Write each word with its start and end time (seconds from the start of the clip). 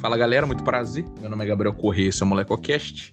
Fala 0.00 0.16
galera, 0.16 0.46
muito 0.46 0.64
prazer. 0.64 1.04
Meu 1.20 1.28
nome 1.28 1.44
é 1.44 1.48
Gabriel 1.48 1.74
Corrêa, 1.74 2.08
esse 2.08 2.22
é 2.22 2.24
o 2.24 2.28
MolecoCast. 2.28 3.12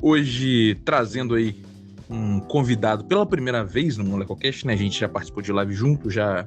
Hoje 0.00 0.76
trazendo 0.84 1.34
aí 1.34 1.60
um 2.08 2.38
convidado 2.38 3.04
pela 3.04 3.26
primeira 3.26 3.64
vez 3.64 3.96
no 3.96 4.04
MolecoCast, 4.04 4.64
né? 4.64 4.74
A 4.74 4.76
gente 4.76 5.00
já 5.00 5.08
participou 5.08 5.42
de 5.42 5.50
live 5.50 5.74
junto, 5.74 6.08
já, 6.08 6.46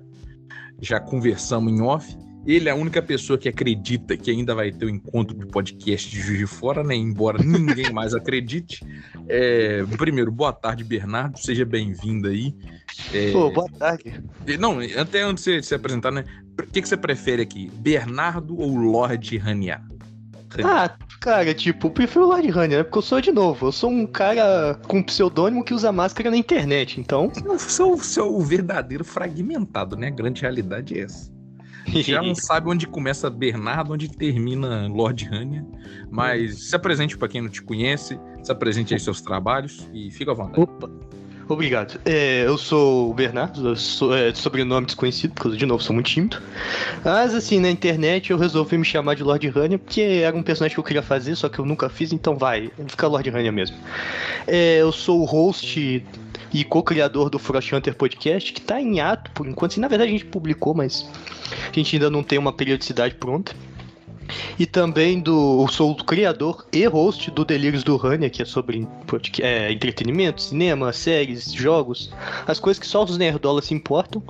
já 0.79 1.01
conversamos 1.01 1.74
em 1.74 1.81
off. 1.81 2.17
Ele 2.47 2.69
é 2.69 2.72
a 2.72 2.76
única 2.76 3.01
pessoa 3.01 3.38
que 3.38 3.49
acredita 3.49 4.15
que 4.15 4.31
ainda 4.31 4.56
vai 4.56 4.72
ter 4.72 4.85
o 4.85 4.88
um 4.88 4.92
encontro 4.92 5.38
de 5.38 5.46
podcast 5.47 6.10
de 6.10 6.18
Juiz 6.22 6.40
de 6.40 6.47
Fora, 6.47 6.81
né? 6.81 6.96
Embora 6.96 7.44
ninguém 7.44 7.92
mais 7.92 8.13
acredite. 8.13 8.86
É, 9.28 9.84
primeiro, 9.97 10.31
boa 10.31 10.54
tarde, 10.54 10.84
Bernardo. 10.86 11.38
Seja 11.38 11.65
bem-vindo 11.65 12.29
aí. 12.29 12.56
É... 13.13 13.31
Pô, 13.31 13.52
boa 13.52 13.70
tarde. 13.70 14.22
Não, 14.60 14.79
até 14.97 15.24
antes 15.24 15.44
de 15.44 15.56
você 15.56 15.63
se 15.63 15.76
apresentar, 15.76 16.12
né? 16.12 16.23
O 16.59 16.67
que, 16.67 16.81
que 16.81 16.88
você 16.88 16.98
prefere 16.98 17.41
aqui? 17.41 17.71
Bernardo 17.75 18.59
ou 18.59 18.75
Lorde 18.75 19.38
Rania? 19.38 19.81
Ah, 20.63 20.95
cara, 21.20 21.53
tipo, 21.53 21.88
eu 21.88 21.91
prefiro 21.91 22.26
o 22.26 22.27
Lord 22.27 22.48
Rania, 22.49 22.77
né? 22.77 22.84
Porque 22.84 22.98
eu 22.99 23.02
sou 23.02 23.20
de 23.20 23.31
novo. 23.31 23.67
Eu 23.67 23.71
sou 23.71 23.89
um 23.89 24.05
cara 24.05 24.79
com 24.88 25.02
pseudônimo 25.02 25.63
que 25.63 25.73
usa 25.73 25.91
máscara 25.91 26.29
na 26.29 26.38
internet, 26.38 26.99
então. 26.99 27.31
Eu 27.43 27.57
sou, 27.57 27.98
sou 27.98 28.38
o 28.38 28.41
verdadeiro 28.41 29.03
fragmentado, 29.03 29.95
né? 29.95 30.07
A 30.07 30.12
grande 30.12 30.41
realidade 30.41 30.99
é 30.99 31.03
essa. 31.03 31.31
Já 31.88 32.21
não 32.21 32.35
sabe 32.35 32.70
onde 32.70 32.85
começa 32.88 33.29
Bernardo, 33.29 33.93
onde 33.93 34.09
termina 34.09 34.88
Lord 34.88 35.26
Rania. 35.26 35.65
Mas 36.12 36.70
se 36.70 36.76
apresente 36.76 37.17
para 37.17 37.27
quem 37.27 37.41
não 37.41 37.49
te 37.49 37.62
conhece, 37.62 38.20
se 38.43 38.51
apresente 38.51 38.93
aí 38.93 38.99
seus 38.99 39.21
trabalhos 39.21 39.90
e 39.93 40.12
fica 40.12 40.31
à 40.31 40.35
vontade. 40.35 40.62
Opa. 40.62 40.90
Obrigado. 41.53 41.99
É, 42.05 42.45
eu 42.45 42.57
sou 42.57 43.12
o 43.12 43.13
Bernardo, 43.13 43.75
sou, 43.75 44.16
é, 44.16 44.34
sobrenome 44.34 44.85
desconhecido, 44.85 45.34
porque 45.34 45.55
de 45.55 45.66
novo 45.66 45.84
sou 45.84 45.93
muito 45.93 46.09
tímido. 46.09 46.41
Mas 47.03 47.34
assim, 47.34 47.59
na 47.59 47.70
internet 47.70 48.31
eu 48.31 48.38
resolvi 48.38 48.77
me 48.77 48.85
chamar 48.85 49.15
de 49.15 49.23
Lord 49.23 49.48
Rania, 49.49 49.79
porque 49.79 50.01
era 50.01 50.35
um 50.35 50.43
personagem 50.43 50.76
que 50.76 50.79
eu 50.79 50.84
queria 50.84 51.01
fazer, 51.01 51.35
só 51.35 51.49
que 51.49 51.59
eu 51.59 51.65
nunca 51.65 51.90
fiz, 51.90 52.12
então 52.12 52.37
vai, 52.37 52.71
fica 52.87 53.07
Lord 53.07 53.29
Rania 53.29 53.51
mesmo. 53.51 53.77
É, 54.48 54.81
eu 54.81 54.91
sou 54.91 55.21
o 55.21 55.26
host 55.26 56.04
e 56.54 56.63
co-criador 56.63 57.29
do 57.29 57.40
Frost 57.40 57.71
Hunter 57.74 57.96
Podcast, 57.96 58.54
que 58.54 58.62
tá 58.62 58.79
em 58.79 58.99
ato 58.99 59.31
por 59.31 59.48
enquanto. 59.48 59.71
Assim, 59.71 59.81
na 59.81 59.87
verdade 59.87 60.09
a 60.09 60.13
gente 60.13 60.26
publicou, 60.26 60.74
mas 60.74 61.05
a 61.51 61.74
gente 61.74 61.96
ainda 61.96 62.09
não 62.09 62.24
tem 62.24 62.37
uma 62.37 62.54
periodicidade 62.54 63.15
pronta. 63.15 63.55
E 64.58 64.66
também 64.66 65.20
do. 65.20 65.68
Sou 65.68 65.92
o 65.92 66.04
criador 66.04 66.66
e 66.72 66.86
host 66.86 67.32
do 67.32 67.44
Delírios 67.44 67.84
do 67.84 67.98
Rania, 67.98 68.30
que 68.30 68.42
é 68.42 68.46
sobre 68.46 68.88
é, 69.40 69.72
entretenimento, 69.72 70.42
cinema, 70.42 70.94
séries, 70.94 71.52
jogos, 71.52 72.12
as 72.46 72.60
coisas 72.60 72.80
que 72.80 72.88
só 72.88 73.04
os 73.04 73.18
nerdolas 73.18 73.66
se 73.66 73.74
importam. 73.74 74.22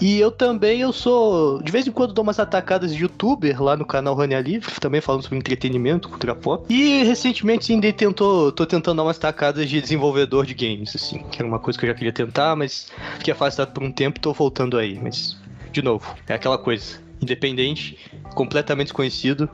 E 0.00 0.18
eu 0.18 0.30
também 0.30 0.80
eu 0.80 0.92
sou. 0.92 1.62
De 1.62 1.72
vez 1.72 1.86
em 1.86 1.92
quando 1.92 2.12
dou 2.12 2.22
umas 2.22 2.38
atacadas 2.38 2.94
de 2.94 3.02
youtuber 3.02 3.62
lá 3.62 3.76
no 3.76 3.84
canal 3.84 4.14
Rania 4.14 4.40
Livre, 4.40 4.72
também 4.80 5.00
falando 5.00 5.22
sobre 5.22 5.38
entretenimento, 5.38 6.08
cultura 6.08 6.34
pop. 6.34 6.64
E 6.72 7.02
recentemente 7.04 7.72
ainda 7.72 7.92
tentou, 7.92 8.52
tô 8.52 8.66
tentando 8.66 8.96
dar 8.96 9.02
umas 9.04 9.16
atacadas 9.16 9.68
de 9.68 9.80
desenvolvedor 9.80 10.46
de 10.46 10.54
games, 10.54 10.94
assim, 10.94 11.18
que 11.30 11.40
era 11.40 11.48
uma 11.48 11.58
coisa 11.58 11.78
que 11.78 11.84
eu 11.84 11.88
já 11.88 11.94
queria 11.94 12.12
tentar, 12.12 12.56
mas 12.56 12.88
fiquei 13.18 13.32
afastado 13.32 13.72
por 13.72 13.82
um 13.82 13.92
tempo 13.92 14.18
e 14.18 14.20
tô 14.20 14.32
voltando 14.32 14.76
aí. 14.76 14.98
Mas, 15.00 15.36
de 15.72 15.82
novo, 15.82 16.14
é 16.28 16.34
aquela 16.34 16.58
coisa 16.58 17.05
independente, 17.20 17.98
completamente 18.34 18.88
desconhecido 18.88 19.48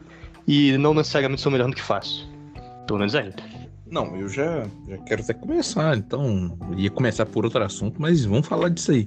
e 0.46 0.76
não 0.78 0.94
necessariamente 0.94 1.40
sou 1.40 1.52
melhor 1.52 1.68
no 1.68 1.74
que 1.74 1.82
faço. 1.82 2.28
Pelo 2.86 2.98
menos 2.98 3.14
ainda. 3.14 3.36
Não, 3.90 4.16
eu 4.16 4.28
já, 4.28 4.66
já 4.88 4.98
quero 4.98 5.22
até 5.22 5.34
começar, 5.34 5.96
então 5.96 6.56
ia 6.76 6.90
começar 6.90 7.26
por 7.26 7.44
outro 7.44 7.62
assunto, 7.62 8.00
mas 8.00 8.24
vamos 8.24 8.46
falar 8.46 8.70
disso 8.70 8.90
aí. 8.90 9.06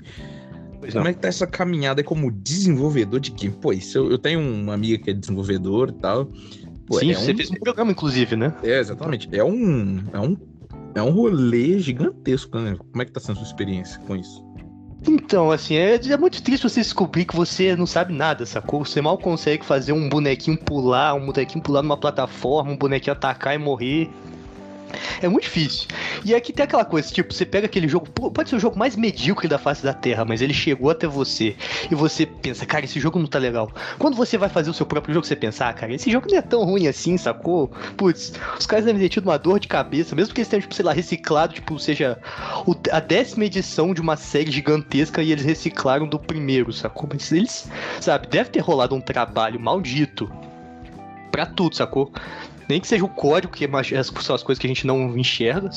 Pois 0.80 0.94
Como 0.94 1.06
não. 1.06 1.10
é 1.10 1.14
que 1.14 1.20
tá 1.20 1.28
essa 1.28 1.48
caminhada 1.48 2.04
como 2.04 2.32
desenvolvedor 2.32 3.20
de 3.20 3.32
game? 3.32 3.56
Pô, 3.56 3.74
isso, 3.74 3.98
eu, 3.98 4.12
eu 4.12 4.18
tenho 4.20 4.40
uma 4.40 4.76
amiga 4.76 5.04
que 5.04 5.10
é 5.10 5.14
desenvolvedor 5.14 5.90
e 5.90 5.94
tal. 5.94 6.30
Pô, 6.86 7.00
Sim, 7.00 7.12
é 7.12 7.16
você 7.16 7.34
um... 7.34 7.38
fez 7.38 7.50
um 7.50 7.56
programa, 7.56 7.92
inclusive, 7.92 8.36
né? 8.36 8.54
É, 8.62 8.78
exatamente. 8.78 9.28
É 9.32 9.44
um, 9.44 10.04
é 10.14 10.20
um, 10.20 10.38
é 10.94 11.02
um 11.02 11.10
rolê 11.10 11.80
gigantesco, 11.80 12.60
né? 12.60 12.76
Como 12.78 13.02
é 13.02 13.06
que 13.06 13.12
tá 13.12 13.20
sendo 13.20 13.38
a 13.38 13.40
sua 13.40 13.48
experiência 13.48 14.00
com 14.02 14.16
isso? 14.16 14.46
Então, 15.08 15.52
assim, 15.52 15.76
é, 15.76 15.96
é, 15.96 16.18
muito 16.18 16.42
triste 16.42 16.64
você 16.64 16.82
descobrir 16.82 17.26
que 17.26 17.36
você 17.36 17.76
não 17.76 17.86
sabe 17.86 18.14
nada, 18.14 18.46
sacou? 18.46 18.84
Você 18.84 19.02
mal 19.02 19.18
consegue 19.18 19.64
fazer 19.64 19.94
um 19.94 20.10
bonequinho 20.10 20.58
pular, 20.58 21.14
um 21.14 21.26
bonequinho 21.26 21.64
pular 21.64 21.84
numa 21.84 21.98
plataforma, 21.98 22.72
um 22.72 22.78
bonequinho 22.78 23.14
atacar 23.14 23.54
e 23.54 23.58
morrer. 23.58 24.10
É 25.22 25.28
muito 25.28 25.44
difícil. 25.44 25.88
E 26.24 26.34
aqui 26.34 26.52
tem 26.52 26.64
aquela 26.64 26.86
coisa, 26.86 27.12
tipo, 27.12 27.34
você 27.34 27.46
pega 27.46 27.66
aquele 27.66 27.88
jogo, 27.88 28.08
pode 28.08 28.50
ser 28.50 28.56
o 28.56 28.60
jogo 28.60 28.78
mais 28.78 28.96
medíocre 28.96 29.48
da 29.48 29.58
face 29.58 29.84
da 29.84 29.94
Terra, 29.94 30.26
mas 30.26 30.42
ele 30.42 30.54
chegou 30.54 30.90
até 30.90 31.08
você. 31.08 31.56
E 31.90 31.96
você 31.96 32.26
pensa, 32.26 32.66
cara, 32.66 32.86
esse 32.86 33.00
jogo 33.00 33.20
não 33.20 33.28
tá 33.28 33.40
legal. 33.40 33.72
Quando 33.98 34.16
você 34.16 34.38
vai 34.38 34.50
fazer 34.50 34.70
o 34.70 34.74
seu 34.74 34.86
próprio 34.86 35.14
jogo, 35.14 35.26
você 35.26 35.36
pensa, 35.36 35.68
ah, 35.68 35.74
cara, 35.74 35.94
esse 35.94 36.12
jogo 36.12 36.28
não 36.30 36.38
é 36.38 36.42
tão 36.42 36.64
ruim 36.64 36.88
assim, 36.88 37.18
sacou? 37.18 37.72
Putz, 37.98 38.34
os 38.60 38.66
caras 38.66 38.86
devem 38.86 39.02
ter 39.02 39.10
tido 39.10 39.26
uma 39.26 39.38
dor 39.38 39.60
de 39.60 39.68
cabeça, 39.68 40.16
mesmo 40.16 40.34
que 40.34 40.42
eles 40.42 40.48
tenham, 40.48 40.62
tipo, 40.62 40.76
sei 40.76 40.86
lá, 40.86 40.94
reciclado, 40.94 41.54
tipo, 41.54 41.78
seja 41.80 42.18
a 42.92 43.00
décima 43.00 43.46
edição 43.46 43.94
de 43.94 44.02
uma 44.02 44.18
série 44.18 44.52
gigantesca 44.52 45.22
e 45.22 45.32
eles 45.32 45.46
reciclaram 45.46 46.08
do 46.08 46.20
primeiro, 46.20 46.72
sacou? 46.74 47.10
Mas 47.12 47.32
eles, 47.32 47.70
sabe, 48.02 48.28
deve 48.28 48.50
ter 48.50 48.60
rolado 48.60 48.96
um 48.96 49.02
trabalho 49.02 49.60
maldito 49.60 50.32
pra 51.32 51.46
tudo, 51.46 51.76
sacou? 51.76 52.12
Nem 52.68 52.80
que 52.80 52.88
seja 52.88 53.06
o 53.06 53.10
código, 53.10 53.54
que 53.54 53.68
são 54.22 54.36
as 54.36 54.44
coisas 54.44 54.60
que 54.60 54.68
a 54.68 54.70
gente 54.70 54.88
não 54.88 55.18
enxerga, 55.18 55.70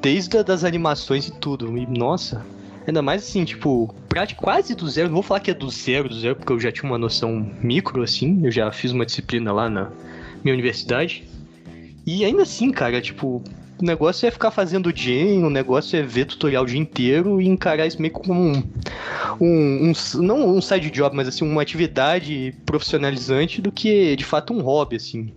desde 0.00 0.42
das 0.42 0.64
animações 0.64 1.28
e 1.28 1.32
tudo. 1.32 1.76
E, 1.76 1.86
nossa, 1.86 2.44
ainda 2.86 3.02
mais 3.02 3.22
assim, 3.22 3.44
tipo, 3.44 3.94
quase 4.36 4.74
do 4.74 4.88
zero. 4.88 5.08
Não 5.08 5.14
vou 5.14 5.22
falar 5.22 5.40
que 5.40 5.50
é 5.50 5.54
do 5.54 5.68
zero, 5.70 6.08
do 6.08 6.18
zero, 6.18 6.36
porque 6.36 6.52
eu 6.52 6.60
já 6.60 6.70
tinha 6.70 6.90
uma 6.90 6.98
noção 6.98 7.50
micro, 7.60 8.02
assim. 8.02 8.40
Eu 8.44 8.50
já 8.50 8.70
fiz 8.70 8.92
uma 8.92 9.06
disciplina 9.06 9.52
lá 9.52 9.68
na 9.68 9.90
minha 10.44 10.54
universidade. 10.54 11.24
E 12.06 12.24
ainda 12.24 12.42
assim, 12.42 12.70
cara, 12.70 13.00
tipo, 13.00 13.42
o 13.80 13.84
negócio 13.84 14.26
é 14.26 14.30
ficar 14.30 14.50
fazendo 14.50 14.92
gen, 14.94 15.44
o 15.44 15.50
negócio 15.50 15.98
é 15.98 16.02
ver 16.02 16.24
tutorial 16.24 16.64
o 16.64 16.66
dia 16.66 16.78
inteiro 16.78 17.40
e 17.40 17.48
encarar 17.48 17.86
isso 17.86 18.00
meio 18.00 18.12
como 18.12 18.32
um, 18.32 18.62
um, 19.40 19.90
um, 19.90 19.92
não 20.22 20.56
um 20.56 20.60
side 20.60 20.90
job, 20.90 21.14
mas 21.14 21.28
assim, 21.28 21.44
uma 21.44 21.62
atividade 21.62 22.54
profissionalizante 22.64 23.60
do 23.60 23.72
que 23.72 24.14
de 24.16 24.24
fato 24.24 24.52
um 24.52 24.60
hobby, 24.60 24.96
assim. 24.96 25.32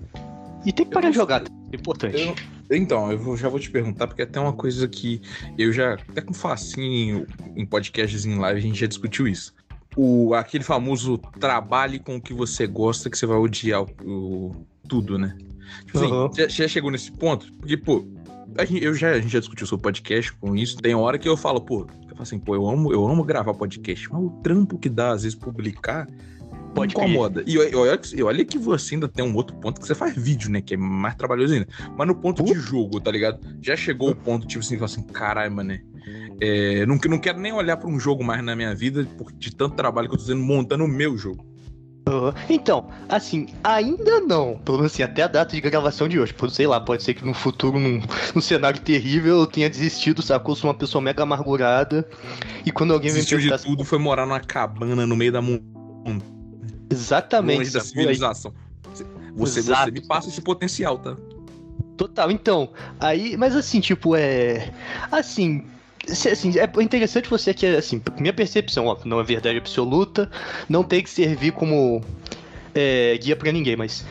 E 0.65 0.73
tem 0.73 0.85
que 0.85 0.91
parar 0.91 1.09
de 1.09 1.15
jogar, 1.15 1.43
é 1.71 1.75
importante. 1.75 2.19
Eu, 2.19 2.35
então, 2.77 3.11
eu 3.11 3.19
vou, 3.19 3.37
já 3.37 3.47
vou 3.47 3.59
te 3.59 3.69
perguntar, 3.69 4.07
porque 4.07 4.23
até 4.23 4.39
uma 4.39 4.53
coisa 4.53 4.87
que 4.87 5.21
eu 5.57 5.71
já, 5.71 5.93
até 5.93 6.21
com 6.21 6.33
facinho 6.33 7.27
em 7.55 7.65
podcasts 7.65 8.25
em 8.25 8.37
live, 8.37 8.59
a 8.59 8.61
gente 8.61 8.79
já 8.79 8.87
discutiu 8.87 9.27
isso. 9.27 9.53
O, 9.95 10.33
aquele 10.33 10.63
famoso 10.63 11.17
trabalhe 11.39 11.99
com 11.99 12.15
o 12.15 12.21
que 12.21 12.33
você 12.33 12.65
gosta, 12.65 13.09
que 13.09 13.17
você 13.17 13.25
vai 13.25 13.37
odiar 13.37 13.83
o, 13.83 13.87
o 14.03 14.65
tudo, 14.89 15.17
né? 15.17 15.37
Tipo 15.85 15.97
assim, 15.99 16.11
uhum. 16.11 16.29
já, 16.35 16.47
já, 16.47 16.67
chegou 16.67 16.91
nesse 16.91 17.11
ponto? 17.11 17.51
Porque, 17.53 17.77
pô, 17.77 18.05
a 18.57 18.65
gente, 18.65 18.83
eu 18.83 18.93
já, 18.93 19.11
a 19.11 19.19
gente 19.19 19.31
já 19.31 19.39
discutiu 19.39 19.67
sobre 19.67 19.83
podcast 19.83 20.33
com 20.33 20.55
isso. 20.55 20.77
Tem 20.77 20.95
hora 20.95 21.17
que 21.17 21.29
eu 21.29 21.37
falo, 21.37 21.61
pô, 21.61 21.87
eu 22.01 22.09
falo 22.09 22.21
assim, 22.21 22.39
pô, 22.39 22.55
eu 22.55 22.67
amo, 22.67 22.91
eu 22.91 23.07
amo 23.07 23.23
gravar 23.23 23.53
podcast, 23.53 24.11
mas 24.11 24.21
o 24.21 24.29
trampo 24.41 24.77
que 24.77 24.89
dá, 24.89 25.11
às 25.11 25.23
vezes, 25.23 25.37
publicar 25.37 26.07
Pode 26.75 26.93
incomoda. 26.93 27.43
E, 27.47 27.57
olha, 27.57 27.99
e 28.13 28.23
olha 28.23 28.45
que 28.45 28.57
você 28.57 28.95
ainda 28.95 29.07
tem 29.07 29.23
um 29.23 29.33
outro 29.33 29.55
ponto 29.55 29.79
que 29.79 29.87
você 29.87 29.95
faz 29.95 30.13
vídeo, 30.15 30.51
né? 30.51 30.61
Que 30.61 30.73
é 30.73 30.77
mais 30.77 31.15
trabalhoso 31.15 31.53
ainda. 31.53 31.67
Mas 31.97 32.07
no 32.07 32.15
ponto 32.15 32.43
uh. 32.43 32.45
de 32.45 32.53
jogo, 32.53 32.99
tá 32.99 33.09
ligado? 33.09 33.39
Já 33.61 33.75
chegou 33.75 34.11
o 34.11 34.15
ponto, 34.15 34.45
tipo 34.45 34.63
assim, 34.63 34.77
assim, 34.83 35.03
caralho, 35.03 35.53
mano. 35.53 35.79
É, 36.41 36.85
não, 36.85 36.99
não 37.09 37.17
quero 37.17 37.39
nem 37.39 37.53
olhar 37.53 37.77
para 37.77 37.89
um 37.89 37.99
jogo 37.99 38.23
mais 38.23 38.43
na 38.43 38.55
minha 38.55 38.75
vida, 38.75 39.07
de 39.37 39.55
tanto 39.55 39.75
trabalho 39.75 40.09
que 40.09 40.15
eu 40.15 40.19
tô 40.19 40.25
fazendo 40.25 40.43
montando 40.43 40.83
o 40.83 40.87
meu 40.87 41.17
jogo. 41.17 41.55
Então, 42.47 42.87
assim, 43.09 43.47
ainda 43.63 44.19
não. 44.19 44.59
Pelo 44.59 44.77
menos 44.77 44.93
assim, 44.93 45.01
até 45.01 45.23
a 45.23 45.27
data 45.27 45.55
de 45.55 45.61
gravação 45.61 46.07
de 46.07 46.19
hoje. 46.19 46.33
Pô, 46.33 46.47
sei 46.47 46.67
lá, 46.67 46.79
pode 46.79 47.01
ser 47.01 47.15
que 47.15 47.25
no 47.25 47.33
futuro, 47.33 47.79
num, 47.79 47.99
num 48.35 48.41
cenário 48.41 48.79
terrível, 48.79 49.39
eu 49.39 49.47
tenha 49.47 49.67
desistido, 49.69 50.21
sacou? 50.21 50.55
Sou 50.55 50.69
uma 50.69 50.77
pessoa 50.77 51.01
mega 51.01 51.23
amargurada. 51.23 52.07
E 52.63 52.71
quando 52.71 52.93
alguém 52.93 53.11
Desistiu 53.11 53.37
me 53.37 53.45
perguntar... 53.45 53.63
de 53.63 53.69
tudo, 53.69 53.83
foi 53.83 53.97
morar 53.97 54.27
numa 54.27 54.39
cabana 54.39 55.07
no 55.07 55.15
meio 55.15 55.31
da 55.31 55.41
montanha 55.41 56.34
Exatamente. 56.89 57.57
Longe 57.59 57.71
da 57.71 57.81
civilização. 57.81 58.53
Você, 59.35 59.61
você 59.61 59.91
me 59.91 60.01
passa 60.01 60.29
esse 60.29 60.41
potencial, 60.41 60.97
tá? 60.97 61.17
Total, 61.97 62.31
então. 62.31 62.69
Aí, 62.99 63.35
mas 63.37 63.55
assim, 63.55 63.79
tipo, 63.79 64.15
é. 64.15 64.71
Assim, 65.11 65.65
assim, 66.09 66.53
é 66.57 66.83
interessante 66.83 67.29
você 67.29 67.53
que, 67.53 67.65
assim, 67.65 68.01
minha 68.19 68.33
percepção, 68.33 68.87
ó, 68.87 68.97
não 69.05 69.19
é 69.19 69.23
verdade 69.23 69.57
absoluta, 69.57 70.29
não 70.69 70.83
tem 70.83 71.03
que 71.03 71.09
servir 71.09 71.51
como 71.51 72.01
é, 72.73 73.17
guia 73.17 73.35
para 73.35 73.51
ninguém, 73.51 73.75
mas 73.75 74.05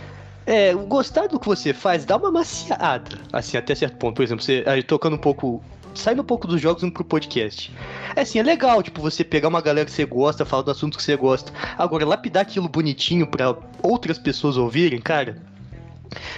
é, 0.46 0.74
gostar 0.74 1.26
do 1.26 1.38
que 1.38 1.46
você 1.46 1.72
faz 1.72 2.04
dá 2.04 2.16
uma 2.16 2.30
maciada, 2.30 3.18
assim, 3.32 3.56
até 3.56 3.74
certo 3.74 3.96
ponto. 3.96 4.16
Por 4.16 4.22
exemplo, 4.22 4.44
você 4.44 4.62
aí, 4.66 4.82
tocando 4.82 5.16
um 5.16 5.18
pouco 5.18 5.62
saindo 6.00 6.22
um 6.22 6.24
pouco 6.24 6.46
dos 6.46 6.60
jogos 6.60 6.82
e 6.82 6.86
indo 6.86 6.92
pro 6.92 7.04
podcast. 7.04 7.72
É 8.14 8.22
assim, 8.22 8.38
é 8.38 8.42
legal, 8.42 8.82
tipo, 8.82 9.00
você 9.00 9.24
pegar 9.24 9.48
uma 9.48 9.60
galera 9.60 9.86
que 9.86 9.92
você 9.92 10.04
gosta, 10.04 10.44
falar 10.44 10.62
do 10.62 10.70
assunto 10.70 10.96
que 10.96 11.02
você 11.02 11.16
gosta. 11.16 11.52
Agora, 11.76 12.06
lapidar 12.06 12.42
aquilo 12.42 12.68
bonitinho 12.68 13.26
para 13.26 13.56
outras 13.82 14.18
pessoas 14.18 14.56
ouvirem, 14.56 15.00
cara. 15.00 15.42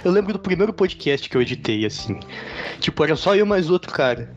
Eu 0.03 0.11
lembro 0.11 0.33
do 0.33 0.39
primeiro 0.39 0.73
podcast 0.73 1.29
que 1.29 1.35
eu 1.35 1.41
editei, 1.41 1.85
assim. 1.85 2.19
Tipo, 2.79 3.03
era 3.03 3.15
só 3.15 3.35
eu 3.35 3.45
mais 3.45 3.69
outro 3.69 3.91
cara. 3.91 4.33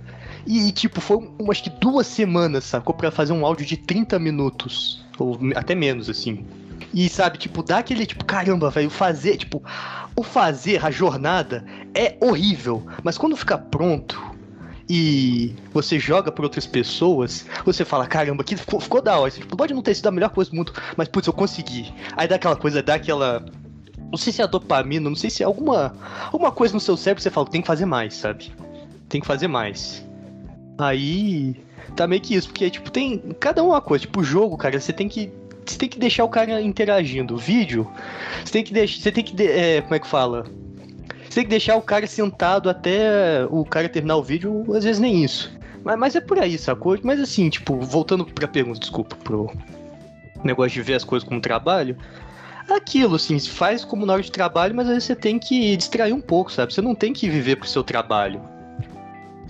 E, 0.47 0.73
tipo, 0.73 1.01
foi 1.01 1.19
um, 1.19 1.51
acho 1.51 1.65
que 1.65 1.71
duas 1.71 2.07
semanas, 2.07 2.65
sacou? 2.65 2.95
Pra 2.95 3.11
fazer 3.11 3.33
um 3.33 3.45
áudio 3.45 3.67
de 3.67 3.77
30 3.77 4.19
minutos. 4.19 5.05
Ou 5.19 5.39
até 5.55 5.75
menos, 5.75 6.09
assim. 6.09 6.45
E 6.93 7.09
sabe, 7.09 7.39
tipo, 7.39 7.63
dá 7.63 7.79
aquele 7.79 8.05
tipo, 8.05 8.25
caramba, 8.25 8.71
velho, 8.71 8.91
fazer, 8.91 9.37
tipo, 9.37 9.63
o 10.17 10.23
fazer, 10.23 10.85
a 10.85 10.91
jornada 10.91 11.65
é 11.95 12.17
horrível, 12.21 12.85
mas 13.03 13.17
quando 13.17 13.37
fica 13.37 13.57
pronto 13.57 14.30
e 14.93 15.55
você 15.73 16.01
joga 16.01 16.33
para 16.33 16.45
outras 16.45 16.67
pessoas, 16.67 17.47
você 17.65 17.85
fala, 17.85 18.09
caramba, 18.09 18.43
que 18.43 18.57
ficou, 18.57 18.81
ficou 18.81 19.01
da 19.01 19.17
hora. 19.17 19.31
Tipo, 19.31 19.57
pode 19.57 19.73
não 19.73 19.83
ter 19.83 19.95
sido 19.95 20.09
a 20.09 20.11
melhor 20.11 20.31
coisa 20.31 20.51
do 20.51 20.57
mundo, 20.57 20.73
mas 20.97 21.07
putz, 21.07 21.29
eu 21.29 21.33
consegui. 21.33 21.95
Aí 22.17 22.27
dá 22.27 22.35
aquela 22.35 22.57
coisa, 22.57 22.83
dá 22.83 22.95
aquela 22.95 23.45
não 24.11 24.19
sei 24.19 24.33
se 24.33 24.41
é 24.41 24.45
a 24.45 24.49
dopamina, 24.49 25.09
não 25.09 25.15
sei 25.15 25.31
se 25.31 25.45
é 25.45 25.47
alguma, 25.47 25.95
alguma 26.33 26.51
coisa 26.51 26.75
no 26.75 26.81
seu 26.81 26.97
cérebro 26.97 27.19
que 27.19 27.23
você 27.23 27.31
fala, 27.31 27.47
tem 27.47 27.61
que 27.61 27.69
fazer 27.69 27.87
mais, 27.87 28.15
sabe? 28.15 28.53
Tem 29.09 29.21
que 29.21 29.27
fazer 29.29 29.47
mais. 29.47 30.05
Aí 30.77 31.55
tá 31.95 32.09
meio 32.09 32.21
que 32.21 32.35
isso, 32.35 32.49
porque 32.49 32.69
tipo, 32.69 32.91
tem 32.91 33.19
cada 33.39 33.63
uma 33.63 33.81
coisa, 33.81 34.03
tipo, 34.03 34.19
o 34.19 34.25
jogo, 34.25 34.57
cara, 34.57 34.81
você 34.81 34.93
tem 34.93 35.09
que 35.09 35.31
você 35.65 35.79
tem 35.79 35.89
que 35.89 36.01
deixar 36.01 36.25
o 36.25 36.29
cara 36.29 36.61
interagindo. 36.61 37.35
O 37.35 37.39
vídeo, 37.39 37.89
você 38.45 38.55
tem 38.55 38.65
que 38.65 38.73
deixar, 38.73 39.03
você 39.03 39.13
tem 39.13 39.23
que 39.23 39.41
é, 39.41 39.81
como 39.83 39.95
é 39.95 40.01
que 40.01 40.07
fala? 40.09 40.45
Você 41.31 41.37
tem 41.37 41.45
que 41.45 41.51
deixar 41.51 41.77
o 41.77 41.83
cara 41.83 42.09
sentado 42.09 42.69
até 42.69 43.47
o 43.49 43.65
cara 43.65 43.89
terminar 43.89 44.17
o 44.17 44.23
vídeo, 44.23 44.65
às 44.75 44.83
vezes 44.83 44.99
nem 44.99 45.23
isso. 45.23 45.57
Mas, 45.85 45.97
mas 45.97 46.17
é 46.17 46.21
por 46.21 46.41
aí, 46.41 46.59
sacou? 46.59 46.99
Mas 47.05 47.21
assim, 47.21 47.49
tipo, 47.49 47.77
voltando 47.77 48.25
pra 48.25 48.49
pergunta, 48.49 48.81
desculpa, 48.81 49.15
pro 49.15 49.49
negócio 50.43 50.73
de 50.73 50.83
ver 50.83 50.95
as 50.95 51.05
coisas 51.05 51.27
como 51.27 51.41
trabalho, 51.41 51.97
aquilo, 52.69 53.15
assim, 53.15 53.39
faz 53.39 53.85
como 53.85 54.05
na 54.05 54.15
hora 54.15 54.23
de 54.23 54.33
trabalho, 54.33 54.75
mas 54.75 54.87
às 54.87 54.95
vezes 54.95 55.05
você 55.05 55.15
tem 55.15 55.39
que 55.39 55.77
distrair 55.77 56.13
um 56.13 56.21
pouco, 56.21 56.51
sabe? 56.51 56.75
Você 56.75 56.83
não 56.83 56.97
tem 56.97 57.13
que 57.13 57.31
viver 57.31 57.55
pro 57.55 57.69
seu 57.69 57.85
trabalho. 57.85 58.43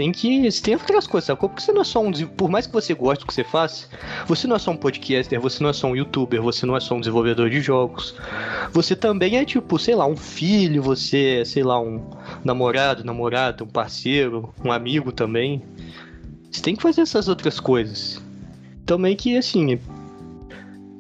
Tem 0.01 0.13
que. 0.13 0.51
Você 0.51 0.63
tem 0.63 0.73
outras 0.73 1.07
coisas, 1.07 1.27
sabe? 1.27 1.41
Porque 1.41 1.61
você 1.61 1.73
não 1.73 1.83
é 1.83 1.85
só 1.85 2.01
um. 2.01 2.11
Por 2.11 2.49
mais 2.49 2.67
que 2.67 2.73
você 2.73 2.95
goste 2.95 3.23
do 3.23 3.27
que 3.27 3.35
você 3.35 3.45
faz, 3.45 3.87
você 4.27 4.47
não 4.47 4.57
é 4.57 4.59
só 4.59 4.71
um 4.71 4.77
podcaster, 4.79 5.39
você 5.39 5.63
não 5.63 5.69
é 5.69 5.75
só 5.75 5.89
um 5.89 5.95
youtuber, 5.95 6.41
você 6.41 6.65
não 6.65 6.75
é 6.75 6.81
só 6.81 6.95
um 6.95 7.01
desenvolvedor 7.01 7.51
de 7.51 7.61
jogos. 7.61 8.15
Você 8.73 8.97
também 8.97 9.37
é, 9.37 9.45
tipo, 9.45 9.79
sei 9.79 9.95
lá, 9.95 10.07
um 10.07 10.17
filho, 10.17 10.83
você 10.83 11.41
é, 11.41 11.45
sei 11.45 11.63
lá, 11.63 11.79
um 11.79 12.03
namorado, 12.43 13.05
namorada, 13.05 13.63
um 13.63 13.67
parceiro, 13.67 14.55
um 14.65 14.73
amigo 14.73 15.13
também. 15.13 15.63
Você 16.51 16.63
tem 16.63 16.75
que 16.75 16.81
fazer 16.81 17.03
essas 17.03 17.29
outras 17.29 17.61
coisas. 17.61 18.23
Também 18.87 19.15
que, 19.15 19.37
assim, 19.37 19.79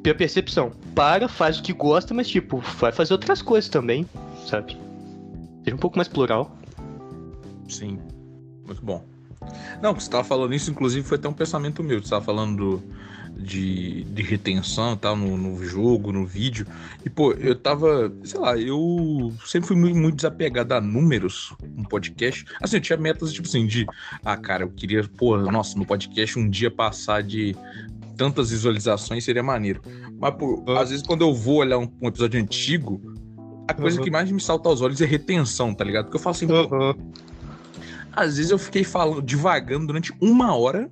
minha 0.05 0.15
percepção. 0.15 0.73
Para, 0.95 1.27
faz 1.27 1.59
o 1.59 1.63
que 1.63 1.73
gosta, 1.73 2.13
mas 2.13 2.29
tipo, 2.29 2.59
vai 2.79 2.93
fazer 2.93 3.15
outras 3.15 3.41
coisas 3.41 3.71
também, 3.71 4.07
sabe? 4.47 4.77
Seja 5.65 5.75
um 5.75 5.81
pouco 5.81 5.97
mais 5.97 6.07
plural. 6.07 6.55
Sim, 7.67 7.99
muito 8.71 8.85
bom. 8.85 9.05
Não, 9.83 9.95
você 9.95 10.07
estava 10.07 10.25
falando 10.25 10.55
isso, 10.55 10.71
inclusive, 10.71 11.07
foi 11.07 11.19
até 11.19 11.29
um 11.29 11.33
pensamento 11.33 11.83
meu. 11.83 11.99
Você 11.99 12.05
estava 12.05 12.25
falando 12.25 12.83
de, 13.37 14.05
de 14.05 14.23
retenção 14.23 14.97
tal 14.97 15.17
no, 15.17 15.37
no 15.37 15.65
jogo, 15.65 16.13
no 16.13 16.27
vídeo. 16.27 16.67
E, 17.05 17.11
pô, 17.11 17.33
eu 17.33 17.55
tava, 17.55 18.13
sei 18.23 18.39
lá, 18.39 18.57
eu 18.57 19.33
sempre 19.47 19.69
fui 19.69 19.77
muito, 19.77 20.17
desapegado 20.17 20.75
a 20.75 20.81
números 20.81 21.55
no 21.75 21.89
podcast. 21.89 22.45
Assim, 22.61 22.77
eu 22.77 22.83
tinha 22.83 22.99
metas, 22.99 23.33
tipo 23.33 23.49
assim, 23.49 23.67
de, 23.67 23.87
ah, 24.25 24.37
cara, 24.37 24.65
eu 24.65 24.71
queria, 24.71 25.09
pô, 25.17 25.37
nossa, 25.39 25.79
no 25.79 25.87
podcast 25.87 26.39
um 26.39 26.49
dia 26.49 26.71
passar 26.71 27.23
de 27.23 27.57
tantas 28.17 28.51
visualizações 28.51 29.25
seria 29.25 29.43
maneiro. 29.43 29.81
Mas, 30.19 30.35
pô, 30.35 30.63
uhum. 30.67 30.77
às 30.77 30.91
vezes 30.91 31.07
quando 31.07 31.23
eu 31.23 31.33
vou 31.33 31.57
olhar 31.57 31.79
um, 31.79 31.91
um 32.01 32.09
episódio 32.09 32.39
antigo, 32.39 33.01
a 33.67 33.73
coisa 33.73 33.99
uhum. 33.99 34.05
que 34.05 34.11
mais 34.11 34.31
me 34.31 34.41
salta 34.41 34.69
aos 34.69 34.83
olhos 34.83 35.01
é 35.01 35.07
retenção, 35.07 35.73
tá 35.73 35.85
ligado? 35.85 36.05
Porque 36.05 36.19
eu 36.19 36.21
falo 36.21 36.37
assim, 36.37 36.47
uhum. 36.47 36.95
Às 38.13 38.37
vezes 38.37 38.51
eu 38.51 38.59
fiquei 38.59 38.85
falando, 38.85 39.23
divagando 39.23 39.87
durante 39.89 40.13
uma 40.21 40.55
hora. 40.55 40.91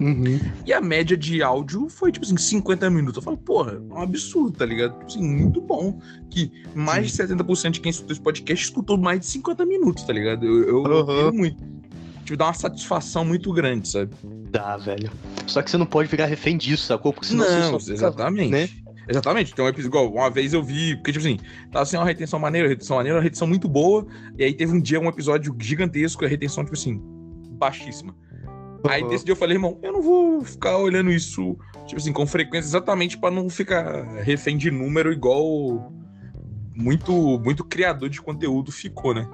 Uhum. 0.00 0.40
E 0.66 0.72
a 0.72 0.80
média 0.80 1.16
de 1.16 1.40
áudio 1.40 1.88
foi, 1.88 2.10
tipo 2.10 2.26
assim, 2.26 2.36
50 2.36 2.90
minutos. 2.90 3.16
Eu 3.16 3.22
falo, 3.22 3.36
porra, 3.36 3.72
é 3.72 3.94
um 3.94 4.02
absurdo, 4.02 4.58
tá 4.58 4.66
ligado? 4.66 4.92
Tipo 4.92 5.06
assim, 5.06 5.22
muito 5.22 5.60
bom. 5.60 6.00
Que 6.30 6.50
mais 6.74 7.12
Sim. 7.12 7.26
de 7.26 7.34
70% 7.34 7.70
de 7.70 7.80
quem 7.80 7.90
escutou 7.90 8.12
esse 8.12 8.20
podcast 8.20 8.64
escutou 8.64 8.98
mais 8.98 9.20
de 9.20 9.26
50 9.26 9.64
minutos, 9.64 10.02
tá 10.02 10.12
ligado? 10.12 10.44
Eu, 10.44 10.68
eu, 10.68 10.82
uhum. 10.82 11.32
muito 11.32 11.74
tipo, 12.24 12.36
dá 12.36 12.46
uma 12.46 12.54
satisfação 12.54 13.24
muito 13.24 13.52
grande, 13.52 13.88
sabe? 13.88 14.12
Dá, 14.50 14.76
velho. 14.76 15.10
Só 15.46 15.62
que 15.62 15.70
você 15.70 15.76
não 15.76 15.86
pode 15.86 16.08
virar 16.08 16.26
refém 16.26 16.56
disso, 16.56 16.86
sacou? 16.86 17.12
Porque 17.12 17.28
senão 17.28 17.44
não, 17.48 17.72
você 17.72 17.96
só 17.96 18.08
exatamente. 18.08 18.50
Né? 18.50 18.68
Exatamente. 19.08 19.52
Então, 19.52 19.68
igual, 19.68 20.12
uma 20.12 20.30
vez 20.30 20.52
eu 20.52 20.62
vi, 20.62 20.96
porque, 20.96 21.12
tipo 21.12 21.24
assim, 21.24 21.38
tava 21.70 21.82
assim, 21.82 21.96
uma 21.96 22.04
retenção 22.04 22.38
maneira, 22.38 22.68
retenção 22.68 22.96
maneira, 22.96 23.18
uma 23.18 23.22
retenção 23.22 23.46
muito 23.46 23.68
boa, 23.68 24.06
e 24.38 24.44
aí 24.44 24.54
teve 24.54 24.72
um 24.72 24.80
dia 24.80 25.00
um 25.00 25.08
episódio 25.08 25.54
gigantesco, 25.58 26.24
a 26.24 26.28
retenção, 26.28 26.64
tipo 26.64 26.76
assim, 26.76 27.00
baixíssima. 27.52 28.14
Uhum. 28.14 28.90
Aí 28.90 29.06
desse 29.08 29.24
dia 29.24 29.32
eu 29.32 29.36
falei, 29.36 29.56
irmão, 29.56 29.78
eu 29.82 29.92
não 29.92 30.02
vou 30.02 30.44
ficar 30.44 30.76
olhando 30.78 31.10
isso, 31.10 31.56
tipo 31.86 32.00
assim, 32.00 32.12
com 32.12 32.26
frequência, 32.26 32.68
exatamente 32.68 33.18
para 33.18 33.30
não 33.30 33.48
ficar 33.48 34.04
refém 34.22 34.56
de 34.56 34.70
número 34.70 35.12
igual 35.12 35.92
muito, 36.74 37.12
muito 37.40 37.64
criador 37.64 38.08
de 38.08 38.20
conteúdo 38.20 38.72
ficou, 38.72 39.14
né? 39.14 39.26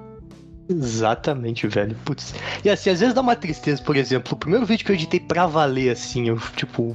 Exatamente, 0.69 1.67
velho. 1.67 1.95
Putz. 2.05 2.33
E 2.63 2.69
assim, 2.69 2.89
às 2.89 2.99
vezes 2.99 3.13
dá 3.13 3.21
uma 3.21 3.35
tristeza, 3.35 3.81
por 3.81 3.95
exemplo, 3.95 4.33
o 4.33 4.37
primeiro 4.37 4.65
vídeo 4.65 4.85
que 4.85 4.91
eu 4.91 4.95
editei 4.95 5.19
pra 5.19 5.45
valer, 5.45 5.89
assim, 5.89 6.29
eu, 6.29 6.39
tipo. 6.55 6.93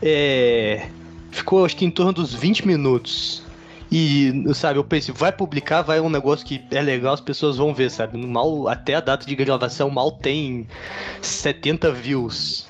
É. 0.00 0.88
Ficou 1.30 1.64
acho 1.64 1.76
que 1.76 1.84
em 1.84 1.90
torno 1.90 2.12
dos 2.12 2.34
20 2.34 2.66
minutos. 2.66 3.42
E, 3.92 4.32
sabe, 4.54 4.78
eu 4.78 4.84
pensei, 4.84 5.12
vai 5.12 5.32
publicar, 5.32 5.82
vai 5.82 6.00
um 6.00 6.08
negócio 6.08 6.46
que 6.46 6.62
é 6.70 6.80
legal, 6.80 7.12
as 7.12 7.20
pessoas 7.20 7.56
vão 7.56 7.74
ver, 7.74 7.90
sabe? 7.90 8.24
Mal, 8.24 8.68
até 8.68 8.94
a 8.94 9.00
data 9.00 9.26
de 9.26 9.34
gravação 9.34 9.90
mal 9.90 10.12
tem 10.12 10.68
70 11.20 11.90
views. 11.90 12.68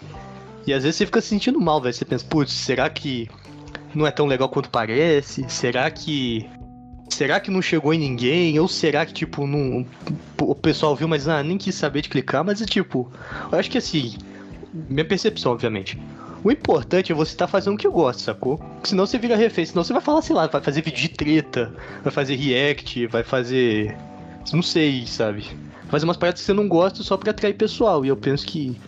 E 0.66 0.72
às 0.72 0.82
vezes 0.82 0.96
você 0.96 1.06
fica 1.06 1.20
se 1.20 1.28
sentindo 1.28 1.60
mal, 1.60 1.80
velho. 1.80 1.92
Você 1.92 2.04
pensa, 2.04 2.24
putz, 2.24 2.52
será 2.52 2.88
que 2.88 3.28
não 3.94 4.06
é 4.06 4.10
tão 4.10 4.26
legal 4.26 4.48
quanto 4.48 4.70
parece? 4.70 5.44
Será 5.48 5.90
que 5.90 6.48
será 7.08 7.40
que 7.40 7.50
não 7.50 7.60
chegou 7.60 7.92
em 7.92 7.98
ninguém? 7.98 8.58
Ou 8.58 8.68
será 8.68 9.04
que, 9.04 9.12
tipo, 9.12 9.46
não, 9.46 9.84
o 10.40 10.54
pessoal 10.54 10.96
viu, 10.96 11.08
mas 11.08 11.28
ah, 11.28 11.42
nem 11.42 11.58
quis 11.58 11.74
saber 11.74 12.02
de 12.02 12.08
clicar? 12.08 12.44
Mas, 12.44 12.62
é 12.62 12.64
tipo, 12.64 13.10
eu 13.50 13.58
acho 13.58 13.70
que 13.70 13.78
assim, 13.78 14.16
minha 14.72 15.04
percepção, 15.04 15.52
obviamente. 15.52 15.98
O 16.42 16.50
importante 16.50 17.12
é 17.12 17.14
você 17.14 17.32
estar 17.32 17.46
tá 17.46 17.50
fazendo 17.50 17.75
o 17.75 17.76
que 17.76 17.88
gosta, 17.88 18.22
sacou? 18.22 18.58
Senão 18.82 19.06
você 19.06 19.19
vira 19.19 19.37
refém, 19.37 19.66
senão 19.66 19.84
você 19.84 19.92
vai 19.92 20.00
falar, 20.00 20.22
sei 20.22 20.34
lá, 20.34 20.46
vai 20.46 20.60
fazer 20.60 20.81
vídeo 20.81 21.00
de 21.00 21.08
treta, 21.10 21.72
vai 22.02 22.10
fazer 22.10 22.34
react, 22.34 23.06
vai 23.08 23.22
fazer. 23.22 23.96
Não 24.52 24.62
sei, 24.62 25.06
sabe? 25.06 25.44
Fazer 25.88 26.06
umas 26.06 26.16
paradas 26.16 26.40
que 26.40 26.46
você 26.46 26.54
não 26.54 26.66
gosta 26.66 27.02
só 27.02 27.16
pra 27.16 27.31
atrair 27.31 27.54
pessoal. 27.54 28.04
E 28.04 28.08
eu 28.08 28.16
penso 28.16 28.46
que 28.46 28.81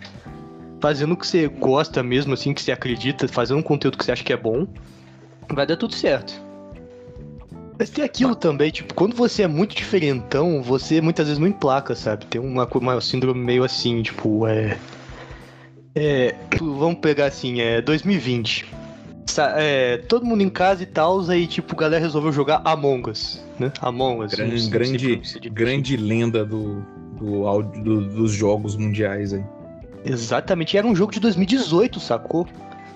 fazendo 0.80 1.12
o 1.12 1.16
que 1.16 1.26
você 1.26 1.46
gosta 1.46 2.02
mesmo, 2.02 2.32
assim, 2.32 2.54
que 2.54 2.62
você 2.62 2.72
acredita, 2.72 3.28
fazendo 3.28 3.58
um 3.58 3.62
conteúdo 3.62 3.98
que 3.98 4.04
você 4.04 4.12
acha 4.12 4.24
que 4.24 4.32
é 4.32 4.36
bom, 4.36 4.66
vai 5.52 5.66
dar 5.66 5.76
tudo 5.76 5.94
certo. 5.94 6.40
Mas 7.78 7.90
tem 7.90 8.04
aquilo 8.04 8.34
também, 8.34 8.70
tipo, 8.70 8.94
quando 8.94 9.14
você 9.14 9.42
é 9.42 9.46
muito 9.46 9.74
diferentão, 9.74 10.62
você 10.62 11.00
muitas 11.00 11.26
vezes 11.26 11.38
não 11.38 11.46
emplaca, 11.46 11.94
sabe? 11.94 12.26
Tem 12.26 12.40
uma, 12.40 12.66
uma 12.74 13.00
síndrome 13.00 13.40
meio 13.40 13.62
assim, 13.62 14.02
tipo, 14.02 14.46
é. 14.46 14.78
É. 15.94 16.34
Vamos 16.58 17.00
pegar 17.00 17.26
assim, 17.26 17.60
é 17.60 17.80
2020. 17.80 18.66
É, 19.56 19.98
todo 20.08 20.26
mundo 20.26 20.42
em 20.42 20.50
casa 20.50 20.82
e 20.82 20.86
tal, 20.86 21.20
aí 21.30 21.46
tipo, 21.46 21.74
a 21.74 21.78
galera 21.78 22.02
resolveu 22.02 22.32
jogar 22.32 22.60
Among 22.64 23.10
Us, 23.10 23.42
né? 23.58 23.72
Among 23.80 24.24
Us. 24.24 24.34
Grande, 24.34 24.68
grande, 24.68 25.16
grande 25.50 25.96
lenda 25.96 26.44
do, 26.44 26.84
do 27.18 27.46
áudio 27.46 27.82
do, 27.82 28.08
dos 28.08 28.32
jogos 28.32 28.76
mundiais 28.76 29.32
aí. 29.32 29.44
Exatamente, 30.04 30.76
era 30.76 30.86
um 30.86 30.94
jogo 30.94 31.12
de 31.12 31.20
2018, 31.20 32.00
sacou? 32.00 32.46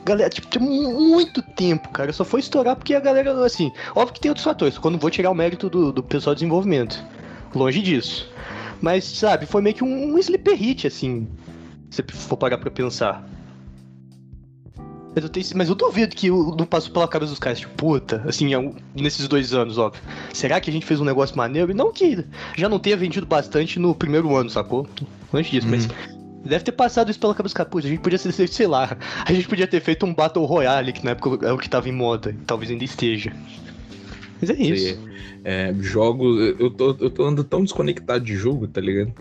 Galera, 0.04 0.28
tipo, 0.28 0.48
tinha 0.48 0.62
muito 0.62 1.42
tempo, 1.42 1.88
cara. 1.88 2.12
Só 2.12 2.24
foi 2.24 2.40
estourar 2.40 2.76
porque 2.76 2.94
a 2.94 3.00
galera, 3.00 3.44
assim, 3.44 3.72
óbvio 3.94 4.14
que 4.14 4.20
tem 4.20 4.30
outros 4.30 4.44
fatores. 4.44 4.78
Quando 4.78 4.98
vou 4.98 5.10
tirar 5.10 5.30
o 5.30 5.34
mérito 5.34 5.68
do, 5.68 5.92
do 5.92 6.02
pessoal 6.02 6.34
de 6.34 6.40
desenvolvimento. 6.40 7.02
Longe 7.54 7.80
disso. 7.82 8.30
Mas, 8.80 9.04
sabe, 9.04 9.46
foi 9.46 9.62
meio 9.62 9.74
que 9.74 9.82
um, 9.82 10.14
um 10.14 10.18
sleeper 10.18 10.56
hit, 10.56 10.86
assim. 10.86 11.26
Se 11.90 12.02
for 12.02 12.36
parar 12.36 12.58
pra 12.58 12.70
pensar. 12.70 13.26
Mas 15.14 15.24
eu, 15.24 15.30
tenho, 15.30 15.46
mas 15.54 15.68
eu 15.70 15.74
duvido 15.74 16.14
que 16.14 16.28
não 16.28 16.66
passou 16.66 16.92
pela 16.92 17.08
cabeça 17.08 17.30
dos 17.30 17.38
caras, 17.38 17.60
tipo, 17.60 17.72
puta, 17.74 18.22
assim, 18.28 18.54
é 18.54 18.72
nesses 18.94 19.26
dois 19.26 19.54
anos, 19.54 19.78
óbvio. 19.78 20.02
Será 20.34 20.60
que 20.60 20.68
a 20.68 20.72
gente 20.72 20.84
fez 20.84 21.00
um 21.00 21.06
negócio 21.06 21.34
maneiro? 21.34 21.70
E 21.70 21.74
não 21.74 21.90
que 21.90 22.22
já 22.54 22.68
não 22.68 22.78
tenha 22.78 22.98
vendido 22.98 23.24
bastante 23.24 23.78
no 23.78 23.94
primeiro 23.94 24.36
ano, 24.36 24.50
sacou? 24.50 24.86
Antes 25.32 25.50
disso, 25.50 25.66
uhum. 25.66 25.72
mas 25.72 25.88
Deve 26.46 26.64
ter 26.64 26.72
passado 26.72 27.10
isso 27.10 27.18
pela 27.18 27.34
cabeça 27.34 27.54
dos 27.54 27.64
caras. 27.64 27.84
A 27.84 27.88
gente 27.88 28.00
podia 28.00 28.18
ser, 28.18 28.48
sei 28.48 28.66
lá, 28.66 28.96
a 29.24 29.32
gente 29.32 29.48
podia 29.48 29.66
ter 29.66 29.80
feito 29.80 30.06
um 30.06 30.14
Battle 30.14 30.44
Royale, 30.44 30.92
que 30.92 31.04
na 31.04 31.10
época 31.10 31.44
é 31.46 31.52
o 31.52 31.58
que 31.58 31.68
tava 31.68 31.88
em 31.88 31.92
moda. 31.92 32.34
Talvez 32.46 32.70
ainda 32.70 32.84
esteja. 32.84 33.32
Mas 34.40 34.50
é 34.50 34.54
isso. 34.54 34.98
É, 35.42 35.74
jogos. 35.80 36.54
Eu 36.58 36.70
tô, 36.70 36.96
eu 37.00 37.10
tô 37.10 37.24
andando 37.24 37.44
tão 37.44 37.64
desconectado 37.64 38.24
de 38.24 38.36
jogo, 38.36 38.68
tá 38.68 38.80
ligado? 38.80 39.12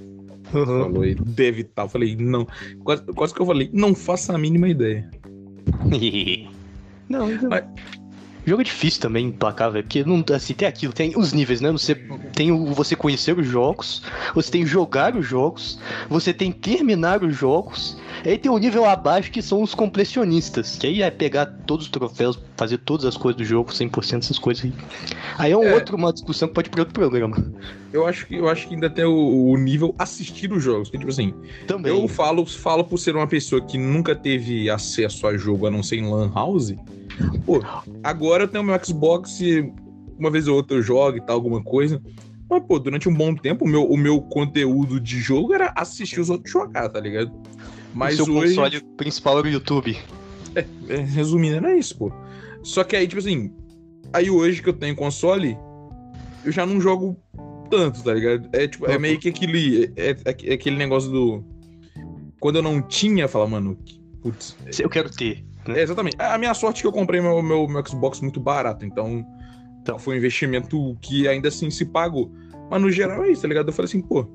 Uhum. 0.56 0.66
Falou 0.66 1.02
aí, 1.02 1.16
deve 1.16 1.62
estar. 1.62 1.84
Eu 1.84 1.90
falei, 1.90 2.16
não. 2.16 2.48
Quase, 2.84 3.04
quase 3.14 3.34
que 3.34 3.42
eu 3.42 3.46
falei, 3.46 3.70
não 3.74 3.94
faça 3.94 4.34
a 4.34 4.38
mínima 4.38 4.70
ideia. 4.70 5.10
não, 7.10 7.32
então... 7.32 7.50
Mas, 7.50 7.64
Jogo 8.46 8.62
é 8.62 8.66
difícil 8.66 9.02
também 9.02 9.28
emplacar, 9.28 9.72
velho, 9.72 9.84
porque 9.84 10.04
não, 10.04 10.24
assim, 10.34 10.54
tem 10.54 10.68
aquilo, 10.68 10.94
tem 10.94 11.14
os 11.18 11.34
níveis, 11.34 11.62
né? 11.62 11.72
Você 11.72 11.96
tem 12.34 12.52
o, 12.52 12.74
você 12.74 12.96
conhecer 12.96 13.38
os 13.38 13.48
jogos, 13.48 14.04
você 14.34 14.52
tem 14.52 14.66
jogar 14.66 15.16
os 15.16 15.26
jogos, 15.26 15.80
você 16.10 16.34
tem 16.34 16.52
terminar 16.52 17.24
os 17.24 17.36
jogos, 17.36 17.98
Aí 18.24 18.38
tem 18.38 18.50
o 18.50 18.56
um 18.56 18.58
nível 18.58 18.86
abaixo 18.86 19.32
que 19.32 19.42
são 19.42 19.62
os 19.62 19.76
completionistas, 19.76 20.78
que 20.78 20.88
aí 20.88 21.02
é 21.02 21.12
pegar 21.12 21.46
todos 21.46 21.86
os 21.86 21.92
troféus, 21.92 22.40
fazer 22.56 22.80
todas 22.80 23.06
as 23.06 23.18
coisas 23.18 23.38
do 23.38 23.46
jogo, 23.46 23.72
100% 23.72 24.20
essas 24.20 24.40
coisas 24.40 24.66
aí. 24.66 24.74
Aí 25.38 25.52
é, 25.52 25.58
um 25.58 25.64
é. 25.64 25.74
outro, 25.74 25.96
uma 25.96 26.12
discussão 26.12 26.48
que 26.48 26.54
pode 26.54 26.70
ir 26.70 26.72
para 26.72 26.82
outro 26.82 26.94
programa. 26.94 27.38
Eu 27.94 28.08
acho 28.08 28.26
que, 28.26 28.36
eu 28.36 28.50
acho 28.50 28.68
que 28.68 28.74
ainda 28.74 28.90
tem 28.90 29.06
o, 29.06 29.52
o 29.52 29.58
nível 29.58 29.94
assistir 30.00 30.52
os 30.52 30.64
jogos, 30.64 30.90
que, 30.90 30.98
tipo 30.98 31.10
assim, 31.10 31.34
Também. 31.68 31.92
eu 31.92 32.08
falo, 32.08 32.46
falo 32.46 32.84
por 32.84 32.98
ser 32.98 33.16
uma 33.16 33.28
pessoa 33.28 33.62
que 33.62 33.78
nunca 33.78 34.16
teve 34.16 34.70
acesso 34.70 35.28
a 35.28 35.38
jogo 35.38 35.68
a 35.68 35.72
não 35.72 35.84
ser 35.84 35.98
em 35.98 36.10
Lan 36.10 36.32
House. 36.34 36.74
Pô, 37.46 37.62
agora 38.04 38.44
eu 38.44 38.48
tenho 38.48 38.64
meu 38.64 38.80
Xbox 38.84 39.40
e 39.40 39.72
uma 40.18 40.32
vez 40.32 40.48
ou 40.48 40.56
outra 40.56 40.78
eu 40.78 40.82
jogo 40.82 41.18
e 41.18 41.22
tal, 41.22 41.36
alguma 41.36 41.64
coisa. 41.64 42.02
Mas, 42.50 42.64
pô, 42.64 42.80
durante 42.80 43.10
um 43.10 43.14
bom 43.14 43.36
tempo, 43.36 43.66
o 43.66 43.68
meu, 43.68 43.86
o 43.86 43.98
meu 43.98 44.22
conteúdo 44.22 45.00
de 45.00 45.20
jogo 45.20 45.54
era 45.54 45.74
assistir 45.76 46.20
os 46.20 46.30
outros 46.30 46.52
jogar, 46.52 46.90
tá 46.90 47.00
ligado? 47.00 47.32
Mas 47.94 48.20
o 48.20 48.26
seu 48.26 48.36
hoje... 48.36 48.56
console 48.56 48.82
principal 48.98 49.40
era 49.40 49.48
o 49.48 49.52
YouTube. 49.52 49.98
É, 50.56 50.66
é, 50.90 50.98
resumindo, 50.98 51.58
era 51.58 51.76
isso, 51.76 51.98
pô. 51.98 52.12
Só 52.64 52.84
que 52.84 52.96
aí, 52.96 53.08
tipo 53.08 53.20
assim, 53.20 53.52
aí 54.14 54.30
hoje 54.30 54.62
que 54.62 54.70
eu 54.70 54.74
tenho 54.74 54.96
console, 54.96 55.58
eu 56.44 56.52
já 56.52 56.66
não 56.66 56.80
jogo 56.80 57.18
tanto, 57.70 58.04
tá 58.04 58.14
ligado? 58.14 58.48
É 58.54 58.68
tipo, 58.68 58.86
é 58.90 58.98
meio 58.98 59.20
que 59.20 59.30
aquele. 59.30 59.92
É, 59.96 60.12
é, 60.12 60.36
é 60.44 60.54
aquele 60.54 60.76
negócio 60.76 61.12
do. 61.12 61.44
Quando 62.40 62.58
eu 62.58 62.62
não 62.62 62.82
tinha, 62.82 63.28
falar, 63.28 63.48
mano, 63.48 63.78
putz. 64.22 64.56
Eu 64.80 64.90
quero 64.90 65.10
ter. 65.10 65.44
É, 65.72 65.82
exatamente. 65.82 66.16
A 66.20 66.38
minha 66.38 66.54
sorte 66.54 66.80
é 66.80 66.82
que 66.82 66.88
eu 66.88 66.92
comprei 66.92 67.22
meu, 67.22 67.42
meu, 67.42 67.68
meu 67.68 67.86
Xbox 67.86 68.22
muito 68.22 68.40
barato, 68.40 68.86
então 68.86 69.26
então, 69.86 70.00
foi 70.00 70.16
um 70.16 70.18
investimento 70.18 70.98
que 71.00 71.28
ainda 71.28 71.50
assim 71.50 71.70
se 71.70 71.86
pagou. 71.86 72.32
Mas 72.72 72.82
no 72.82 72.90
geral 72.90 73.24
é 73.24 73.30
isso, 73.30 73.44
tá 73.44 73.48
ligado? 73.48 73.70
Eu 73.70 73.74
falei 73.74 73.86
assim, 73.86 74.02
pô. 74.02 74.28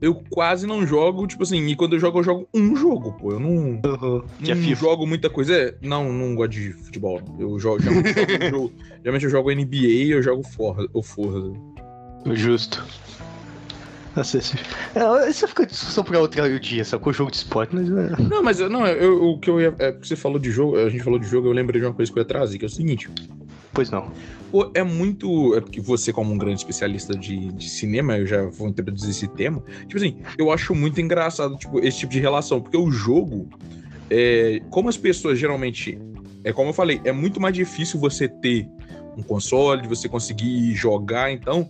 Eu 0.00 0.22
quase 0.30 0.64
não 0.64 0.86
jogo, 0.86 1.26
tipo 1.26 1.42
assim, 1.42 1.66
e 1.66 1.74
quando 1.74 1.96
eu 1.96 1.98
jogo, 1.98 2.20
eu 2.20 2.22
jogo 2.22 2.48
um 2.54 2.76
jogo, 2.76 3.14
pô. 3.14 3.32
Eu 3.32 3.40
não, 3.40 3.50
uhum. 3.50 3.80
não 3.82 4.52
é 4.52 4.74
jogo 4.76 5.04
muita 5.08 5.28
coisa. 5.28 5.52
É, 5.52 5.74
não, 5.82 6.12
não 6.12 6.36
gosto 6.36 6.52
de 6.52 6.72
futebol. 6.72 7.20
Eu 7.36 7.58
jogo, 7.58 7.82
geralmente, 7.82 8.16
eu 8.16 8.50
jogo, 8.50 8.72
geralmente 9.02 9.24
eu 9.24 9.30
jogo 9.30 9.52
NBA 9.52 9.76
e 9.76 10.10
eu 10.12 10.22
jogo 10.22 10.44
Forza. 10.44 10.88
Ou 10.92 11.02
Forza. 11.02 11.52
Justo. 12.26 12.86
Nossa, 14.94 15.26
é, 15.26 15.30
isso 15.30 15.46
fica 15.46 15.66
discussão 15.66 16.02
pra 16.02 16.18
outro 16.18 16.58
dia, 16.58 16.84
só 16.84 16.98
com 16.98 17.10
o 17.10 17.12
jogo 17.12 17.30
de 17.30 17.36
esporte, 17.36 17.74
mas. 17.74 17.86
É. 17.88 18.22
Não, 18.22 18.42
mas 18.42 18.58
não, 18.60 18.86
eu, 18.86 19.22
o 19.22 19.38
que 19.38 19.50
eu 19.50 19.60
ia. 19.60 19.74
É, 19.78 19.92
você 19.92 20.16
falou 20.16 20.38
de 20.38 20.50
jogo, 20.50 20.78
a 20.78 20.88
gente 20.88 21.04
falou 21.04 21.18
de 21.18 21.26
jogo, 21.26 21.48
eu 21.48 21.52
lembrei 21.52 21.80
de 21.80 21.86
uma 21.86 21.92
coisa 21.92 22.10
que 22.10 22.18
eu 22.18 22.22
ia 22.22 22.26
trazer, 22.26 22.58
que 22.58 22.64
é 22.64 22.68
o 22.68 22.70
seguinte. 22.70 23.10
Pois 23.74 23.90
não. 23.90 24.10
Pô, 24.50 24.70
é 24.72 24.82
muito. 24.82 25.54
É 25.54 25.60
porque 25.60 25.82
você, 25.82 26.14
como 26.14 26.32
um 26.32 26.38
grande 26.38 26.60
especialista 26.60 27.14
de, 27.14 27.52
de 27.52 27.68
cinema, 27.68 28.16
eu 28.16 28.26
já 28.26 28.46
vou 28.46 28.68
introduzir 28.68 29.10
esse 29.10 29.28
tema. 29.28 29.62
Tipo 29.80 29.98
assim, 29.98 30.16
eu 30.38 30.50
acho 30.50 30.74
muito 30.74 30.98
engraçado 30.98 31.56
tipo, 31.56 31.78
esse 31.80 31.98
tipo 31.98 32.12
de 32.12 32.20
relação, 32.20 32.60
porque 32.60 32.76
o 32.76 32.90
jogo. 32.90 33.46
É, 34.08 34.62
como 34.70 34.88
as 34.88 34.96
pessoas 34.96 35.38
geralmente. 35.38 35.98
É 36.42 36.52
como 36.52 36.70
eu 36.70 36.72
falei, 36.72 37.00
é 37.04 37.12
muito 37.12 37.40
mais 37.40 37.54
difícil 37.54 38.00
você 38.00 38.28
ter 38.28 38.68
um 39.16 39.22
console, 39.22 39.86
você 39.86 40.08
conseguir 40.08 40.74
jogar, 40.74 41.30
então. 41.30 41.68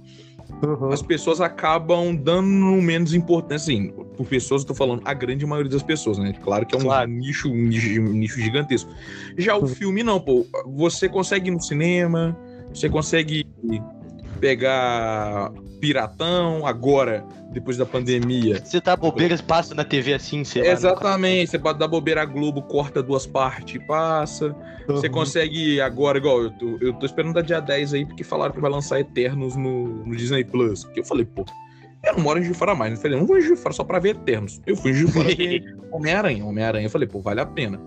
Uhum. 0.62 0.90
As 0.90 1.02
pessoas 1.02 1.40
acabam 1.40 2.14
dando 2.16 2.80
menos 2.80 3.12
importância, 3.12 3.72
assim, 3.72 3.88
por 4.16 4.26
pessoas, 4.26 4.62
eu 4.62 4.68
tô 4.68 4.74
falando 4.74 5.02
a 5.04 5.12
grande 5.12 5.44
maioria 5.44 5.70
das 5.70 5.82
pessoas, 5.82 6.18
né? 6.18 6.32
Claro 6.42 6.64
que 6.64 6.74
é 6.74 6.78
um 6.78 6.82
claro. 6.82 7.10
nicho, 7.10 7.50
um 7.50 7.54
nicho, 7.54 8.00
um 8.00 8.12
nicho 8.12 8.40
gigantesco. 8.40 8.90
Já 9.36 9.56
o 9.56 9.62
uhum. 9.62 9.68
filme, 9.68 10.02
não, 10.02 10.18
pô. 10.18 10.46
Você 10.74 11.08
consegue 11.08 11.50
ir 11.50 11.52
no 11.52 11.62
cinema, 11.62 12.36
você 12.72 12.88
consegue 12.88 13.46
pegar 14.36 15.52
piratão 15.80 16.66
agora, 16.66 17.24
depois 17.52 17.76
da 17.76 17.86
pandemia. 17.86 18.62
Você 18.64 18.80
tá 18.80 18.96
bobeira, 18.96 19.36
passa 19.42 19.74
na 19.74 19.84
TV 19.84 20.14
assim, 20.14 20.44
sei 20.44 20.66
Exatamente, 20.66 21.50
você 21.50 21.58
pode 21.58 21.78
dar 21.78 21.88
bobeira 21.88 22.22
a 22.22 22.24
Globo, 22.24 22.62
corta 22.62 23.02
duas 23.02 23.26
partes 23.26 23.76
e 23.76 23.86
passa. 23.86 24.54
Uhum. 24.88 24.96
Você 24.96 25.08
consegue 25.08 25.80
agora, 25.80 26.18
igual, 26.18 26.42
eu 26.42 26.50
tô, 26.50 26.78
eu 26.80 26.92
tô 26.94 27.06
esperando 27.06 27.34
da 27.34 27.42
dia 27.42 27.60
10 27.60 27.94
aí, 27.94 28.06
porque 28.06 28.24
falaram 28.24 28.52
que 28.52 28.60
vai 28.60 28.70
lançar 28.70 29.00
Eternos 29.00 29.56
no, 29.56 30.04
no 30.04 30.16
Disney 30.16 30.44
Plus. 30.44 30.84
Que 30.84 31.00
eu 31.00 31.04
falei, 31.04 31.24
pô, 31.24 31.44
eu 32.04 32.14
não 32.14 32.20
moro 32.20 32.38
em 32.38 32.42
Juiz 32.42 32.52
de 32.52 32.58
Fora 32.58 32.74
mais, 32.74 32.92
né? 32.92 32.96
Eu 32.96 33.02
falei, 33.02 33.18
não 33.18 33.26
vou 33.26 33.36
em 33.36 33.40
Juiz 33.40 33.56
de 33.56 33.62
Fora 33.62 33.74
só 33.74 33.84
pra 33.84 33.98
ver 33.98 34.10
Eternos. 34.10 34.60
Eu 34.66 34.76
fui 34.76 34.92
em 34.92 34.94
Juiz 34.94 35.12
de 35.12 35.12
Fora 35.12 35.28
Homem-Aranha, 35.90 36.44
Homem-Aranha. 36.44 36.86
Eu 36.86 36.90
falei, 36.90 37.08
pô, 37.08 37.20
vale 37.20 37.40
a 37.40 37.46
pena. 37.46 37.80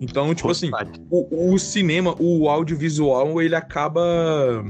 Então, 0.00 0.34
tipo 0.34 0.50
assim, 0.50 0.70
o, 1.10 1.52
o, 1.52 1.58
cinema, 1.58 2.14
o 2.18 2.48
audiovisual, 2.48 3.40
ele 3.42 3.54
acaba. 3.54 4.64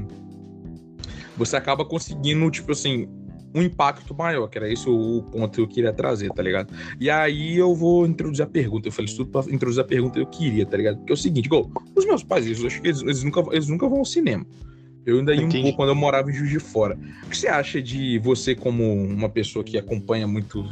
Você 1.45 1.55
acaba 1.55 1.83
conseguindo, 1.83 2.49
tipo 2.51 2.71
assim, 2.71 3.07
um 3.53 3.63
impacto 3.63 4.13
maior, 4.13 4.47
que 4.47 4.59
era 4.59 4.71
isso 4.71 4.95
o 4.95 5.23
ponto 5.23 5.55
que 5.55 5.61
eu 5.61 5.67
queria 5.67 5.91
trazer, 5.91 6.29
tá 6.31 6.43
ligado? 6.43 6.71
E 6.99 7.09
aí 7.09 7.57
eu 7.57 7.73
vou 7.75 8.05
introduzir 8.05 8.43
a 8.43 8.47
pergunta. 8.47 8.87
Eu 8.87 8.91
falei 8.91 9.07
isso 9.07 9.17
tudo 9.17 9.31
pra 9.31 9.51
introduzir 9.51 9.81
a 9.81 9.87
pergunta 9.87 10.13
que 10.13 10.21
eu 10.21 10.27
queria, 10.27 10.65
tá 10.65 10.77
ligado? 10.77 10.97
Porque 10.97 11.11
é 11.11 11.15
o 11.15 11.17
seguinte, 11.17 11.47
igual, 11.47 11.69
os 11.95 12.05
meus 12.05 12.23
pais, 12.23 12.45
que 12.45 12.51
eles, 12.87 13.01
eles, 13.01 13.23
nunca, 13.23 13.43
eles 13.51 13.67
nunca 13.67 13.89
vão 13.89 13.99
ao 13.99 14.05
cinema. 14.05 14.45
Eu 15.03 15.17
ainda 15.17 15.33
ia 15.33 15.43
um 15.43 15.49
pouco 15.49 15.75
quando 15.75 15.89
eu 15.89 15.95
morava 15.95 16.29
em 16.29 16.33
Juiz 16.33 16.51
de 16.51 16.59
Fora. 16.59 16.95
O 17.25 17.29
que 17.29 17.35
você 17.35 17.47
acha 17.47 17.81
de 17.81 18.19
você, 18.19 18.53
como 18.53 18.93
uma 18.93 19.27
pessoa 19.27 19.65
que 19.65 19.75
acompanha 19.75 20.27
muito, 20.27 20.63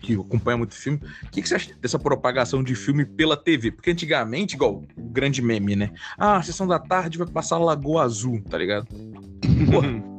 que 0.00 0.14
acompanha 0.14 0.56
muito 0.56 0.74
filme, 0.76 1.00
o 1.24 1.30
que 1.30 1.46
você 1.46 1.56
acha 1.56 1.74
dessa 1.80 1.98
propagação 1.98 2.62
de 2.62 2.76
filme 2.76 3.04
pela 3.04 3.36
TV? 3.36 3.72
Porque 3.72 3.90
antigamente, 3.90 4.54
igual 4.54 4.84
o 4.96 5.10
grande 5.10 5.42
meme, 5.42 5.74
né? 5.74 5.90
Ah, 6.16 6.36
a 6.36 6.42
sessão 6.42 6.66
da 6.66 6.78
tarde 6.78 7.18
vai 7.18 7.26
passar 7.26 7.58
Lagoa 7.58 8.04
Azul, 8.04 8.40
tá 8.48 8.56
ligado? 8.56 8.86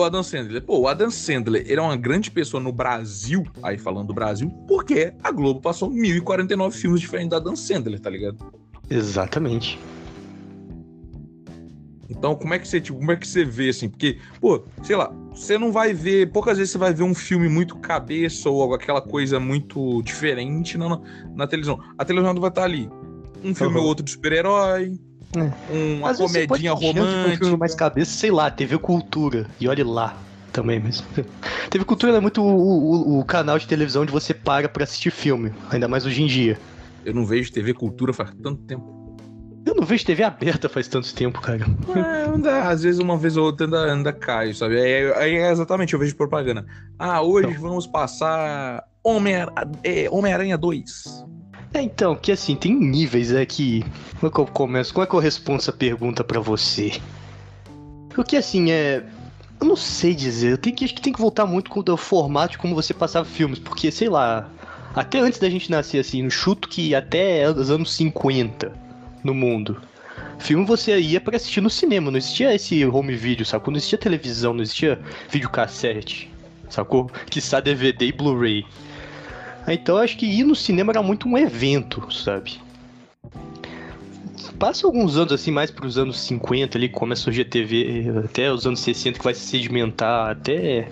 o 0.00 0.04
Adam 0.04 0.22
Sandler. 0.22 0.62
Pô, 0.62 0.80
o 0.80 0.88
Adam 0.88 1.10
Sandler, 1.10 1.64
ele 1.66 1.80
é 1.80 1.82
uma 1.82 1.96
grande 1.96 2.30
pessoa 2.30 2.62
no 2.62 2.72
Brasil, 2.72 3.46
aí 3.62 3.78
falando 3.78 4.08
do 4.08 4.14
Brasil, 4.14 4.50
porque 4.68 5.12
a 5.22 5.30
Globo 5.30 5.60
passou 5.60 5.90
1049 5.90 6.76
filmes 6.76 7.00
diferentes 7.00 7.30
do 7.30 7.36
Adam 7.36 7.56
Sandler, 7.56 7.98
tá 8.00 8.10
ligado? 8.10 8.38
Exatamente. 8.90 9.78
Então, 12.08 12.34
como 12.34 12.54
é 12.54 12.58
que 12.58 12.66
você, 12.66 12.80
tipo, 12.80 12.98
como 12.98 13.12
é 13.12 13.16
que 13.16 13.26
você 13.26 13.44
vê 13.44 13.68
assim? 13.68 13.88
Porque, 13.88 14.18
pô, 14.40 14.62
sei 14.82 14.96
lá, 14.96 15.12
você 15.32 15.58
não 15.58 15.72
vai 15.72 15.92
ver, 15.92 16.30
poucas 16.30 16.56
vezes 16.56 16.72
você 16.72 16.78
vai 16.78 16.94
ver 16.94 17.02
um 17.02 17.14
filme 17.14 17.48
muito 17.48 17.76
cabeça 17.76 18.48
ou 18.48 18.72
aquela 18.74 19.02
coisa 19.02 19.40
muito 19.40 20.02
diferente 20.02 20.78
na, 20.78 21.00
na 21.34 21.46
televisão. 21.46 21.78
A 21.98 22.04
televisão 22.04 22.34
vai 22.40 22.48
estar 22.48 22.64
ali. 22.64 22.88
Um 23.44 23.54
filme 23.54 23.76
uhum. 23.76 23.82
ou 23.82 23.88
outro 23.88 24.04
de 24.04 24.10
super-herói, 24.12 24.98
é. 25.34 25.98
uma 25.98 26.10
Às 26.10 26.18
comedinha 26.18 26.72
romântica. 26.72 27.34
Um 27.34 27.36
filme 27.36 27.56
mais 27.56 27.74
cabeça, 27.74 28.12
sei 28.12 28.30
lá, 28.30 28.50
TV 28.50 28.78
Cultura. 28.78 29.46
E 29.60 29.68
olhe 29.68 29.82
lá 29.82 30.16
também 30.52 30.80
mesmo. 30.80 31.06
TV 31.70 31.84
Cultura 31.84 32.16
é 32.16 32.20
muito 32.20 32.42
o, 32.42 32.46
o, 32.46 33.18
o, 33.18 33.24
canal 33.24 33.58
de 33.58 33.66
televisão 33.66 34.02
onde 34.02 34.12
você 34.12 34.32
para 34.32 34.68
pra 34.68 34.84
assistir 34.84 35.10
filme, 35.10 35.52
ainda 35.70 35.86
mais 35.86 36.06
hoje 36.06 36.22
em 36.22 36.26
dia. 36.26 36.58
Eu 37.04 37.14
não 37.14 37.26
vejo 37.26 37.52
TV 37.52 37.74
Cultura 37.74 38.12
faz 38.12 38.30
tanto 38.42 38.62
tempo. 38.62 38.96
Eu 39.66 39.74
não 39.74 39.84
vejo 39.84 40.06
TV 40.06 40.22
aberta 40.22 40.68
faz 40.68 40.86
tanto 40.86 41.12
tempo, 41.12 41.40
cara. 41.40 41.66
É, 41.94 42.30
anda, 42.30 42.68
às 42.68 42.84
vezes 42.84 43.00
uma 43.00 43.18
vez 43.18 43.36
ou 43.36 43.46
outra 43.46 43.66
ainda, 43.66 43.92
ainda 43.92 44.12
cai, 44.12 44.54
sabe? 44.54 44.80
Aí, 44.80 45.12
aí 45.14 45.34
é 45.34 45.50
exatamente, 45.50 45.92
eu 45.92 45.98
vejo 45.98 46.16
propaganda. 46.16 46.64
Ah, 46.98 47.20
hoje 47.20 47.48
então. 47.50 47.62
vamos 47.62 47.86
passar 47.86 48.84
Homem-Aranha 49.02 49.52
é, 49.82 50.08
Homem 50.10 50.56
2. 50.56 51.26
É, 51.74 51.82
então, 51.82 52.16
que 52.16 52.32
assim, 52.32 52.54
tem 52.56 52.74
níveis 52.74 53.34
aqui. 53.34 53.84
Como 54.18 54.30
é 54.30 54.34
que 54.34 54.40
eu 54.40 54.46
começo? 54.46 54.92
Como 54.94 55.04
é 55.04 55.06
que 55.06 55.14
eu 55.14 55.20
respondo 55.20 55.58
essa 55.58 55.72
pergunta 55.72 56.24
para 56.24 56.40
você? 56.40 56.92
Porque 58.10 58.36
assim, 58.36 58.70
é. 58.70 59.04
Eu 59.58 59.66
não 59.66 59.76
sei 59.76 60.14
dizer, 60.14 60.52
eu 60.52 60.58
tenho 60.58 60.76
que, 60.76 60.84
acho 60.84 60.94
que 60.94 61.00
tem 61.00 61.12
que 61.12 61.20
voltar 61.20 61.46
muito 61.46 61.70
com 61.70 61.80
o 61.80 61.96
formato 61.96 62.52
de 62.52 62.58
como 62.58 62.74
você 62.74 62.92
passava 62.92 63.24
filmes, 63.24 63.58
porque, 63.58 63.90
sei 63.90 64.08
lá, 64.08 64.50
até 64.94 65.18
antes 65.18 65.38
da 65.38 65.48
gente 65.48 65.70
nascer, 65.70 65.98
assim, 65.98 66.22
no 66.22 66.30
chuto 66.30 66.68
que 66.68 66.94
até 66.94 67.50
os 67.50 67.70
anos 67.70 67.94
50 67.94 68.72
no 69.24 69.34
mundo. 69.34 69.80
Filme 70.38 70.64
você 70.64 70.98
ia 70.98 71.20
para 71.20 71.36
assistir 71.36 71.60
no 71.60 71.70
cinema, 71.70 72.10
não 72.10 72.18
existia 72.18 72.54
esse 72.54 72.84
home 72.84 73.14
video, 73.14 73.44
sacou? 73.44 73.72
Não 73.72 73.78
existia 73.78 73.98
televisão, 73.98 74.52
não 74.52 74.62
existia 74.62 75.00
videocassete, 75.30 76.30
sacou? 76.68 77.10
Que 77.30 77.38
está 77.38 77.60
DVD 77.60 78.06
e 78.06 78.12
Blu-ray. 78.12 78.64
Então 79.68 79.96
acho 79.96 80.16
que 80.16 80.26
ir 80.26 80.44
no 80.44 80.54
cinema 80.54 80.92
era 80.92 81.02
muito 81.02 81.28
um 81.28 81.36
evento, 81.36 82.06
sabe? 82.12 82.60
Passa 84.58 84.86
alguns 84.86 85.16
anos 85.16 85.32
assim, 85.32 85.50
mais 85.50 85.70
para 85.70 85.86
os 85.86 85.98
anos 85.98 86.18
50 86.20 86.78
ali, 86.78 86.88
começa 86.88 87.22
a 87.22 87.24
surgir 87.24 87.42
a 87.42 87.44
TV, 87.44 88.04
até 88.24 88.50
os 88.50 88.66
anos 88.66 88.80
60 88.80 89.18
que 89.18 89.24
vai 89.24 89.34
se 89.34 89.40
sedimentar, 89.40 90.30
até 90.30 90.88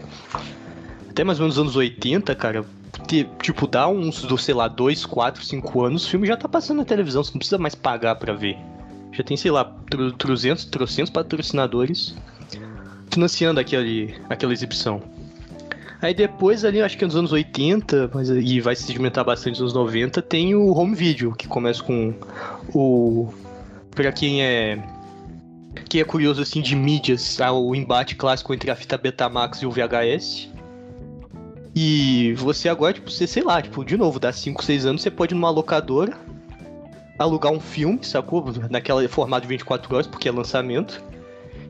até 1.09 1.23
mais 1.23 1.39
ou 1.39 1.45
menos 1.45 1.57
os 1.57 1.63
anos 1.63 1.77
80, 1.77 2.35
cara, 2.35 2.65
tipo, 3.41 3.67
dá 3.69 3.87
uns, 3.87 4.27
sei 4.43 4.53
lá, 4.53 4.67
2, 4.67 5.07
4, 5.07 5.45
5 5.45 5.85
anos, 5.85 6.05
o 6.05 6.11
filme 6.11 6.27
já 6.27 6.37
tá 6.37 6.49
passando 6.49 6.79
na 6.79 6.85
televisão, 6.85 7.23
você 7.23 7.31
não 7.31 7.39
precisa 7.39 7.57
mais 7.57 7.75
pagar 7.75 8.17
para 8.17 8.33
ver. 8.35 8.59
Já 9.13 9.23
tem, 9.23 9.37
sei 9.37 9.53
lá, 9.53 9.65
300, 10.19 10.65
300 10.65 11.11
patrocinadores 11.11 12.17
financiando 13.11 13.61
aquele, 13.61 14.15
aquela 14.29 14.53
exibição. 14.53 15.01
Aí 16.01 16.13
depois 16.13 16.65
ali, 16.65 16.83
acho 16.83 16.99
que 16.99 17.05
nos 17.05 17.17
anos 17.17 17.33
80, 17.33 18.11
mas, 18.13 18.29
e 18.29 18.61
vai 18.61 18.77
se 18.77 18.85
sedimentar 18.85 19.25
bastante 19.25 19.61
nos 19.61 19.75
anos 19.75 19.75
90, 19.75 20.21
tem 20.23 20.55
o 20.55 20.73
home 20.73 20.95
video, 20.95 21.33
que 21.33 21.47
começa 21.47 21.83
com 21.83 22.15
o... 22.75 23.33
Pra 23.91 24.13
quem 24.13 24.43
é... 24.43 24.79
Quem 25.89 26.01
é 26.01 26.05
curioso, 26.05 26.43
assim, 26.43 26.61
de 26.61 26.77
mídias, 26.77 27.39
o 27.53 27.75
embate 27.75 28.17
clássico 28.17 28.53
entre 28.53 28.71
a 28.71 28.77
fita 28.77 28.99
Betamax 28.99 29.59
e 29.63 29.67
o 29.67 29.71
VHS 29.71 30.49
E 31.75 32.33
você 32.37 32.69
agora, 32.69 32.93
tipo, 32.93 33.11
você, 33.11 33.27
sei 33.27 33.43
lá, 33.43 33.63
tipo, 33.63 33.85
de 33.85 33.97
novo, 33.97 34.19
dá 34.19 34.33
5, 34.33 34.65
6 34.65 34.87
anos, 34.87 35.03
você 35.03 35.11
pode 35.11 35.35
ir 35.35 35.37
numa 35.37 35.51
locadora, 35.51 36.17
alugar 37.19 37.53
um 37.53 37.61
filme, 37.61 38.01
sacou? 38.03 38.45
Naquela 38.71 39.07
formato 39.09 39.43
de 39.43 39.49
24 39.49 39.95
horas, 39.95 40.07
porque 40.07 40.29
é 40.29 40.33
lançamento. 40.33 41.03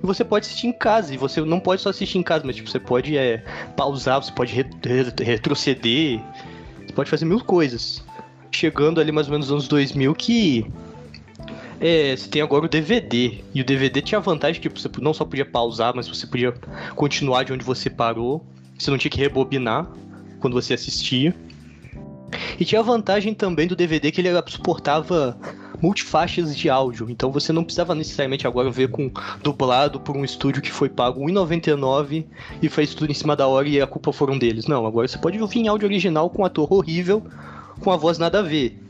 E 0.05 0.07
você 0.07 0.23
pode 0.23 0.45
assistir 0.45 0.67
em 0.67 0.73
casa. 0.73 1.15
E 1.15 1.17
você 1.17 1.41
não 1.41 1.59
pode 1.59 1.81
só 1.81 1.89
assistir 1.89 2.19
em 2.19 2.23
casa, 2.23 2.45
mas 2.45 2.55
tipo, 2.55 2.69
você 2.69 2.79
pode 2.79 3.17
é, 3.17 3.39
pausar, 3.75 4.23
você 4.23 4.31
pode 4.31 4.53
re 4.53 4.63
re 4.85 5.25
retroceder. 5.25 6.21
Você 6.87 6.93
pode 6.93 7.09
fazer 7.09 7.25
mil 7.25 7.41
coisas. 7.41 8.05
Chegando 8.53 9.01
ali 9.01 9.11
mais 9.11 9.29
ou 9.29 9.33
menos 9.33 9.47
nos 9.47 9.53
anos 9.53 9.69
2000 9.69 10.15
que 10.15 10.67
é, 11.81 12.15
você 12.15 12.29
tem 12.29 12.43
agora 12.43 12.67
o 12.67 12.69
DVD. 12.69 13.43
E 13.55 13.63
o 13.63 13.65
DVD 13.65 14.03
tinha 14.03 14.19
a 14.19 14.21
vantagem 14.21 14.61
que 14.61 14.69
tipo, 14.69 14.79
você 14.79 14.91
não 15.01 15.15
só 15.15 15.25
podia 15.25 15.47
pausar, 15.47 15.95
mas 15.97 16.07
você 16.07 16.27
podia 16.27 16.53
continuar 16.95 17.45
de 17.45 17.55
onde 17.55 17.65
você 17.65 17.89
parou. 17.89 18.45
Você 18.79 18.91
não 18.91 18.99
tinha 18.99 19.11
que 19.11 19.19
rebobinar 19.19 19.91
quando 20.39 20.53
você 20.53 20.75
assistia. 20.75 21.35
E 22.61 22.65
tinha 22.67 22.83
a 22.83 22.85
vantagem 22.85 23.33
também 23.33 23.67
do 23.67 23.75
DVD 23.75 24.13
que 24.13 24.21
ele 24.21 24.29
suportava 24.49 25.39
multifaixas 25.85 26.57
de 26.57 26.71
áudio. 26.71 27.11
Então 27.11 27.31
você 27.31 27.53
não 27.53 27.63
precisava 27.63 27.95
necessariamente 27.95 28.47
agora 28.47 28.71
ver 28.71 28.89
com 28.89 29.11
dublado 29.43 30.01
por 30.01 30.17
um 30.17 30.25
estúdio 30.25 30.63
que 30.63 30.73
foi 30.73 30.89
pago 30.89 31.21
R$1,99 31.27 32.25
e 32.63 32.69
fez 32.71 32.95
tudo 32.95 33.11
em 33.11 33.15
cima 33.15 33.37
da 33.37 33.47
hora 33.47 33.69
e 33.69 33.79
a 33.79 33.87
culpa 33.87 34.11
foram 34.11 34.39
deles. 34.39 34.67
Não, 34.67 34.87
agora 34.87 35.07
você 35.07 35.19
pode 35.19 35.39
ouvir 35.39 35.61
em 35.61 35.69
áudio 35.69 35.87
original 35.87 36.31
com 36.31 36.41
um 36.41 36.45
ator 36.47 36.73
horrível, 36.73 37.23
com 37.81 37.93
a 37.93 37.99
voz 37.99 38.17
nada 38.17 38.39
a 38.39 38.43
ver. 38.43 38.81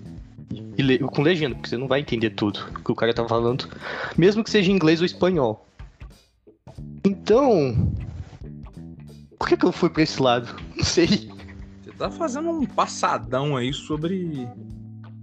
E 0.78 0.82
le 0.82 0.98
com 1.00 1.22
legenda, 1.22 1.56
porque 1.56 1.68
você 1.68 1.76
não 1.76 1.88
vai 1.88 1.98
entender 1.98 2.30
tudo 2.30 2.60
que 2.84 2.92
o 2.92 2.94
cara 2.94 3.12
tá 3.12 3.26
falando, 3.26 3.68
mesmo 4.16 4.44
que 4.44 4.50
seja 4.50 4.70
em 4.70 4.74
inglês 4.74 5.00
ou 5.00 5.06
espanhol. 5.06 5.66
Então, 7.04 7.92
por 9.36 9.48
que, 9.48 9.56
que 9.56 9.66
eu 9.66 9.72
fui 9.72 9.90
pra 9.90 10.02
esse 10.02 10.22
lado? 10.22 10.48
Não 10.76 10.84
sei. 10.84 11.06
Você 11.82 11.92
tá 11.98 12.10
fazendo 12.10 12.50
um 12.50 12.66
passadão 12.66 13.56
aí 13.56 13.72
sobre 13.72 14.48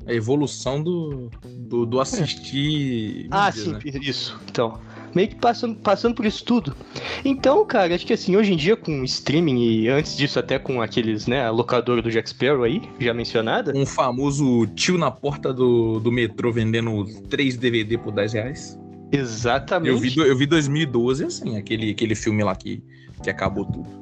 a 0.06 0.14
evolução 0.14 0.82
do, 0.82 1.30
do, 1.44 1.86
do 1.86 2.00
assistir. 2.00 3.28
Ah, 3.32 3.52
sim, 3.52 3.74
né? 3.74 3.80
isso. 4.02 4.40
Então, 4.50 4.80
meio 5.16 5.30
que 5.30 5.36
passando, 5.36 5.76
passando 5.76 6.16
por 6.16 6.26
isso 6.26 6.44
tudo. 6.44 6.76
Então, 7.24 7.66
cara, 7.66 7.94
acho 7.94 8.06
que 8.06 8.14
assim, 8.14 8.36
hoje 8.36 8.54
em 8.54 8.58
dia 8.58 8.76
com 8.76 9.04
streaming 9.04 9.62
e 9.62 9.90
antes 9.90 10.18
disso 10.18 10.40
até 10.40 10.58
com 10.58 10.82
aqueles, 10.82 11.28
né, 11.28 11.46
a 11.46 11.52
locadora 11.52 12.02
do 12.02 12.10
Jack 12.10 12.30
Sparrow 12.30 12.64
aí, 12.64 12.82
já 13.00 13.14
mencionada. 13.14 13.74
Um 13.76 13.86
famoso 13.86 14.66
tio 14.68 14.98
na 14.98 15.12
porta 15.12 15.54
do, 15.54 16.00
do 16.00 16.12
metrô 16.12 16.52
vendendo 16.52 17.06
3 17.30 17.58
DVD 17.58 17.98
por 17.98 18.12
10 18.12 18.34
reais. 18.34 18.80
Exatamente. 19.12 19.90
Eu 19.90 19.98
vi, 19.98 20.18
eu 20.18 20.38
vi 20.38 20.46
2012, 20.46 21.26
assim, 21.26 21.58
aquele, 21.58 21.92
aquele 21.92 22.16
filme 22.16 22.44
lá 22.44 22.56
que, 22.56 22.82
que 23.22 23.30
acabou 23.30 23.66
tudo. 23.66 24.02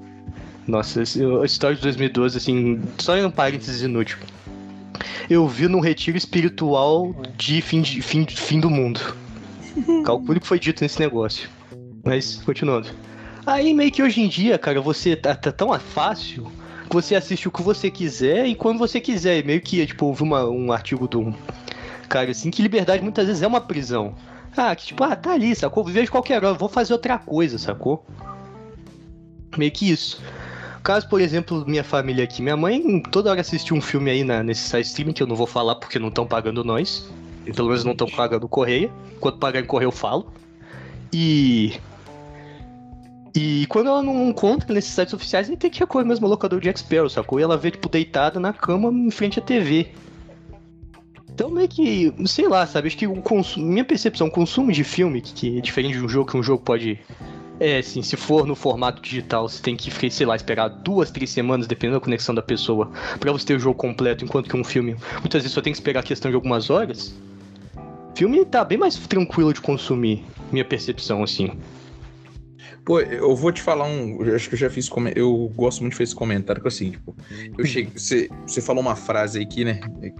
Nossa, 0.67 1.01
a 1.01 1.45
história 1.45 1.75
de 1.75 1.81
2012, 1.81 2.37
assim, 2.37 2.79
só 2.99 3.17
em 3.17 3.25
um 3.25 3.31
parênteses 3.31 3.81
inútil 3.81 4.19
eu 5.29 5.47
vi 5.47 5.67
num 5.67 5.79
retiro 5.79 6.17
espiritual 6.17 7.15
de 7.37 7.61
fim, 7.61 7.81
de, 7.81 8.01
fim, 8.01 8.25
fim 8.25 8.59
do 8.59 8.69
mundo. 8.69 8.99
Calcule 10.05 10.37
o 10.37 10.41
que 10.41 10.47
foi 10.47 10.59
dito 10.59 10.83
nesse 10.83 10.99
negócio. 10.99 11.49
Mas, 12.03 12.37
continuando. 12.37 12.89
Aí, 13.45 13.73
meio 13.73 13.91
que 13.91 14.01
hoje 14.01 14.21
em 14.21 14.27
dia, 14.27 14.57
cara, 14.57 14.81
você 14.81 15.15
tá, 15.15 15.35
tá 15.35 15.51
tão 15.51 15.77
fácil 15.79 16.51
que 16.89 16.93
você 16.93 17.15
assiste 17.15 17.47
o 17.47 17.51
que 17.51 17.61
você 17.61 17.89
quiser 17.89 18.45
e 18.47 18.55
quando 18.55 18.79
você 18.79 18.99
quiser. 18.99 19.43
Meio 19.45 19.61
que, 19.61 19.85
tipo, 19.85 20.07
houve 20.07 20.23
uma, 20.23 20.45
um 20.45 20.71
artigo 20.71 21.07
de 21.07 21.17
um 21.17 21.33
cara 22.07 22.31
assim 22.31 22.49
que 22.49 22.61
liberdade 22.61 23.03
muitas 23.03 23.27
vezes 23.27 23.41
é 23.41 23.47
uma 23.47 23.61
prisão. 23.61 24.15
Ah, 24.57 24.75
que 24.75 24.87
tipo, 24.87 25.03
ah, 25.03 25.15
tá 25.15 25.33
ali, 25.33 25.55
sacou? 25.55 25.83
Vejo 25.83 26.11
qualquer 26.11 26.43
hora, 26.43 26.53
vou 26.53 26.67
fazer 26.67 26.93
outra 26.93 27.17
coisa, 27.19 27.57
sacou? 27.57 28.05
Meio 29.55 29.71
que 29.71 29.89
isso. 29.89 30.21
Caso, 30.83 31.07
por 31.09 31.19
exemplo, 31.19 31.65
minha 31.67 31.83
família 31.83 32.23
aqui, 32.23 32.41
minha 32.41 32.55
mãe 32.55 33.01
toda 33.11 33.29
hora 33.29 33.41
assiste 33.41 33.73
um 33.73 33.81
filme 33.81 34.09
aí 34.09 34.23
na, 34.23 34.41
nesse 34.41 34.61
site 34.61 34.85
streaming 34.85 35.13
que 35.13 35.21
eu 35.21 35.27
não 35.27 35.35
vou 35.35 35.47
falar 35.47 35.75
porque 35.75 35.99
não 35.99 36.07
estão 36.07 36.25
pagando 36.25 36.63
nós. 36.63 37.09
Pelo 37.55 37.69
menos 37.69 37.83
não 37.83 37.93
estão 37.93 38.07
pagando 38.07 38.47
Correia. 38.47 38.89
Quando 39.19 39.37
pagar 39.37 39.59
em 39.59 39.65
Correia 39.65 39.87
eu 39.87 39.91
falo. 39.91 40.31
E. 41.11 41.73
E 43.35 43.65
quando 43.67 43.87
ela 43.87 44.01
não 44.01 44.29
encontra 44.29 44.73
nesses 44.73 44.91
sites 44.91 45.13
oficiais, 45.13 45.47
gente 45.47 45.59
tem 45.59 45.69
que 45.69 45.79
recorrer 45.79 46.05
mesmo 46.05 46.25
ao 46.25 46.31
locador 46.31 46.59
de 46.59 46.69
Expel, 46.69 47.07
sacou? 47.09 47.39
E 47.39 47.43
ela 47.43 47.57
vê, 47.57 47.71
tipo, 47.71 47.87
deitada 47.87 48.39
na 48.39 48.51
cama 48.51 48.91
em 48.91 49.11
frente 49.11 49.39
à 49.39 49.41
TV. 49.41 49.91
Então, 51.29 51.49
meio 51.49 51.69
que, 51.69 52.13
sei 52.25 52.47
lá, 52.47 52.65
sabe? 52.65 52.87
Acho 52.87 52.97
que 52.97 53.07
o 53.07 53.21
consumo, 53.21 53.65
minha 53.65 53.85
percepção, 53.85 54.27
o 54.27 54.31
consumo 54.31 54.71
de 54.71 54.83
filme, 54.83 55.21
que, 55.21 55.33
que 55.33 55.57
é 55.59 55.61
diferente 55.61 55.97
de 55.97 56.03
um 56.03 56.09
jogo, 56.09 56.29
que 56.29 56.37
um 56.37 56.43
jogo 56.43 56.63
pode 56.63 56.99
é, 57.59 57.81
sim, 57.81 58.01
se 58.01 58.15
for 58.15 58.45
no 58.45 58.55
formato 58.55 59.01
digital, 59.01 59.47
você 59.47 59.61
tem 59.61 59.75
que, 59.75 60.09
sei 60.09 60.25
lá, 60.25 60.35
esperar 60.35 60.69
duas, 60.69 61.11
três 61.11 61.29
semanas, 61.29 61.67
dependendo 61.67 61.99
da 61.99 62.03
conexão 62.03 62.33
da 62.33 62.41
pessoa, 62.41 62.91
para 63.19 63.31
você 63.31 63.45
ter 63.45 63.55
o 63.55 63.59
jogo 63.59 63.75
completo, 63.75 64.23
enquanto 64.23 64.49
que 64.49 64.55
um 64.55 64.63
filme, 64.63 64.95
muitas 65.19 65.41
vezes 65.43 65.51
só 65.51 65.61
tem 65.61 65.73
que 65.73 65.77
esperar 65.77 65.99
a 65.99 66.03
questão 66.03 66.31
de 66.31 66.35
algumas 66.35 66.69
horas. 66.69 67.13
Filme 68.15 68.45
tá 68.45 68.63
bem 68.63 68.77
mais 68.77 68.95
tranquilo 68.95 69.53
de 69.53 69.61
consumir, 69.61 70.23
minha 70.51 70.63
percepção, 70.63 71.21
assim. 71.21 71.51
Pô, 72.85 73.01
eu 73.01 73.35
vou 73.35 73.51
te 73.51 73.61
falar 73.61 73.85
um. 73.85 74.23
Eu 74.23 74.35
acho 74.35 74.49
que 74.49 74.55
eu 74.55 74.59
já 74.59 74.69
fiz. 74.69 74.89
Eu 75.15 75.51
gosto 75.55 75.81
muito 75.81 75.91
de 75.91 75.97
fazer 75.97 76.05
esse 76.05 76.15
comentário, 76.15 76.61
que 76.61 76.67
assim, 76.67 76.91
tipo, 76.91 77.15
eu 77.57 77.63
cheguei. 77.65 77.91
Você, 77.95 78.29
você 78.47 78.61
falou 78.61 78.81
uma 78.81 78.95
frase 78.95 79.39
aí 79.39 79.45
que, 79.45 79.63
né? 79.63 79.79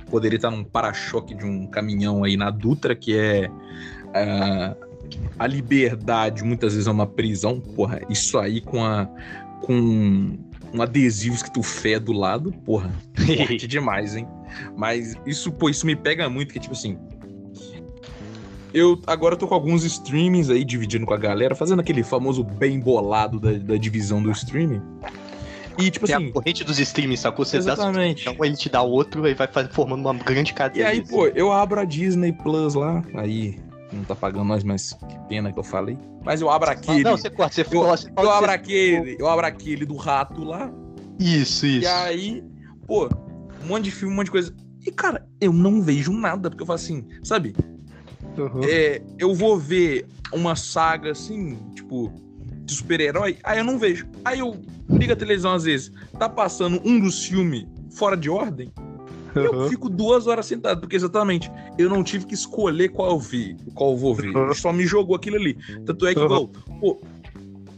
Poderia 0.10 0.36
estar 0.36 0.52
num 0.52 0.64
para-choque 0.64 1.34
de 1.34 1.46
um 1.46 1.66
caminhão 1.66 2.24
aí 2.24 2.38
na 2.38 2.52
Dutra, 2.52 2.96
que 2.96 3.18
é. 3.18 3.50
Uh, 3.50 4.89
a 5.38 5.48
liberdade 5.48 6.44
muitas 6.44 6.74
vezes 6.74 6.88
é 6.88 6.92
uma 6.92 7.08
prisão, 7.08 7.60
porra, 7.60 8.02
isso 8.10 8.38
aí 8.38 8.62
com 8.62 8.84
a 8.84 9.08
com 9.62 10.38
um 10.74 10.82
adesivo 10.82 11.36
escrito 11.36 11.62
fé 11.64 12.00
do 12.00 12.12
lado, 12.12 12.52
porra, 12.66 12.92
forte 13.16 13.68
demais, 13.68 14.16
hein? 14.16 14.28
Mas 14.78 15.16
isso, 15.26 15.52
pô, 15.52 15.70
isso 15.70 15.86
me 15.86 15.96
pega 15.96 16.30
muito, 16.30 16.54
que 16.54 16.60
tipo 16.60 16.74
assim, 16.74 16.98
eu 18.74 19.02
agora 19.08 19.36
tô 19.36 19.48
com 19.48 19.56
alguns 19.56 19.84
streamings 19.84 20.50
aí, 20.50 20.64
dividindo 20.64 21.06
com 21.06 21.14
a 21.14 21.18
galera, 21.18 21.56
fazendo 21.56 21.80
aquele 21.80 22.04
famoso 22.04 22.44
bem 22.44 22.80
bolado 22.80 23.40
da, 23.40 23.52
da 23.54 23.78
divisão 23.78 24.22
do 24.22 24.32
streaming. 24.32 24.82
E, 25.78 25.90
tipo 25.90 26.06
Tem 26.06 26.16
assim. 26.16 26.28
a 26.28 26.32
corrente 26.34 26.64
dos 26.64 26.78
streamings, 26.78 27.22
sacou? 27.22 27.46
Você 27.46 27.58
exatamente. 27.58 28.26
dá 28.26 28.32
um, 28.32 28.46
ele 28.46 28.56
te 28.56 28.70
dá 28.70 28.82
outro, 28.82 29.24
aí 29.24 29.34
vai 29.34 29.48
formando 29.72 30.02
uma 30.02 30.14
grande 30.14 30.54
cadeia. 30.54 30.84
E 30.84 30.86
aí, 30.86 31.08
pô, 31.08 31.28
eu 31.28 31.52
abro 31.52 31.80
a 31.80 31.86
Disney 31.86 32.34
Plus 32.34 32.76
lá, 32.76 33.02
aí 33.16 33.58
não 33.92 34.04
tá 34.04 34.16
pagando 34.16 34.46
nós, 34.46 34.64
mas 34.64 34.94
que 34.94 35.20
pena 35.28 35.52
que 35.52 35.60
eu 35.60 35.64
falei. 35.64 35.98
Mas 36.24 36.42
eu 36.42 36.50
abro 36.50 36.70
aquele. 36.70 37.04
Não, 37.04 37.18
você 37.18 37.30
corta, 37.30 37.56
você 37.56 37.62
eu, 37.62 37.84
você 37.84 38.12
eu 38.18 38.30
abro 38.30 38.52
aquele, 38.52 39.18
eu 39.20 39.28
abro 39.28 39.46
aquele 39.46 39.86
do 39.86 39.96
rato 39.96 40.44
lá. 40.44 40.72
Isso, 41.20 41.66
isso. 41.66 41.84
E 41.84 41.88
aí, 41.88 42.44
pô, 42.86 43.10
um 43.64 43.68
monte 43.68 43.86
de 43.86 43.92
filme, 43.92 44.14
um 44.14 44.18
monte 44.18 44.26
de 44.26 44.32
coisa. 44.32 44.56
E, 44.86 44.92
cara, 44.92 45.28
eu 45.42 45.52
não 45.52 45.82
vejo 45.82 46.14
nada, 46.14 46.50
porque 46.50 46.62
eu 46.62 46.68
falo 46.68 46.76
assim, 46.76 47.06
sabe? 47.24 47.56
Uhum. 48.38 48.62
É, 48.64 49.02
eu 49.18 49.34
vou 49.34 49.58
ver 49.58 50.08
uma 50.32 50.56
saga 50.56 51.12
assim, 51.12 51.58
tipo, 51.74 52.14
de 52.64 52.74
super-herói, 52.74 53.38
aí 53.44 53.60
eu 53.60 53.66
não 53.66 53.78
vejo. 53.78 54.08
Aí 54.24 54.40
eu 54.40 54.56
ligo 54.90 55.12
a 55.12 55.16
televisão 55.16 55.54
às 55.54 55.64
vezes, 55.64 55.92
tá 56.18 56.30
passando 56.30 56.82
um 56.86 57.00
dos 57.00 57.26
filmes 57.26 57.66
fora 57.92 58.16
de 58.16 58.30
ordem, 58.30 58.72
Uhum. 59.36 59.44
Eu 59.44 59.70
fico 59.70 59.90
duas 59.90 60.28
horas 60.28 60.46
sentado, 60.46 60.82
porque 60.82 60.96
exatamente 60.96 61.52
eu 61.78 61.90
não 61.90 62.04
tive 62.04 62.26
que 62.26 62.34
escolher 62.34 62.90
qual 62.90 63.12
eu 63.12 63.20
vi, 63.20 63.56
qual 63.74 63.92
eu 63.92 63.98
vou 63.98 64.16
ver. 64.16 64.36
Uhum. 64.36 64.54
Só 64.54 64.74
me 64.74 64.86
jogou 64.86 65.16
aquilo 65.16 65.36
ali. 65.36 65.58
Tanto 65.86 66.08
é 66.08 66.14
que, 66.14 66.20
uhum. 66.20 66.48
pô, 66.80 67.02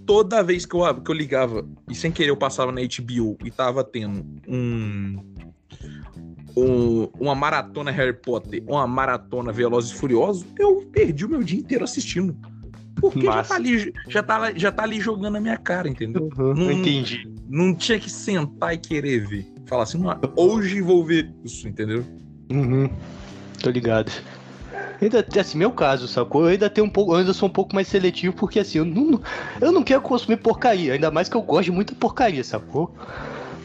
toda 0.05 0.43
vez 0.43 0.65
que 0.65 0.75
eu, 0.75 1.01
que 1.01 1.11
eu 1.11 1.15
ligava 1.15 1.67
e 1.89 1.95
sem 1.95 2.11
querer 2.11 2.29
eu 2.29 2.37
passava 2.37 2.71
na 2.71 2.81
HBO 2.81 3.37
e 3.43 3.51
tava 3.51 3.83
tendo 3.83 4.25
um, 4.47 5.17
um, 6.55 7.09
uma 7.19 7.35
maratona 7.35 7.91
Harry 7.91 8.13
Potter, 8.13 8.63
uma 8.67 8.85
maratona 8.87 9.51
Velozes 9.51 9.91
e 9.91 9.95
Furiosos, 9.95 10.45
eu 10.59 10.87
perdi 10.91 11.25
o 11.25 11.29
meu 11.29 11.43
dia 11.43 11.59
inteiro 11.59 11.83
assistindo. 11.83 12.35
Porque 12.99 13.21
já 13.21 13.43
tá, 13.43 13.55
ali, 13.55 13.93
já, 14.07 14.23
tá, 14.23 14.53
já 14.55 14.71
tá 14.71 14.83
ali 14.83 14.99
jogando 14.99 15.33
na 15.33 15.39
minha 15.39 15.57
cara, 15.57 15.87
entendeu? 15.87 16.29
Uhum, 16.37 16.53
não 16.53 16.71
entendi. 16.71 17.27
Não 17.49 17.73
tinha 17.73 17.99
que 17.99 18.09
sentar 18.09 18.73
e 18.73 18.77
querer 18.77 19.27
ver. 19.27 19.47
Falar 19.65 19.83
assim, 19.83 20.01
hoje 20.35 20.81
vou 20.81 21.05
ver 21.05 21.33
isso, 21.43 21.67
entendeu? 21.67 22.05
Uhum. 22.51 22.89
Tô 23.61 23.69
ligado. 23.69 24.11
Ainda, 25.01 25.25
assim, 25.39 25.57
meu 25.57 25.71
caso, 25.71 26.07
sacou? 26.07 26.43
Eu 26.43 26.49
ainda 26.49 26.69
tenho 26.69 26.85
um 26.85 26.89
pouco, 26.89 27.13
eu 27.13 27.17
ainda 27.17 27.33
sou 27.33 27.49
um 27.49 27.51
pouco 27.51 27.73
mais 27.73 27.87
seletivo, 27.87 28.35
porque 28.35 28.59
assim, 28.59 28.77
eu 28.77 28.85
não, 28.85 29.19
eu 29.59 29.71
não 29.71 29.83
quero 29.83 30.01
consumir 30.01 30.37
porcaria, 30.37 30.93
ainda 30.93 31.09
mais 31.09 31.27
que 31.27 31.35
eu 31.35 31.41
gosto 31.41 31.65
de 31.65 31.71
muita 31.71 31.95
porcaria, 31.95 32.43
sacou? 32.43 32.93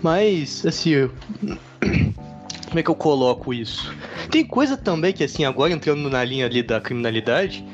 Mas, 0.03 0.65
assim, 0.65 0.91
eu... 0.91 1.13
como 2.69 2.79
é 2.79 2.83
que 2.83 2.91
eu 2.91 2.95
coloco 2.95 3.53
isso? 3.53 3.95
Tem 4.31 4.45
coisa 4.45 4.77
também 4.77 5.13
que, 5.13 5.25
assim, 5.25 5.45
agora 5.45 5.73
entrando 5.73 6.09
na 6.09 6.25
linha 6.25 6.47
ali 6.47 6.63
da 6.63 6.81
criminalidade, 6.81 7.65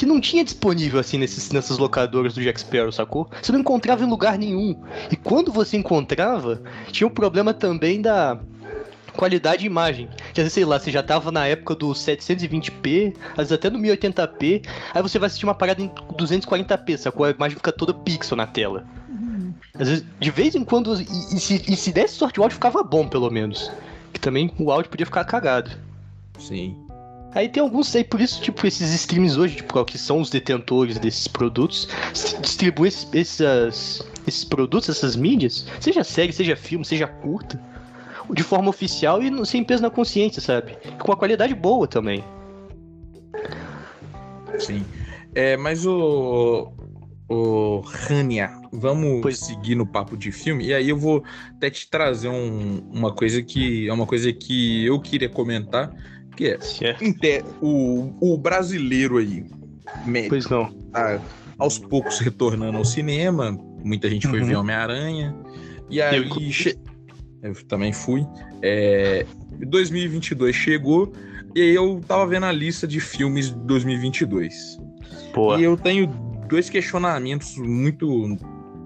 que 0.00 0.06
não 0.06 0.18
tinha 0.18 0.42
disponível 0.42 0.98
assim 0.98 1.18
nesses, 1.18 1.50
nessas 1.50 1.76
locadoras 1.76 2.32
do 2.32 2.40
Jack 2.40 2.58
Sparrow, 2.58 2.90
sacou? 2.90 3.28
Você 3.42 3.52
não 3.52 3.60
encontrava 3.60 4.02
em 4.02 4.08
lugar 4.08 4.38
nenhum. 4.38 4.82
E 5.12 5.14
quando 5.14 5.52
você 5.52 5.76
encontrava, 5.76 6.62
tinha 6.90 7.06
o 7.06 7.10
um 7.10 7.12
problema 7.12 7.52
também 7.52 8.00
da 8.00 8.40
qualidade 9.12 9.60
de 9.60 9.66
imagem. 9.66 10.08
Que 10.32 10.40
às 10.40 10.44
vezes, 10.44 10.54
sei 10.54 10.64
lá, 10.64 10.78
você 10.78 10.90
já 10.90 11.02
tava 11.02 11.30
na 11.30 11.46
época 11.46 11.74
do 11.74 11.90
720p, 11.90 13.14
às 13.32 13.36
vezes 13.36 13.52
até 13.52 13.68
no 13.68 13.78
1080p, 13.78 14.66
aí 14.94 15.02
você 15.02 15.18
vai 15.18 15.26
assistir 15.26 15.44
uma 15.44 15.54
parada 15.54 15.82
em 15.82 15.90
240p, 16.14 16.96
sacou? 16.96 17.26
A 17.26 17.30
imagem 17.32 17.58
fica 17.58 17.70
toda 17.70 17.92
pixel 17.92 18.38
na 18.38 18.46
tela. 18.46 18.86
Às 19.78 19.86
vezes, 19.86 20.06
de 20.18 20.30
vez 20.30 20.54
em 20.54 20.64
quando, 20.64 20.98
e, 20.98 21.04
e 21.04 21.38
se, 21.38 21.62
e 21.68 21.76
se 21.76 21.92
desse 21.92 22.14
sorte 22.14 22.40
o 22.40 22.42
áudio 22.42 22.54
ficava 22.54 22.82
bom, 22.82 23.06
pelo 23.06 23.30
menos. 23.30 23.70
Que 24.14 24.18
também 24.18 24.50
o 24.58 24.72
áudio 24.72 24.90
podia 24.90 25.04
ficar 25.04 25.26
cagado. 25.26 25.70
Sim. 26.38 26.89
Aí 27.32 27.48
tem 27.48 27.62
alguns 27.62 27.94
aí, 27.94 28.02
por 28.02 28.20
isso, 28.20 28.42
tipo, 28.42 28.66
esses 28.66 28.92
streams 28.92 29.38
hoje, 29.38 29.56
tipo, 29.56 29.84
que 29.84 29.96
são 29.96 30.20
os 30.20 30.30
detentores 30.30 30.98
desses 30.98 31.28
produtos, 31.28 31.88
distribuem 32.40 32.88
esses, 32.88 33.08
esses, 33.12 34.02
esses 34.26 34.44
produtos, 34.44 34.88
essas 34.88 35.14
mídias, 35.14 35.66
seja 35.78 36.02
série, 36.02 36.32
seja 36.32 36.56
filme, 36.56 36.84
seja 36.84 37.06
curta, 37.06 37.60
de 38.32 38.42
forma 38.42 38.68
oficial 38.68 39.22
e 39.22 39.46
sem 39.46 39.62
peso 39.62 39.82
na 39.82 39.90
consciência, 39.90 40.42
sabe? 40.42 40.76
Com 40.98 41.10
uma 41.10 41.16
qualidade 41.16 41.54
boa 41.54 41.86
também. 41.86 42.24
Sim. 44.58 44.84
É, 45.34 45.56
mas 45.56 45.86
o. 45.86 46.72
O 47.32 47.80
Rania, 47.86 48.50
vamos 48.72 49.20
pois. 49.22 49.38
seguir 49.38 49.76
no 49.76 49.86
papo 49.86 50.16
de 50.16 50.32
filme. 50.32 50.66
E 50.66 50.74
aí 50.74 50.88
eu 50.88 50.98
vou 50.98 51.22
até 51.54 51.70
te 51.70 51.88
trazer 51.88 52.28
um, 52.28 52.80
uma 52.92 53.14
coisa 53.14 53.40
que 53.40 53.88
é 53.88 53.92
uma 53.92 54.04
coisa 54.04 54.32
que 54.32 54.84
eu 54.84 54.98
queria 54.98 55.28
comentar, 55.28 55.94
que 56.40 57.26
é 57.26 57.42
o, 57.60 58.12
o 58.20 58.38
brasileiro 58.38 59.18
aí. 59.18 59.44
Médico, 60.06 60.30
pois 60.30 60.48
não. 60.48 60.72
Tá 60.92 61.20
aos 61.58 61.78
poucos 61.78 62.18
retornando 62.18 62.78
ao 62.78 62.84
cinema. 62.84 63.52
Muita 63.84 64.08
gente 64.08 64.26
foi 64.26 64.40
uhum. 64.40 64.46
ver 64.46 64.56
Homem-Aranha. 64.56 65.34
E 65.88 66.00
aí. 66.00 66.16
Eu... 66.16 66.52
Che... 66.52 66.76
eu 67.42 67.54
também 67.66 67.92
fui. 67.92 68.26
É... 68.62 69.26
2022 69.66 70.54
chegou. 70.56 71.12
E 71.54 71.60
aí 71.60 71.74
eu 71.74 72.00
tava 72.06 72.26
vendo 72.26 72.46
a 72.46 72.52
lista 72.52 72.86
de 72.86 73.00
filmes 73.00 73.50
de 73.50 73.58
2022. 73.66 74.78
Boa. 75.34 75.60
E 75.60 75.64
eu 75.64 75.76
tenho 75.76 76.06
dois 76.48 76.70
questionamentos 76.70 77.56
muito 77.56 78.36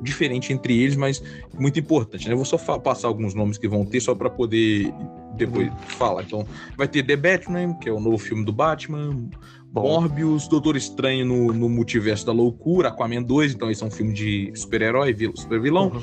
diferentes 0.04 0.50
entre 0.50 0.80
eles, 0.80 0.96
mas 0.96 1.22
muito 1.58 1.78
importantes. 1.80 2.26
Né? 2.26 2.32
Eu 2.32 2.36
vou 2.36 2.44
só 2.44 2.58
passar 2.78 3.08
alguns 3.08 3.34
nomes 3.34 3.58
que 3.58 3.66
vão 3.66 3.84
ter 3.84 4.00
só 4.00 4.14
para 4.14 4.30
poder 4.30 4.92
depois 5.36 5.68
uhum. 5.68 5.76
falar. 5.88 6.22
Então, 6.22 6.46
vai 6.76 6.86
ter 6.86 7.02
The 7.02 7.16
Batman, 7.16 7.74
que 7.74 7.88
é 7.88 7.92
o 7.92 7.98
novo 7.98 8.18
filme 8.18 8.44
do 8.44 8.52
Batman, 8.52 9.28
Bom. 9.72 9.82
Morbius, 9.82 10.46
Doutor 10.46 10.76
Estranho 10.76 11.26
no, 11.26 11.52
no 11.52 11.68
Multiverso 11.68 12.24
da 12.24 12.32
Loucura, 12.32 12.88
Aquaman 12.88 13.22
2, 13.22 13.54
então 13.54 13.70
esse 13.70 13.82
é 13.82 13.86
um 13.86 13.90
filme 13.90 14.12
de 14.12 14.52
super-herói, 14.54 15.16
super 15.34 15.60
vilão. 15.60 15.88
Uhum. 15.88 16.02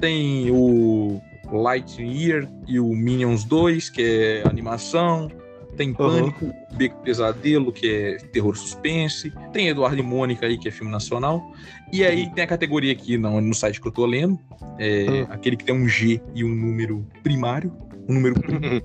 Tem 0.00 0.50
o 0.50 1.20
Lightyear 1.50 2.46
e 2.66 2.78
o 2.78 2.88
Minions 2.88 3.44
2, 3.44 3.88
que 3.88 4.02
é 4.02 4.42
animação. 4.46 5.30
Tem 5.76 5.92
Pânico, 5.92 6.46
uhum. 6.46 6.52
Beco 6.72 7.00
Pesadelo, 7.02 7.72
que 7.72 7.88
é 7.88 8.16
terror 8.28 8.56
suspense. 8.56 9.32
Tem 9.52 9.68
Eduardo 9.68 9.98
e 9.98 10.02
Mônica 10.02 10.46
aí, 10.46 10.56
que 10.56 10.68
é 10.68 10.70
filme 10.70 10.90
nacional. 10.90 11.52
E 11.92 12.04
aí 12.04 12.30
tem 12.32 12.42
a 12.42 12.46
categoria 12.46 12.92
aqui 12.92 13.18
no, 13.18 13.40
no 13.40 13.54
site 13.54 13.80
que 13.80 13.86
eu 13.86 13.92
tô 13.92 14.06
lendo. 14.06 14.38
É, 14.78 15.06
uhum. 15.08 15.26
Aquele 15.30 15.56
que 15.56 15.64
tem 15.64 15.74
um 15.74 15.86
G 15.86 16.20
e 16.34 16.42
um 16.42 16.54
número 16.54 17.06
primário. 17.22 17.72
Um 18.08 18.14
número 18.14 18.40
primário. 18.40 18.82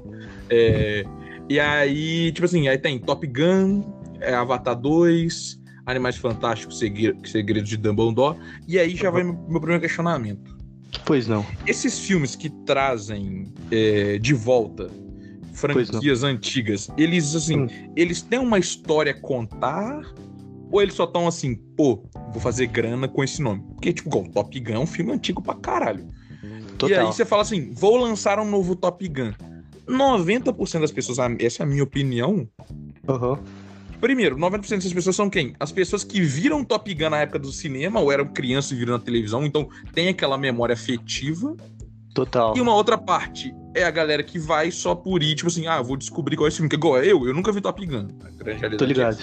é, 0.50 1.06
e 1.50 1.60
aí, 1.60 2.32
tipo 2.32 2.46
assim, 2.46 2.68
aí 2.68 2.78
tem 2.78 3.00
Top 3.00 3.26
Gun, 3.26 3.84
é, 4.20 4.34
Avatar 4.34 4.76
2, 4.76 5.60
Animais 5.86 6.18
Fantásticos, 6.18 6.80
Segredos 6.80 7.70
de 7.70 7.78
Dumbledore. 7.78 8.38
E 8.68 8.78
aí 8.78 8.96
já 8.96 9.08
uhum. 9.08 9.14
vai 9.14 9.24
meu, 9.24 9.34
meu 9.34 9.60
primeiro 9.60 9.82
questionamento. 9.82 10.60
Pois 11.06 11.28
não. 11.28 11.46
Esses 11.66 12.00
filmes 12.00 12.36
que 12.36 12.50
trazem 12.66 13.54
é, 13.72 14.18
de 14.18 14.34
volta 14.34 14.90
franquias 15.62 16.24
antigas, 16.24 16.90
eles 16.98 17.36
assim, 17.36 17.62
hum. 17.62 17.68
eles 17.96 18.22
têm 18.22 18.40
uma 18.40 18.60
história 18.60 19.12
a 19.12 19.20
contar 19.20 20.02
ou 20.72 20.82
eles 20.82 20.94
só 20.94 21.04
estão 21.04 21.28
assim, 21.28 21.56
pô, 21.56 22.02
vou 22.32 22.42
fazer 22.42 22.68
grana 22.68 23.08
com 23.08 23.24
esse 23.24 23.42
nome? 23.42 23.62
Porque, 23.74 23.92
tipo, 23.92 24.10
igual, 24.10 24.24
Top 24.30 24.58
Gun 24.58 24.74
é 24.74 24.80
um 24.80 24.88
filme 24.88 25.12
antigo 25.12 25.42
pra 25.42 25.54
caralho. 25.56 26.08
Total. 26.78 26.90
E 26.90 26.96
aí 26.96 27.06
você 27.06 27.26
fala 27.26 27.42
assim, 27.42 27.72
vou 27.74 27.98
lançar 27.98 28.40
um 28.40 28.50
novo 28.50 28.76
Top 28.76 29.06
Gun. 29.06 29.34
90% 29.88 30.80
das 30.80 30.92
pessoas, 30.92 31.18
essa 31.40 31.64
é 31.64 31.66
a 31.66 31.68
minha 31.68 31.84
opinião. 31.84 32.48
Uhum. 33.08 33.38
Primeiro, 34.00 34.38
90% 34.38 34.62
dessas 34.62 34.94
pessoas 34.94 35.16
são 35.16 35.30
quem? 35.30 35.54
As 35.60 35.72
pessoas 35.72 36.06
que 36.06 36.22
viram 36.22 36.64
Top 36.64 36.92
Gun 36.94 37.10
na 37.10 37.20
época 37.20 37.40
do 37.40 37.52
cinema, 37.52 38.00
ou 38.00 38.10
eram 38.10 38.26
crianças 38.26 38.72
e 38.72 38.76
viram 38.76 38.94
na 38.94 39.00
televisão, 39.00 39.46
então 39.46 39.68
tem 39.94 40.08
aquela 40.08 40.38
memória 40.38 40.74
afetiva. 40.74 41.56
Total. 42.16 42.56
E 42.56 42.62
uma 42.62 42.74
outra 42.74 42.98
parte 42.98 43.54
é 43.74 43.84
a 43.84 43.92
galera 43.92 44.24
que 44.24 44.38
vai 44.38 44.72
só 44.72 44.94
por 44.94 45.24
ir, 45.24 45.36
tipo 45.36 45.48
assim, 45.48 45.68
ah, 45.68 45.82
vou 45.82 45.96
descobrir 45.98 46.36
qual 46.36 46.48
é 46.48 46.50
esse 46.50 46.58
filme. 46.58 46.70
Que 46.70 46.76
igual 46.76 47.04
eu, 47.04 47.26
eu 47.26 47.34
nunca 47.34 47.52
vi 47.52 47.62
Top 47.62 47.84
Gun. 47.86 48.08
Tô 48.78 48.86
ligado. 48.86 49.18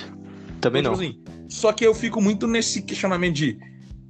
Também 0.61 0.81
então, 0.81 0.93
não. 0.93 1.01
Tipo 1.01 1.29
assim, 1.31 1.45
só 1.49 1.73
que 1.73 1.85
eu 1.85 1.95
fico 1.95 2.21
muito 2.21 2.47
nesse 2.47 2.83
questionamento 2.83 3.35
de, 3.35 3.59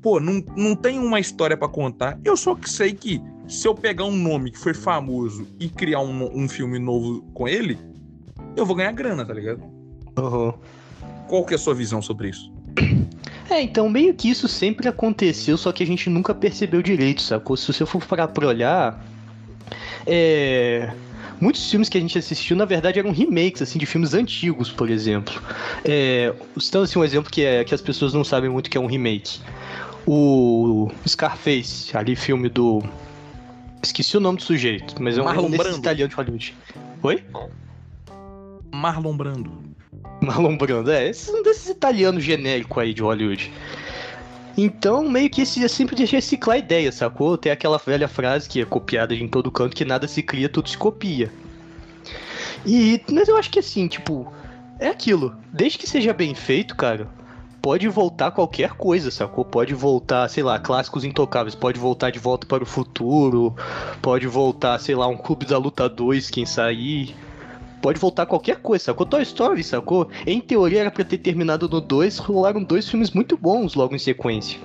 pô, 0.03 0.21
não, 0.21 0.43
não 0.57 0.75
tem 0.75 0.99
uma 0.99 1.21
história 1.21 1.57
para 1.57 1.69
contar. 1.69 2.19
Eu 2.25 2.37
só 2.37 2.55
que 2.55 2.69
sei 2.69 2.93
que 2.93 3.21
se 3.49 3.67
eu 3.67 3.75
pegar 3.75 4.05
um 4.05 4.17
nome 4.17 4.51
que 4.51 4.59
foi 4.59 4.75
famoso 4.75 5.47
e 5.59 5.69
criar 5.69 6.01
um, 6.01 6.45
um 6.45 6.49
filme 6.49 6.79
novo 6.79 7.23
com 7.35 7.49
ele, 7.49 7.79
eu 8.57 8.65
vou 8.67 8.77
ganhar 8.77 8.93
grana, 8.93 9.25
tá 9.25 9.35
ligado? 9.35 9.63
Uhum. 10.19 10.53
Qual 11.29 11.45
que 11.45 11.55
é 11.55 11.57
a 11.57 11.59
sua 11.59 11.75
visão 11.75 12.01
sobre 12.01 12.29
isso? 12.31 12.53
É, 13.51 13.63
então 13.63 13.89
meio 13.89 14.13
que 14.13 14.29
isso 14.29 14.47
sempre 14.47 14.89
aconteceu, 14.89 15.57
só 15.57 15.73
que 15.73 15.83
a 15.83 15.87
gente 15.87 16.11
nunca 16.11 16.35
percebeu 16.35 16.83
direito, 16.83 17.23
sacou? 17.23 17.57
Se 17.57 17.73
você 17.73 17.87
for 17.87 18.05
parar 18.05 18.29
pra 18.29 18.47
olhar, 18.47 19.03
é... 20.07 20.91
Muitos 21.41 21.71
filmes 21.71 21.89
que 21.89 21.97
a 21.97 22.01
gente 22.01 22.19
assistiu, 22.19 22.57
na 22.57 22.65
verdade, 22.65 22.99
eram 22.99 23.13
remakes, 23.13 23.63
assim, 23.63 23.79
de 23.79 23.87
filmes 23.87 24.13
antigos, 24.13 24.71
por 24.71 24.91
exemplo. 24.91 25.41
É... 25.85 26.33
Então, 26.57 26.83
assim, 26.83 26.99
um 26.99 27.05
exemplo 27.05 27.31
que, 27.31 27.45
é, 27.45 27.65
que 27.65 27.75
as 27.75 27.81
pessoas 27.81 28.13
não 28.13 28.25
sabem 28.25 28.51
muito 28.51 28.69
que 28.69 28.77
é 28.77 28.81
um 28.81 28.87
remake. 28.87 29.41
O 30.07 30.91
Scarface, 31.07 31.97
ali, 31.97 32.17
filme 32.17 32.49
do... 32.49 32.83
Esqueci 33.83 34.17
o 34.17 34.21
nome 34.21 34.39
do 34.39 34.43
sujeito, 34.43 34.95
mas 35.01 35.17
é 35.17 35.23
um 35.23 35.25
Marlon 35.25 35.51
desses 35.51 35.77
italiano 35.77 36.09
de 36.09 36.17
Hollywood. 36.17 36.57
Oi? 37.03 37.23
Marlon 38.73 39.17
Brando. 39.17 39.53
Marlon 40.21 40.57
Brando, 40.57 40.91
é, 40.91 41.09
esses 41.09 41.29
um 41.29 41.43
desses 41.43 41.69
italianos 41.69 42.25
genéricos 42.25 42.77
aí 42.77 42.93
de 42.93 43.03
Hollywood. 43.03 43.53
Então, 44.61 45.09
meio 45.09 45.31
que 45.31 45.43
esse, 45.43 45.69
sempre 45.69 45.95
deixa 45.95 46.17
reciclar 46.17 46.59
ideia, 46.59 46.91
sacou? 46.91 47.39
Tem 47.39 47.53
aquela 47.53 47.79
velha 47.79 48.09
frase 48.09 48.49
que 48.49 48.61
é 48.61 48.65
copiada 48.65 49.15
em 49.15 49.29
todo 49.29 49.53
canto, 49.53 49.77
que 49.77 49.85
nada 49.85 50.09
se 50.09 50.21
cria, 50.21 50.49
tudo 50.49 50.69
se 50.69 50.77
copia. 50.77 51.33
E, 52.67 53.01
mas 53.09 53.29
eu 53.29 53.37
acho 53.37 53.53
que 53.53 53.61
assim, 53.61 53.87
tipo, 53.87 54.33
é 54.81 54.89
aquilo. 54.89 55.37
Desde 55.53 55.79
que 55.79 55.89
seja 55.89 56.13
bem 56.13 56.35
feito, 56.35 56.75
cara, 56.75 57.09
pode 57.63 57.87
voltar 57.87 58.33
qualquer 58.33 58.71
coisa, 58.71 59.13
sacou? 59.13 59.45
Pode 59.45 59.75
voltar, 59.75 60.29
sei 60.29 60.43
lá, 60.43 60.59
clássicos 60.59 61.05
intocáveis, 61.05 61.55
pode 61.55 61.79
voltar 61.79 62.11
de 62.11 62.19
volta 62.19 62.45
para 62.45 62.65
o 62.65 62.67
futuro, 62.67 63.55
pode 64.03 64.27
voltar, 64.27 64.77
sei 64.81 64.97
lá, 64.97 65.07
um 65.07 65.17
Clube 65.17 65.47
da 65.47 65.57
Luta 65.57 65.89
2, 65.89 66.31
quem 66.31 66.45
sair. 66.45 67.15
Pode 67.81 67.99
voltar 67.99 68.27
qualquer 68.27 68.57
coisa, 68.57 68.87
sacou? 68.87 69.07
Toy 69.07 69.23
Story, 69.23 69.63
sacou? 69.63 70.09
Em 70.27 70.41
teoria 70.41 70.81
era 70.81 70.91
pra 70.91 71.05
ter 71.05 71.19
terminado 71.19 71.69
no 71.69 71.81
2, 71.81 72.19
rolaram 72.19 72.63
dois 72.63 72.89
filmes 72.89 73.11
muito 73.11 73.37
bons 73.37 73.75
logo 73.75 73.95
em 73.95 73.99
sequência. 73.99 74.59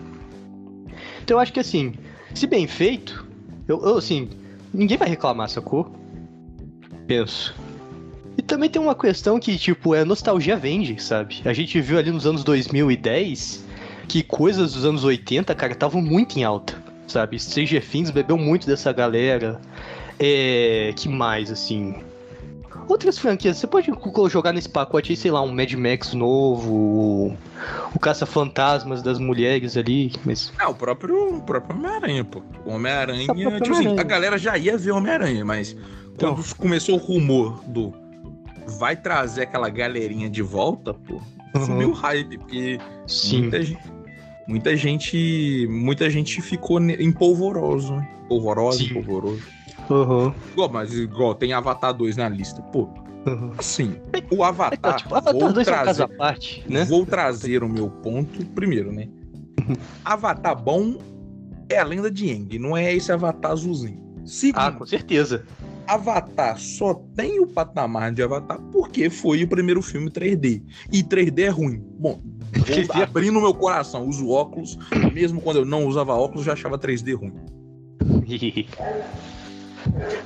Então 1.23 1.37
eu 1.37 1.39
acho 1.39 1.53
que 1.53 1.59
assim, 1.59 1.93
se 2.33 2.47
bem 2.47 2.67
feito, 2.67 3.25
eu, 3.67 3.81
eu 3.85 3.97
assim, 3.97 4.29
ninguém 4.73 4.97
vai 4.97 5.07
reclamar, 5.07 5.49
sacou? 5.49 5.91
Penso. 7.07 7.55
E 8.37 8.41
também 8.41 8.69
tem 8.69 8.81
uma 8.81 8.95
questão 8.95 9.39
que, 9.39 9.57
tipo, 9.57 9.93
é 9.93 10.03
nostalgia 10.03 10.57
vende, 10.57 11.01
sabe? 11.01 11.41
A 11.45 11.53
gente 11.53 11.79
viu 11.79 11.97
ali 11.97 12.11
nos 12.11 12.25
anos 12.25 12.43
2010 12.43 13.63
que 14.07 14.23
coisas 14.23 14.73
dos 14.73 14.85
anos 14.85 15.03
80, 15.03 15.53
cara, 15.55 15.73
estavam 15.73 16.01
muito 16.01 16.37
em 16.37 16.43
alta, 16.43 16.75
sabe? 17.07 17.39
Stranger 17.39 17.85
Things 17.85 18.11
bebeu 18.11 18.37
muito 18.37 18.67
dessa 18.67 18.91
galera. 18.91 19.61
É. 20.19 20.93
Que 20.95 21.07
mais, 21.07 21.51
assim? 21.51 21.95
Outras 22.87 23.17
franquias, 23.17 23.57
você 23.57 23.67
pode 23.67 23.91
jogar 24.29 24.53
nesse 24.53 24.69
pacote 24.69 25.11
aí, 25.11 25.17
sei 25.17 25.31
lá, 25.31 25.41
um 25.41 25.53
Mad 25.53 25.71
Max 25.73 26.13
novo, 26.13 27.37
o 27.93 27.99
Caça-Fantasmas 27.99 29.01
das 29.01 29.19
mulheres 29.19 29.77
ali, 29.77 30.11
mas... 30.25 30.51
É, 30.59 30.67
o 30.67 30.73
próprio, 30.73 31.37
o 31.37 31.41
próprio 31.41 31.77
Homem-Aranha, 31.77 32.23
pô. 32.23 32.41
O 32.65 32.71
Homem-Aranha, 32.71 33.27
tipo 33.27 33.73
assim, 33.73 33.99
a 33.99 34.03
galera 34.03 34.37
já 34.37 34.57
ia 34.57 34.77
ver 34.77 34.91
Homem-Aranha, 34.91 35.45
mas 35.45 35.75
quando 36.17 36.39
então... 36.39 36.55
começou 36.57 36.95
o 36.95 36.97
rumor 36.97 37.63
do 37.65 37.93
vai 38.79 38.95
trazer 38.95 39.43
aquela 39.43 39.69
galerinha 39.69 40.29
de 40.29 40.41
volta, 40.41 40.93
pô, 40.93 41.21
uhum. 41.55 41.65
subiu 41.65 41.89
o 41.89 41.93
hype, 41.93 42.37
porque 42.37 42.79
Sim. 43.07 43.41
muita 43.41 43.61
gente, 43.61 43.91
muita 44.47 44.77
gente, 44.77 45.67
muita 45.69 46.09
gente 46.09 46.41
ficou 46.41 46.79
empolvoroso, 46.79 47.95
né? 47.95 48.09
Polvoroso, 48.27 48.79
Sim. 48.79 48.93
polvoroso. 48.93 49.43
Uhum. 49.89 50.33
Igual, 50.51 50.69
mas 50.69 50.93
igual, 50.93 51.35
tem 51.35 51.53
Avatar 51.53 51.93
2 51.93 52.17
na 52.17 52.29
lista. 52.29 52.61
Pô, 52.61 52.89
uhum. 53.25 53.51
assim, 53.57 53.95
o 54.31 54.43
Avatar. 54.43 54.93
É, 54.93 54.97
tipo, 54.97 55.15
Avatar 55.15 55.39
vou 55.39 55.53
2 55.53 55.65
trazer, 55.65 56.01
é 56.01 56.05
um 56.05 56.17
parte, 56.17 56.65
né? 56.67 56.85
Vou 56.85 57.05
trazer 57.05 57.63
o 57.63 57.69
meu 57.69 57.89
ponto 57.89 58.45
primeiro, 58.47 58.91
né? 58.91 59.07
Uhum. 59.59 59.75
Avatar 60.03 60.61
bom 60.61 60.97
é 61.69 61.79
a 61.79 61.83
lenda 61.83 62.09
de 62.09 62.29
Aang, 62.31 62.59
não 62.59 62.75
é 62.75 62.93
esse 62.93 63.11
Avatar 63.11 63.51
azulzinho. 63.51 64.01
Segundo, 64.25 64.61
ah, 64.61 64.71
com 64.71 64.85
certeza. 64.85 65.45
Avatar 65.85 66.57
só 66.57 66.93
tem 67.15 67.39
o 67.39 67.47
patamar 67.47 68.13
de 68.13 68.23
Avatar 68.23 68.59
porque 68.71 69.09
foi 69.09 69.43
o 69.43 69.47
primeiro 69.47 69.81
filme 69.81 70.09
3D. 70.09 70.63
E 70.91 71.03
3D 71.03 71.39
é 71.39 71.49
ruim. 71.49 71.83
Bom, 71.99 72.21
vou 72.23 73.03
abrindo 73.03 73.41
meu 73.41 73.53
coração, 73.53 74.07
uso 74.07 74.29
óculos. 74.29 74.77
Mesmo 75.13 75.41
quando 75.41 75.57
eu 75.57 75.65
não 75.65 75.85
usava 75.85 76.13
óculos, 76.13 76.45
já 76.45 76.53
achava 76.53 76.77
3D 76.77 77.15
ruim. 77.15 77.33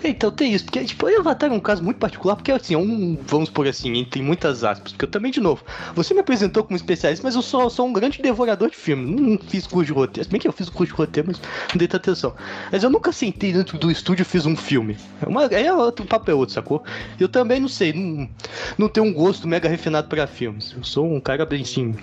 Então 0.04 0.32
tem 0.32 0.54
isso, 0.54 0.66
porque 0.66 0.84
tipo, 0.84 1.08
Avatar 1.08 1.50
é 1.50 1.54
um 1.54 1.60
caso 1.60 1.84
muito 1.84 1.98
particular, 1.98 2.36
porque 2.36 2.52
assim, 2.52 2.74
é 2.74 2.78
um, 2.78 3.18
vamos 3.28 3.50
por 3.50 3.68
assim, 3.68 3.98
entre 3.98 4.22
muitas 4.22 4.64
aspas, 4.64 4.92
porque 4.92 5.06
eu 5.06 5.10
também, 5.10 5.32
de 5.32 5.40
novo, 5.40 5.64
você 5.96 6.14
me 6.14 6.20
apresentou 6.20 6.64
como 6.64 6.78
especialista, 6.78 7.26
mas 7.26 7.36
eu 7.36 7.42
sou, 7.42 7.70
sou 7.70 7.88
um 7.88 7.94
grande 7.94 8.22
devorador 8.22 8.70
de 8.70 8.78
filme, 8.78 9.20
não 9.20 9.38
fiz 9.38 9.66
curso 9.66 9.88
de 9.88 9.94
roteiro, 9.94 10.26
se 10.26 10.32
bem 10.32 10.40
que 10.40 10.48
eu 10.48 10.54
fiz 10.54 10.70
curso 10.70 10.94
de 10.94 10.98
roteiro, 10.98 11.30
mas 11.30 11.42
não 11.42 11.78
dei 11.78 11.88
tanta 11.88 12.12
atenção. 12.12 12.34
Mas 12.72 12.84
eu 12.84 12.90
nunca 12.90 13.12
sentei 13.12 13.52
dentro 13.52 13.78
do 13.78 13.92
estúdio 13.92 14.24
e 14.24 14.26
fiz 14.26 14.46
um 14.46 14.56
filme. 14.56 14.98
É 15.22 15.28
uma, 15.28 15.46
é 15.46 15.74
outro, 15.74 16.06
o 16.06 16.08
papo 16.08 16.30
é 16.30 16.34
outro, 16.34 16.54
sacou? 16.54 16.84
Eu 17.20 17.28
também 17.28 17.60
não 17.60 17.68
sei, 17.68 17.94
não, 17.94 18.30
não 18.78 18.90
tenho 18.90 19.06
um 19.06 19.14
gosto 19.14 19.48
mega 19.48 19.68
refinado 19.68 20.08
para 20.08 20.28
filmes. 20.28 20.74
Eu 20.76 20.84
sou 20.84 21.12
um 21.12 21.20
cara 21.20 21.46
bem 21.46 21.66
sim 21.66 21.96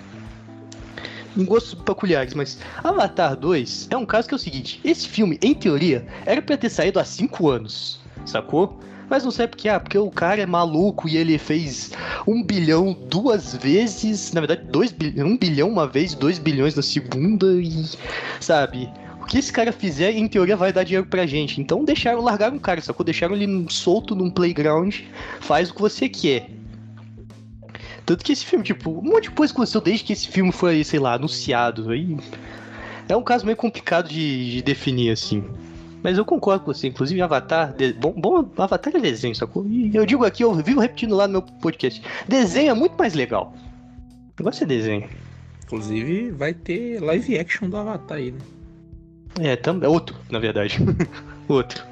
em 1.37 1.45
gostos 1.45 1.73
peculiares, 1.73 2.33
mas 2.33 2.57
Avatar 2.83 3.35
2 3.35 3.87
é 3.89 3.97
um 3.97 4.05
caso 4.05 4.27
que 4.27 4.33
é 4.33 4.37
o 4.37 4.39
seguinte: 4.39 4.79
esse 4.83 5.07
filme, 5.07 5.39
em 5.41 5.53
teoria, 5.53 6.05
era 6.25 6.41
pra 6.41 6.57
ter 6.57 6.69
saído 6.69 6.99
há 6.99 7.05
5 7.05 7.49
anos, 7.49 7.99
sacou? 8.25 8.79
Mas 9.09 9.23
não 9.23 9.31
sei 9.31 9.47
porque, 9.47 9.69
ah, 9.69 9.79
porque 9.79 9.97
o 9.97 10.09
cara 10.09 10.41
é 10.41 10.45
maluco 10.45 11.07
e 11.07 11.15
ele 11.17 11.37
fez 11.37 11.91
um 12.27 12.43
bilhão 12.43 12.97
duas 13.07 13.55
vezes, 13.55 14.31
na 14.33 14.41
verdade, 14.41 14.63
dois 14.69 14.91
bilhão, 14.91 15.27
um 15.27 15.37
bilhão 15.37 15.69
uma 15.69 15.87
vez, 15.87 16.15
dois 16.15 16.39
bilhões 16.39 16.75
na 16.75 16.81
segunda 16.81 17.45
e, 17.53 17.85
sabe? 18.39 18.89
O 19.21 19.25
que 19.25 19.37
esse 19.39 19.51
cara 19.51 19.71
fizer, 19.71 20.11
em 20.11 20.27
teoria, 20.27 20.55
vai 20.55 20.71
dar 20.71 20.83
dinheiro 20.83 21.07
pra 21.07 21.25
gente. 21.25 21.59
Então 21.59 21.83
deixaram, 21.83 22.21
largaram 22.21 22.57
o 22.57 22.59
cara, 22.59 22.81
sacou? 22.81 23.03
Deixaram 23.03 23.35
ele 23.35 23.65
solto 23.69 24.15
num 24.15 24.29
playground, 24.29 25.01
faz 25.39 25.69
o 25.69 25.73
que 25.73 25.81
você 25.81 26.07
quer. 26.09 26.49
Tanto 28.05 28.23
que 28.23 28.31
esse 28.31 28.45
filme, 28.45 28.63
tipo, 28.63 28.91
um 28.91 29.01
monte 29.01 29.23
de 29.23 29.31
coisa 29.31 29.51
aconteceu 29.51 29.81
desde 29.81 30.03
que 30.03 30.13
esse 30.13 30.27
filme 30.27 30.51
foi, 30.51 30.83
sei 30.83 30.99
lá, 30.99 31.13
anunciado. 31.13 31.89
Aí 31.89 32.17
é 33.09 33.15
um 33.15 33.23
caso 33.23 33.45
meio 33.45 33.57
complicado 33.57 34.09
de, 34.09 34.51
de 34.51 34.61
definir, 34.61 35.11
assim. 35.11 35.43
Mas 36.03 36.19
eu 36.19 36.25
concordo 36.25 36.63
com 36.63 36.71
você, 36.71 36.87
inclusive 36.87 37.19
Avatar, 37.19 37.73
de... 37.73 37.93
bom, 37.93 38.13
bom, 38.15 38.47
Avatar 38.57 38.95
é 38.95 38.99
desenho, 38.99 39.35
sacou? 39.35 39.65
E 39.65 39.95
eu 39.95 40.05
digo 40.05 40.23
aqui, 40.23 40.43
eu 40.43 40.53
vivo 40.53 40.79
repetindo 40.79 41.15
lá 41.15 41.25
no 41.27 41.33
meu 41.33 41.41
podcast, 41.41 41.99
desenho 42.27 42.69
é 42.69 42.73
muito 42.75 42.95
mais 42.95 43.15
legal. 43.15 43.55
O 44.37 44.43
negócio 44.43 44.63
é 44.63 44.67
desenho. 44.67 45.09
Inclusive, 45.63 46.29
vai 46.29 46.53
ter 46.53 47.01
live 47.01 47.39
action 47.39 47.69
do 47.69 47.77
Avatar 47.77 48.17
aí, 48.17 48.31
né? 48.31 48.39
É, 49.39 49.55
também. 49.55 49.89
Outro, 49.89 50.15
na 50.29 50.37
verdade. 50.37 50.77
outro. 51.49 51.83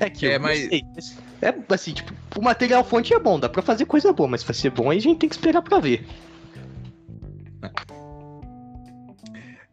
É 0.00 0.10
que 0.10 0.26
é, 0.26 0.36
eu 0.36 0.40
mas... 0.40 0.58
Sei, 0.58 0.82
é 1.44 1.54
assim, 1.74 1.92
tipo, 1.92 2.12
o 2.36 2.42
material 2.42 2.82
fonte 2.82 3.12
é 3.12 3.18
bom, 3.18 3.38
dá 3.38 3.48
pra 3.48 3.60
fazer 3.60 3.84
coisa 3.84 4.12
boa, 4.12 4.28
mas 4.28 4.42
pra 4.42 4.54
ser 4.54 4.70
bom 4.70 4.90
aí 4.90 4.96
a 4.96 5.00
gente 5.00 5.18
tem 5.18 5.28
que 5.28 5.34
esperar 5.34 5.60
pra 5.60 5.78
ver. 5.78 6.06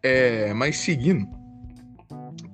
É, 0.04 0.54
mas 0.54 0.78
seguindo, 0.78 1.28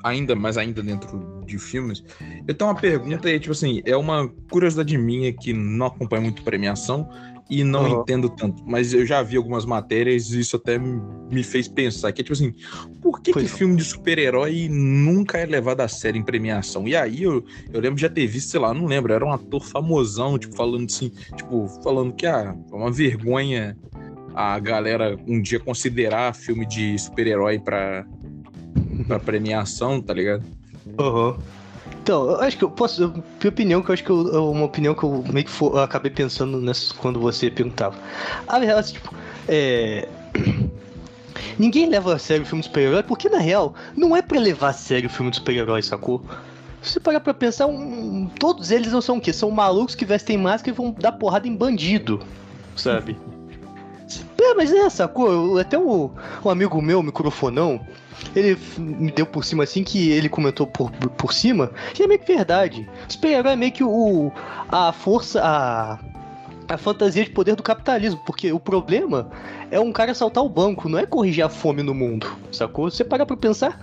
ainda, 0.04 0.36
mas 0.36 0.58
ainda 0.58 0.84
dentro 0.84 1.44
de 1.46 1.58
filmes, 1.58 2.04
eu 2.48 2.54
tenho 2.54 2.70
uma 2.70 2.80
pergunta 2.80 3.28
aí, 3.28 3.40
tipo 3.40 3.54
assim, 3.54 3.82
é 3.86 3.96
uma 3.98 4.28
curiosidade 4.52 4.96
minha 4.98 5.34
que 5.34 5.52
não 5.52 5.88
acompanha 5.88 6.22
muito 6.22 6.44
premiação, 6.44 7.10
e 7.50 7.64
não 7.64 7.84
uhum. 7.84 8.02
entendo 8.02 8.30
tanto. 8.30 8.64
Mas 8.66 8.94
eu 8.94 9.06
já 9.06 9.22
vi 9.24 9.38
algumas 9.38 9.66
matérias 9.66 10.32
e 10.32 10.40
isso 10.40 10.56
até 10.56 10.78
me 10.78 11.44
fez 11.44 11.68
pensar 11.68 12.12
que 12.12 12.22
é 12.22 12.24
tipo 12.24 12.34
assim, 12.34 12.54
por 13.02 13.22
que, 13.22 13.34
que 13.34 13.48
filme 13.48 13.76
de 13.76 13.84
super-herói 13.84 14.68
nunca 14.70 15.38
é 15.38 15.46
levado 15.46 15.82
a 15.82 15.88
sério 15.88 16.20
em 16.20 16.24
premiação? 16.24 16.88
E 16.88 16.96
aí 16.96 17.24
eu, 17.24 17.44
eu 17.72 17.80
lembro 17.80 17.96
de 17.96 18.02
já 18.02 18.10
ter 18.10 18.28
visto, 18.28 18.50
sei 18.50 18.60
lá, 18.60 18.74
não 18.74 18.86
lembro, 18.86 19.14
era 19.14 19.26
um 19.26 19.32
ator 19.32 19.64
famosão, 19.64 20.38
tipo, 20.38 20.56
falando 20.56 20.86
assim, 20.86 21.12
tipo, 21.36 21.68
falando 21.84 22.14
que 22.14 22.26
ah, 22.26 22.56
é 22.72 22.76
uma 22.76 22.92
vergonha 22.92 23.78
a 24.34 24.60
galera 24.60 25.18
um 25.28 25.42
dia 25.42 25.60
considerar 25.60 26.36
filme 26.36 26.66
de 26.66 26.98
super-herói 27.00 27.58
pra, 27.60 28.06
pra 29.08 29.18
premiação, 29.20 30.02
tá 30.02 30.14
ligado? 30.14 30.44
Uhum. 31.00 31.38
Então, 32.08 32.30
eu 32.30 32.40
acho 32.40 32.58
que 32.58 32.64
eu 32.64 32.72
posso. 32.72 33.10
Minha 33.10 33.50
opinião, 33.50 33.84
que 33.84 33.90
eu 33.90 33.94
acho 33.94 34.02
que 34.02 34.10
eu, 34.10 34.50
uma 34.50 34.64
opinião 34.64 34.96
que 34.96 35.04
eu 35.04 35.26
meio 35.30 35.46
que 35.46 35.52
for, 35.52 35.74
eu 35.74 35.82
acabei 35.82 36.10
pensando 36.10 36.58
nessa, 36.62 36.94
quando 36.94 37.20
você 37.20 37.52
perguntava. 37.52 37.98
A 38.48 38.58
verdade, 38.60 38.80
assim, 38.80 38.94
tipo, 38.94 39.14
é. 39.46 40.08
Ninguém 41.60 41.90
leva 41.90 42.16
a 42.16 42.18
sério 42.18 42.44
o 42.44 42.46
filme 42.46 42.62
de 42.62 42.70
super-herói, 42.70 43.04
porque 43.04 43.28
na 43.28 43.40
real, 43.40 43.76
não 43.94 44.16
é 44.16 44.22
para 44.22 44.40
levar 44.40 44.70
a 44.70 44.74
sério 44.74 45.10
o 45.10 45.12
filme 45.12 45.32
de 45.32 45.36
super-herói, 45.36 45.82
sacou? 45.82 46.24
Se 46.82 46.94
você 46.94 47.00
parar 47.02 47.20
pra 47.20 47.34
pensar, 47.34 47.68
um, 47.68 48.30
todos 48.40 48.72
eles 48.72 48.94
não 48.94 49.02
são 49.02 49.18
o 49.18 49.22
quê? 49.22 49.34
São 49.34 49.52
malucos 49.52 49.94
que 49.94 50.06
vestem 50.06 50.38
máscara 50.38 50.70
e 50.70 50.78
vão 50.78 50.96
dar 50.98 51.12
porrada 51.12 51.46
em 51.46 51.58
bandido, 51.58 52.22
sabe? 52.78 53.18
É, 54.40 54.54
mas 54.54 54.72
é, 54.72 54.90
sacou? 54.90 55.58
Até 55.58 55.78
o, 55.78 56.10
um 56.46 56.50
amigo 56.50 56.82
meu, 56.82 57.04
microfonão, 57.04 57.82
ele 58.36 58.58
me 58.78 59.12
deu 59.12 59.26
por 59.26 59.44
cima 59.44 59.64
assim 59.64 59.84
que 59.84 60.10
ele 60.10 60.30
comentou 60.30 60.68
por, 60.68 60.92
por 60.92 61.34
cima, 61.34 61.72
e 61.98 62.04
é 62.04 62.08
meio 62.08 62.20
que 62.20 62.34
verdade. 62.34 62.88
Super-herói 63.08 63.54
é 63.54 63.56
meio 63.56 63.72
que 63.72 63.84
o, 63.84 64.32
a 64.70 64.92
força, 64.92 65.42
a, 65.44 66.00
a 66.68 66.78
fantasia 66.78 67.24
de 67.24 67.32
poder 67.32 67.56
do 67.56 67.64
capitalismo, 67.64 68.20
porque 68.26 68.52
o 68.52 68.60
problema 68.60 69.30
é 69.72 69.80
um 69.80 69.92
cara 69.92 70.12
assaltar 70.12 70.44
o 70.44 70.50
banco, 70.50 70.90
não 70.90 71.00
é 71.00 71.06
corrigir 71.06 71.44
a 71.44 71.50
fome 71.50 71.84
no 71.84 71.94
mundo, 71.94 72.28
sacou? 72.52 72.90
Você 72.90 73.04
para 73.04 73.26
pra 73.26 73.38
pensar, 73.38 73.80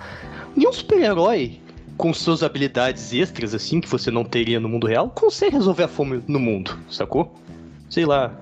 nenhum 0.55 0.73
super-herói 0.73 1.61
com 1.97 2.13
suas 2.13 2.43
habilidades 2.43 3.13
extras, 3.13 3.55
assim, 3.55 3.81
que 3.81 3.89
você 3.89 4.11
não 4.11 4.25
teria 4.25 4.59
no 4.59 4.69
mundo 4.69 4.87
real, 4.87 5.11
consegue 5.11 5.57
resolver 5.57 5.85
a 5.85 5.89
fome 5.89 6.23
no 6.27 6.41
mundo, 6.41 6.77
sacou? 6.91 7.33
Sei 7.89 8.05
lá, 8.05 8.35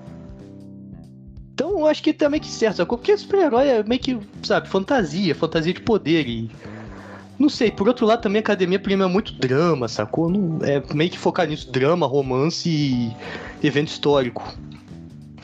eu 1.85 1.89
acho 1.89 2.03
que 2.03 2.13
também 2.13 2.39
que 2.39 2.47
certo? 2.47 2.85
Porque 2.85 3.17
super-herói 3.17 3.67
é 3.67 3.83
meio 3.83 4.01
que, 4.01 4.19
sabe, 4.43 4.67
fantasia, 4.67 5.35
fantasia 5.35 5.73
de 5.73 5.81
poder 5.81 6.27
e. 6.27 6.49
Não 7.37 7.49
sei, 7.49 7.71
por 7.71 7.87
outro 7.87 8.05
lado 8.05 8.21
também 8.21 8.39
a 8.39 8.41
academia 8.41 8.79
premia 8.79 9.07
muito 9.07 9.33
drama, 9.33 9.87
sacou? 9.87 10.29
Não, 10.29 10.59
é 10.63 10.81
meio 10.93 11.09
que 11.09 11.17
focar 11.17 11.47
nisso, 11.47 11.71
drama, 11.71 12.05
romance 12.05 12.69
e 12.69 13.11
evento 13.65 13.87
histórico. 13.87 14.55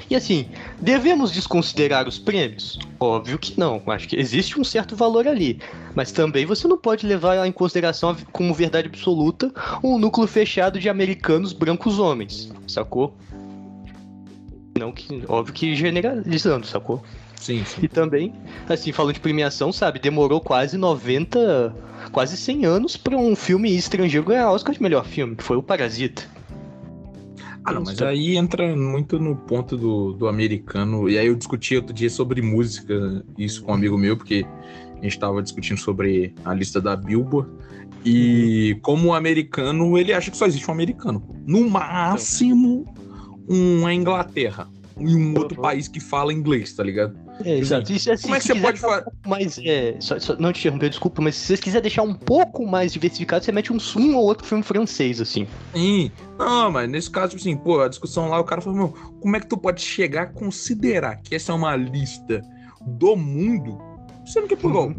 E 0.09 0.15
assim, 0.15 0.47
devemos 0.79 1.31
desconsiderar 1.31 2.07
os 2.07 2.17
prêmios? 2.17 2.79
Óbvio 2.99 3.37
que 3.37 3.59
não, 3.59 3.81
acho 3.87 4.07
que 4.07 4.15
existe 4.15 4.59
um 4.59 4.63
certo 4.63 4.95
valor 4.95 5.27
ali. 5.27 5.59
Mas 5.95 6.11
também 6.11 6.45
você 6.45 6.67
não 6.67 6.77
pode 6.77 7.05
levar 7.05 7.45
em 7.45 7.51
consideração 7.51 8.15
como 8.31 8.53
verdade 8.53 8.87
absoluta 8.87 9.51
um 9.83 9.97
núcleo 9.97 10.27
fechado 10.27 10.79
de 10.79 10.89
americanos 10.89 11.53
brancos 11.53 11.99
homens, 11.99 12.51
sacou? 12.67 13.15
Não 14.79 14.93
que, 14.93 15.23
óbvio 15.27 15.53
que 15.53 15.75
generalizando, 15.75 16.65
sacou? 16.65 17.03
Sim, 17.35 17.63
sim. 17.65 17.81
E 17.83 17.87
também, 17.87 18.33
assim, 18.67 18.91
falando 18.91 19.13
de 19.13 19.19
premiação, 19.19 19.71
sabe, 19.71 19.99
demorou 19.99 20.39
quase 20.39 20.77
90, 20.77 21.75
quase 22.11 22.37
100 22.37 22.65
anos 22.65 22.97
para 22.97 23.17
um 23.17 23.35
filme 23.35 23.75
estrangeiro 23.75 24.25
ganhar 24.25 24.51
Oscar 24.51 24.73
de 24.73 24.81
melhor 24.81 25.05
filme, 25.05 25.35
que 25.35 25.43
foi 25.43 25.57
o 25.57 25.63
Parasita. 25.63 26.23
Ah, 27.63 27.73
não, 27.73 27.83
mas 27.83 28.01
aí 28.01 28.37
entra 28.37 28.75
muito 28.75 29.19
no 29.19 29.35
ponto 29.35 29.75
do, 29.75 30.13
do 30.13 30.27
americano. 30.27 31.09
E 31.09 31.17
aí 31.17 31.27
eu 31.27 31.35
discuti 31.35 31.75
outro 31.75 31.93
dia 31.93 32.09
sobre 32.09 32.41
música, 32.41 33.23
isso 33.37 33.63
com 33.63 33.71
um 33.71 33.75
amigo 33.75 33.97
meu, 33.97 34.15
porque 34.15 34.45
a 34.91 35.03
gente 35.03 35.13
estava 35.13 35.41
discutindo 35.43 35.77
sobre 35.77 36.33
a 36.45 36.53
lista 36.53 36.79
da 36.79 36.95
Billboard. 36.95 37.49
E 38.03 38.73
uhum. 38.73 38.79
como 38.79 39.13
americano, 39.13 39.97
ele 39.97 40.13
acha 40.13 40.31
que 40.31 40.37
só 40.37 40.45
existe 40.45 40.69
um 40.69 40.73
americano. 40.73 41.23
No 41.45 41.69
máximo, 41.69 42.85
uma 43.49 43.93
Inglaterra 43.93 44.69
e 44.99 45.15
um 45.15 45.37
outro 45.37 45.57
uhum. 45.57 45.63
país 45.63 45.87
que 45.87 45.99
fala 45.99 46.33
inglês, 46.33 46.73
tá 46.73 46.83
ligado? 46.83 47.17
É, 47.43 47.57
exato. 47.57 47.91
Isso, 47.91 48.11
assim, 48.11 48.23
Como 48.23 48.35
é 48.35 48.39
que 48.39 48.47
você 48.47 48.55
pode 48.55 48.79
fazer? 48.79 49.05
Um 49.25 49.29
mais, 49.29 49.57
é, 49.63 49.95
só, 49.99 50.19
só, 50.19 50.35
não 50.37 50.51
te 50.51 50.59
interromper, 50.59 50.89
desculpa, 50.89 51.21
mas 51.21 51.35
se 51.35 51.55
você 51.55 51.61
quiser 51.61 51.81
deixar 51.81 52.03
um 52.03 52.13
pouco 52.13 52.65
mais 52.67 52.91
diversificado, 52.91 53.43
você 53.45 53.51
mete 53.51 53.71
um, 53.71 53.77
um 53.97 54.17
ou 54.17 54.25
outro 54.25 54.45
filme 54.45 54.63
francês, 54.63 55.21
assim. 55.21 55.47
Sim. 55.73 56.11
Não, 56.37 56.69
mas 56.69 56.89
nesse 56.89 57.09
caso, 57.09 57.29
tipo 57.29 57.41
assim, 57.41 57.55
pô, 57.55 57.79
a 57.79 57.87
discussão 57.87 58.27
lá, 58.29 58.39
o 58.39 58.43
cara 58.43 58.61
falou, 58.61 58.77
meu, 58.77 58.89
como 59.21 59.35
é 59.35 59.39
que 59.39 59.47
tu 59.47 59.57
pode 59.57 59.81
chegar 59.81 60.23
a 60.23 60.27
considerar 60.27 61.17
que 61.17 61.33
essa 61.33 61.53
é 61.53 61.55
uma 61.55 61.75
lista 61.75 62.41
do 62.85 63.15
mundo, 63.15 63.79
sendo 64.25 64.47
que, 64.47 64.55
pô, 64.55 64.67
uhum. 64.67 64.95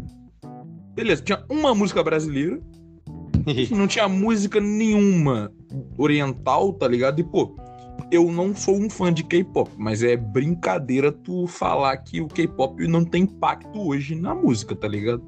beleza, 0.95 1.21
tinha 1.21 1.43
uma 1.47 1.75
música 1.75 2.03
brasileira, 2.03 2.59
não 3.69 3.87
tinha 3.87 4.07
música 4.07 4.59
nenhuma 4.59 5.51
oriental, 5.97 6.73
tá 6.73 6.87
ligado? 6.87 7.19
E, 7.19 7.23
pô, 7.23 7.55
eu 8.11 8.31
não 8.31 8.55
sou 8.55 8.75
um 8.75 8.89
fã 8.89 9.13
de 9.13 9.23
K-pop, 9.23 9.71
mas 9.77 10.03
é 10.03 10.15
brincadeira 10.15 11.11
tu 11.11 11.47
falar 11.47 11.97
que 11.97 12.21
o 12.21 12.27
K-pop 12.27 12.87
não 12.87 13.03
tem 13.03 13.23
impacto 13.23 13.87
hoje 13.87 14.15
na 14.15 14.33
música, 14.33 14.75
tá 14.75 14.87
ligado? 14.87 15.21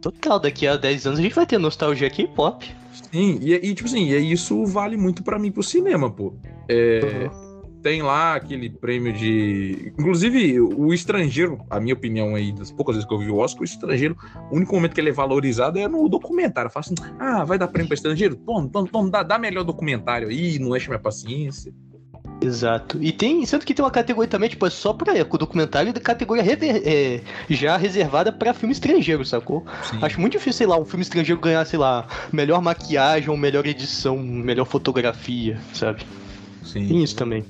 Total, 0.00 0.38
daqui 0.38 0.66
a 0.66 0.76
10 0.76 1.06
anos 1.06 1.18
a 1.18 1.22
gente 1.22 1.34
vai 1.34 1.46
ter 1.46 1.58
nostalgia 1.58 2.08
K-pop. 2.10 2.64
Sim, 3.12 3.38
e, 3.40 3.54
e, 3.54 3.74
tipo 3.74 3.88
assim, 3.88 4.10
e 4.10 4.32
isso 4.32 4.64
vale 4.66 4.96
muito 4.96 5.22
para 5.22 5.38
mim 5.38 5.50
pro 5.50 5.62
cinema, 5.62 6.10
pô. 6.10 6.34
É, 6.68 7.28
uhum. 7.32 7.80
tem 7.82 8.02
lá 8.02 8.34
aquele 8.34 8.70
prêmio 8.70 9.12
de. 9.12 9.92
Inclusive, 9.98 10.60
o 10.60 10.92
estrangeiro, 10.92 11.58
a 11.70 11.80
minha 11.80 11.94
opinião 11.94 12.34
aí, 12.34 12.52
das 12.52 12.70
poucas 12.70 12.96
vezes 12.96 13.08
que 13.08 13.14
eu 13.14 13.18
vi 13.18 13.30
o 13.30 13.36
Oscar, 13.36 13.62
o 13.62 13.64
estrangeiro, 13.64 14.16
o 14.50 14.56
único 14.56 14.74
momento 14.74 14.94
que 14.94 15.00
ele 15.00 15.10
é 15.10 15.12
valorizado 15.12 15.78
é 15.78 15.88
no 15.88 16.08
documentário. 16.08 16.70
Fala 16.70 16.84
assim: 16.84 16.94
ah, 17.18 17.44
vai 17.44 17.58
dar 17.58 17.68
prêmio 17.68 17.88
pra 17.88 17.94
estrangeiro? 17.94 18.36
Toma, 18.36 18.68
toma, 18.68 18.88
toma 18.88 19.10
dá, 19.10 19.22
dá 19.22 19.38
melhor 19.38 19.64
documentário 19.64 20.28
aí, 20.28 20.58
não 20.58 20.76
enche 20.76 20.88
minha 20.88 20.98
paciência. 20.98 21.72
Exato. 22.40 22.98
E 23.02 23.12
tem, 23.12 23.44
sendo 23.46 23.64
que 23.64 23.72
tem 23.72 23.84
uma 23.84 23.90
categoria 23.90 24.28
também, 24.28 24.48
tipo, 24.48 24.66
é 24.66 24.70
só 24.70 24.92
pra 24.92 25.14
o 25.14 25.38
documentário 25.38 25.92
da 25.92 26.00
categoria 26.00 26.42
rever, 26.42 26.82
é, 26.84 27.20
já 27.48 27.76
reservada 27.76 28.30
pra 28.30 28.52
filme 28.52 28.72
estrangeiro, 28.72 29.24
sacou? 29.24 29.64
Sim. 29.82 29.98
Acho 30.02 30.20
muito 30.20 30.32
difícil, 30.32 30.58
sei 30.58 30.66
lá, 30.66 30.78
um 30.78 30.84
filme 30.84 31.02
estrangeiro 31.02 31.40
ganhar, 31.40 31.64
sei 31.64 31.78
lá, 31.78 32.06
melhor 32.32 32.60
maquiagem 32.60 33.30
ou 33.30 33.36
melhor 33.36 33.66
edição, 33.66 34.18
melhor 34.18 34.66
fotografia, 34.66 35.58
sabe? 35.72 36.06
Sim. 36.62 36.86
Tem 36.86 37.02
isso 37.02 37.16
também. 37.16 37.44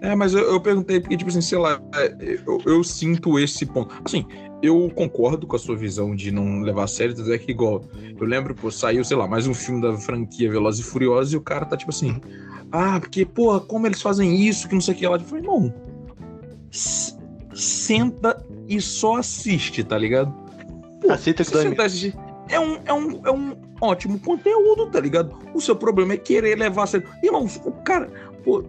É, 0.00 0.14
mas 0.14 0.32
eu, 0.32 0.40
eu, 0.40 0.60
perguntei 0.60 1.00
porque, 1.00 1.16
tipo 1.16 1.28
assim, 1.28 1.40
sei 1.40 1.58
lá, 1.58 1.80
é, 1.94 2.38
eu, 2.46 2.60
eu, 2.64 2.84
sinto 2.84 3.38
esse 3.38 3.66
ponto. 3.66 3.94
Assim, 4.04 4.24
eu 4.62 4.90
concordo 4.94 5.46
com 5.46 5.56
a 5.56 5.58
sua 5.58 5.76
visão 5.76 6.14
de 6.14 6.30
não 6.30 6.60
levar 6.60 6.84
a 6.84 6.86
sério, 6.86 7.32
é 7.32 7.38
que 7.38 7.50
igual, 7.50 7.84
eu 8.20 8.26
lembro, 8.26 8.54
pô, 8.54 8.70
saiu, 8.70 9.04
sei 9.04 9.16
lá, 9.16 9.26
mais 9.26 9.46
um 9.46 9.54
filme 9.54 9.82
da 9.82 9.96
franquia 9.96 10.50
Velozes 10.50 10.86
e 10.86 10.88
Furiosos 10.88 11.32
e 11.32 11.36
o 11.36 11.40
cara 11.40 11.64
tá 11.64 11.76
tipo 11.76 11.90
assim, 11.90 12.20
ah, 12.72 13.00
porque, 13.00 13.24
porra, 13.24 13.60
como 13.60 13.86
eles 13.86 14.02
fazem 14.02 14.36
isso, 14.36 14.68
que 14.68 14.74
não 14.74 14.80
sei 14.80 14.94
o 14.94 14.96
que 14.96 15.06
lá. 15.06 15.16
Eu 15.16 15.20
falei, 15.20 15.44
irmão, 15.44 15.74
senta 17.54 18.44
e 18.66 18.80
só 18.80 19.16
assiste, 19.16 19.82
tá 19.82 19.96
ligado? 19.96 20.32
Pô, 21.00 21.10
Aceita 21.10 21.44
que 21.44 21.50
senta 21.50 21.84
assistir. 21.84 22.14
É 22.48 22.58
um, 22.60 22.78
é, 22.84 22.92
um, 22.92 23.26
é 23.26 23.30
um 23.30 23.56
ótimo 23.80 24.18
conteúdo, 24.18 24.90
tá 24.90 25.00
ligado? 25.00 25.36
O 25.54 25.60
seu 25.60 25.76
problema 25.76 26.14
é 26.14 26.16
querer 26.16 26.56
levar 26.58 26.84
a 26.84 26.86
sério. 26.86 27.08
Irmão, 27.22 27.46
o 27.64 27.72
cara, 27.82 28.10
pô, 28.44 28.64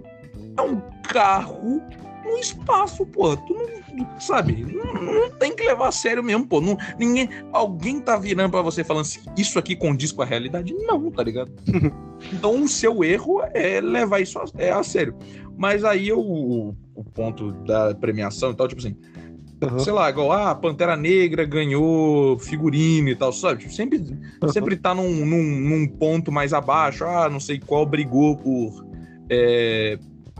é 0.57 0.61
um 0.61 0.81
carro 1.03 1.81
no 2.23 2.37
espaço, 2.37 3.05
pô. 3.05 3.35
Tu 3.35 3.53
não, 3.53 4.19
sabe, 4.19 4.63
não, 4.63 4.93
não, 4.93 5.29
tem 5.31 5.55
que 5.55 5.63
levar 5.63 5.87
a 5.87 5.91
sério 5.91 6.23
mesmo, 6.23 6.47
pô. 6.47 6.61
Não, 6.61 6.77
ninguém, 6.97 7.29
alguém 7.51 7.99
tá 7.99 8.17
virando 8.17 8.51
para 8.51 8.61
você 8.61 8.83
falando 8.83 9.01
assim, 9.01 9.21
isso 9.37 9.57
aqui 9.59 9.75
condiz 9.75 10.11
com 10.11 10.21
a 10.21 10.25
realidade? 10.25 10.73
Não, 10.73 11.09
tá 11.11 11.23
ligado? 11.23 11.51
então 12.31 12.63
o 12.63 12.67
seu 12.67 13.03
erro 13.03 13.41
é 13.53 13.81
levar 13.81 14.19
isso 14.19 14.39
a, 14.39 14.45
é 14.57 14.71
a 14.71 14.83
sério. 14.83 15.15
Mas 15.57 15.83
aí 15.83 16.11
o, 16.11 16.75
o 16.95 17.03
ponto 17.03 17.51
da 17.65 17.93
premiação 17.95 18.51
e 18.51 18.55
tal, 18.55 18.67
tipo 18.67 18.79
assim, 18.81 18.95
Uhum. 19.61 19.79
Sei 19.79 19.91
lá, 19.91 20.09
igual, 20.09 20.31
ah, 20.31 20.55
Pantera 20.55 20.95
Negra 20.95 21.43
ganhou 21.43 22.39
figurino 22.39 23.09
e 23.09 23.15
tal, 23.15 23.33
sabe? 23.33 23.59
Tipo, 23.59 23.73
sempre, 23.73 23.97
uhum. 23.97 24.49
sempre 24.49 24.77
tá 24.77 24.95
num, 24.95 25.25
num, 25.25 25.43
num, 25.43 25.85
ponto 25.87 26.31
mais 26.31 26.53
abaixo, 26.53 27.03
ah, 27.03 27.29
não 27.29 27.41
sei 27.41 27.59
qual 27.59 27.85
brigou 27.85 28.37
por 28.37 28.85
é, 29.29 29.99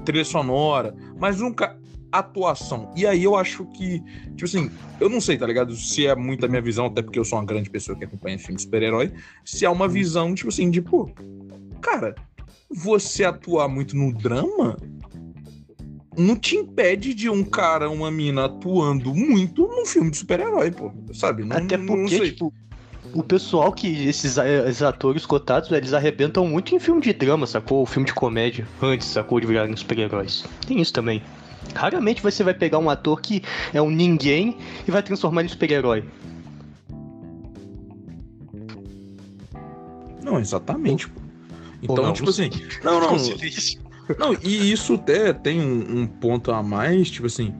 trilha 0.09 0.25
sonora, 0.25 0.95
mas 1.19 1.39
nunca 1.39 1.77
atuação. 2.11 2.91
E 2.95 3.05
aí 3.05 3.23
eu 3.23 3.35
acho 3.35 3.65
que, 3.65 3.99
tipo 4.29 4.45
assim, 4.45 4.71
eu 4.99 5.07
não 5.07 5.21
sei, 5.21 5.37
tá 5.37 5.45
ligado? 5.45 5.75
Se 5.75 6.07
é 6.07 6.15
muito 6.15 6.43
a 6.43 6.49
minha 6.49 6.61
visão, 6.61 6.87
até 6.87 7.03
porque 7.03 7.19
eu 7.19 7.25
sou 7.25 7.37
uma 7.37 7.45
grande 7.45 7.69
pessoa 7.69 7.95
que 7.95 8.05
acompanha 8.05 8.39
filme 8.39 8.55
de 8.55 8.63
super-herói, 8.63 9.11
se 9.45 9.65
é 9.65 9.69
uma 9.69 9.87
visão, 9.87 10.33
tipo 10.33 10.49
assim, 10.49 10.71
de, 10.71 10.81
pô, 10.81 11.11
cara, 11.79 12.15
você 12.71 13.23
atuar 13.23 13.67
muito 13.67 13.95
no 13.95 14.11
drama 14.11 14.75
não 16.17 16.35
te 16.35 16.55
impede 16.55 17.13
de 17.13 17.29
um 17.29 17.43
cara, 17.43 17.89
uma 17.89 18.09
mina 18.09 18.45
atuando 18.45 19.13
muito 19.13 19.67
num 19.67 19.85
filme 19.85 20.09
de 20.09 20.17
super-herói, 20.17 20.71
pô, 20.71 20.91
sabe? 21.13 21.43
Não, 21.43 21.57
até 21.57 21.77
porque, 21.77 22.17
não 22.17 22.25
tipo, 22.25 22.53
o 23.13 23.23
pessoal 23.23 23.71
que 23.71 24.07
esses, 24.07 24.37
esses, 24.37 24.81
atores 24.81 25.25
cotados, 25.25 25.71
eles 25.71 25.93
arrebentam 25.93 26.47
muito 26.47 26.75
em 26.75 26.79
filme 26.79 27.01
de 27.01 27.13
drama, 27.13 27.47
sacou? 27.47 27.85
Filme 27.85 28.05
de 28.05 28.13
comédia, 28.13 28.67
antes, 28.81 29.07
sacou? 29.07 29.39
De 29.39 29.47
virarem 29.47 29.75
super-heróis. 29.75 30.45
Tem 30.67 30.79
isso 30.79 30.93
também. 30.93 31.21
Raramente 31.73 32.21
você 32.21 32.43
vai 32.43 32.53
pegar 32.53 32.79
um 32.79 32.89
ator 32.89 33.21
que 33.21 33.43
é 33.73 33.81
um 33.81 33.89
ninguém 33.89 34.57
e 34.87 34.91
vai 34.91 35.03
transformar 35.03 35.41
ele 35.41 35.49
em 35.49 35.51
super-herói. 35.51 36.03
Não, 40.23 40.39
exatamente. 40.39 41.11
Então, 41.81 42.03
não, 42.03 42.13
tipo 42.13 42.29
assim. 42.29 42.49
Não, 42.83 42.99
não. 42.99 43.17
Não, 44.17 44.33
e 44.43 44.71
isso 44.71 44.95
até 44.95 45.33
tem 45.33 45.61
um, 45.61 46.01
um, 46.01 46.07
ponto 46.07 46.51
a 46.51 46.63
mais, 46.63 47.09
tipo 47.09 47.27
assim. 47.27 47.53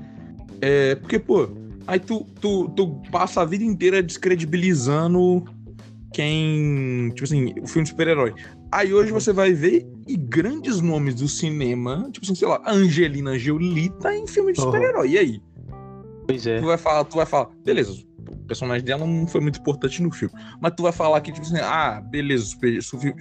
É. 0.61 0.95
Porque, 0.95 1.19
pô, 1.19 1.47
aí 1.89 1.99
tu, 1.99 2.25
tu, 2.39 2.69
tu 2.69 3.01
passa 3.11 3.41
a 3.41 3.45
vida 3.45 3.63
inteira 3.63 4.01
descredibilizando 4.01 5.43
quem. 6.13 7.09
Tipo 7.09 7.23
assim, 7.23 7.53
o 7.61 7.67
filme 7.67 7.83
de 7.83 7.89
super-herói. 7.89 8.33
Aí 8.71 8.93
hoje 8.93 9.11
você 9.11 9.33
vai 9.33 9.51
ver 9.51 9.87
e 10.07 10.15
grandes 10.15 10.79
nomes 10.79 11.15
do 11.15 11.27
cinema, 11.27 12.07
tipo 12.11 12.25
assim, 12.25 12.35
sei 12.35 12.47
lá, 12.47 12.61
Angelina 12.67 13.37
Jolie 13.37 13.89
tá 13.99 14.15
em 14.15 14.27
filme 14.27 14.53
de 14.53 14.61
super-herói. 14.61 15.09
E 15.09 15.17
aí? 15.17 15.41
Pois 16.27 16.45
é. 16.45 16.59
Tu 16.59 16.65
vai 16.65 16.77
falar, 16.77 17.03
tu 17.05 17.15
vai 17.15 17.25
falar, 17.25 17.49
beleza, 17.65 17.91
o 17.91 18.37
personagem 18.45 18.85
dela 18.85 19.07
não 19.07 19.25
foi 19.25 19.41
muito 19.41 19.59
importante 19.59 20.03
no 20.03 20.11
filme. 20.11 20.33
Mas 20.61 20.73
tu 20.77 20.83
vai 20.83 20.91
falar 20.91 21.19
que, 21.21 21.31
tipo 21.31 21.45
assim, 21.45 21.57
ah, 21.57 21.99
beleza, 21.99 22.55
filme, 22.59 23.15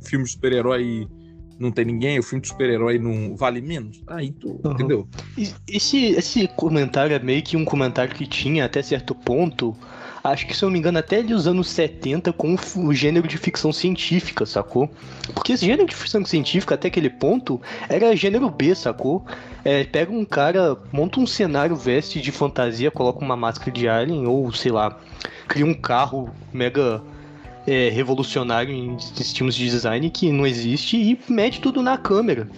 filme 0.00 0.24
de 0.24 0.30
super-herói 0.30 1.06
não 1.58 1.70
tem 1.70 1.84
ninguém, 1.84 2.18
o 2.18 2.22
filme 2.22 2.42
de 2.42 2.48
super-herói 2.48 2.98
não 2.98 3.36
vale 3.36 3.60
menos. 3.60 4.02
Aí 4.06 4.30
tu, 4.30 4.60
uhum. 4.64 4.72
entendeu? 4.72 5.08
Esse, 5.68 6.06
esse 6.06 6.48
comentário 6.48 7.14
é 7.14 7.18
meio 7.18 7.42
que 7.42 7.56
um 7.56 7.64
comentário 7.64 8.14
que 8.14 8.26
tinha 8.26 8.64
até 8.64 8.82
certo 8.82 9.14
ponto 9.14 9.76
acho 10.30 10.46
que 10.46 10.56
se 10.56 10.64
eu 10.64 10.68
não 10.68 10.72
me 10.72 10.78
engano, 10.78 10.98
até 10.98 11.22
dos 11.22 11.46
anos 11.46 11.68
70 11.70 12.32
com 12.32 12.56
o 12.76 12.92
gênero 12.92 13.26
de 13.28 13.38
ficção 13.38 13.72
científica, 13.72 14.44
sacou? 14.44 14.90
Porque 15.32 15.52
esse 15.52 15.64
gênero 15.64 15.86
de 15.86 15.94
ficção 15.94 16.24
científica, 16.24 16.74
até 16.74 16.88
aquele 16.88 17.10
ponto, 17.10 17.60
era 17.88 18.14
gênero 18.16 18.50
B, 18.50 18.74
sacou? 18.74 19.24
É, 19.64 19.84
pega 19.84 20.12
um 20.12 20.24
cara, 20.24 20.76
monta 20.92 21.20
um 21.20 21.26
cenário, 21.26 21.76
veste 21.76 22.20
de 22.20 22.32
fantasia, 22.32 22.90
coloca 22.90 23.24
uma 23.24 23.36
máscara 23.36 23.70
de 23.70 23.88
alien, 23.88 24.26
ou 24.26 24.52
sei 24.52 24.72
lá, 24.72 24.98
cria 25.48 25.66
um 25.66 25.74
carro 25.74 26.30
mega 26.52 27.02
é, 27.66 27.88
revolucionário 27.90 28.72
em 28.72 28.96
estilos 28.96 29.54
de 29.54 29.68
design 29.68 30.08
que 30.10 30.30
não 30.30 30.46
existe 30.46 30.96
e 30.96 31.18
mete 31.28 31.60
tudo 31.60 31.82
na 31.82 31.98
câmera 31.98 32.48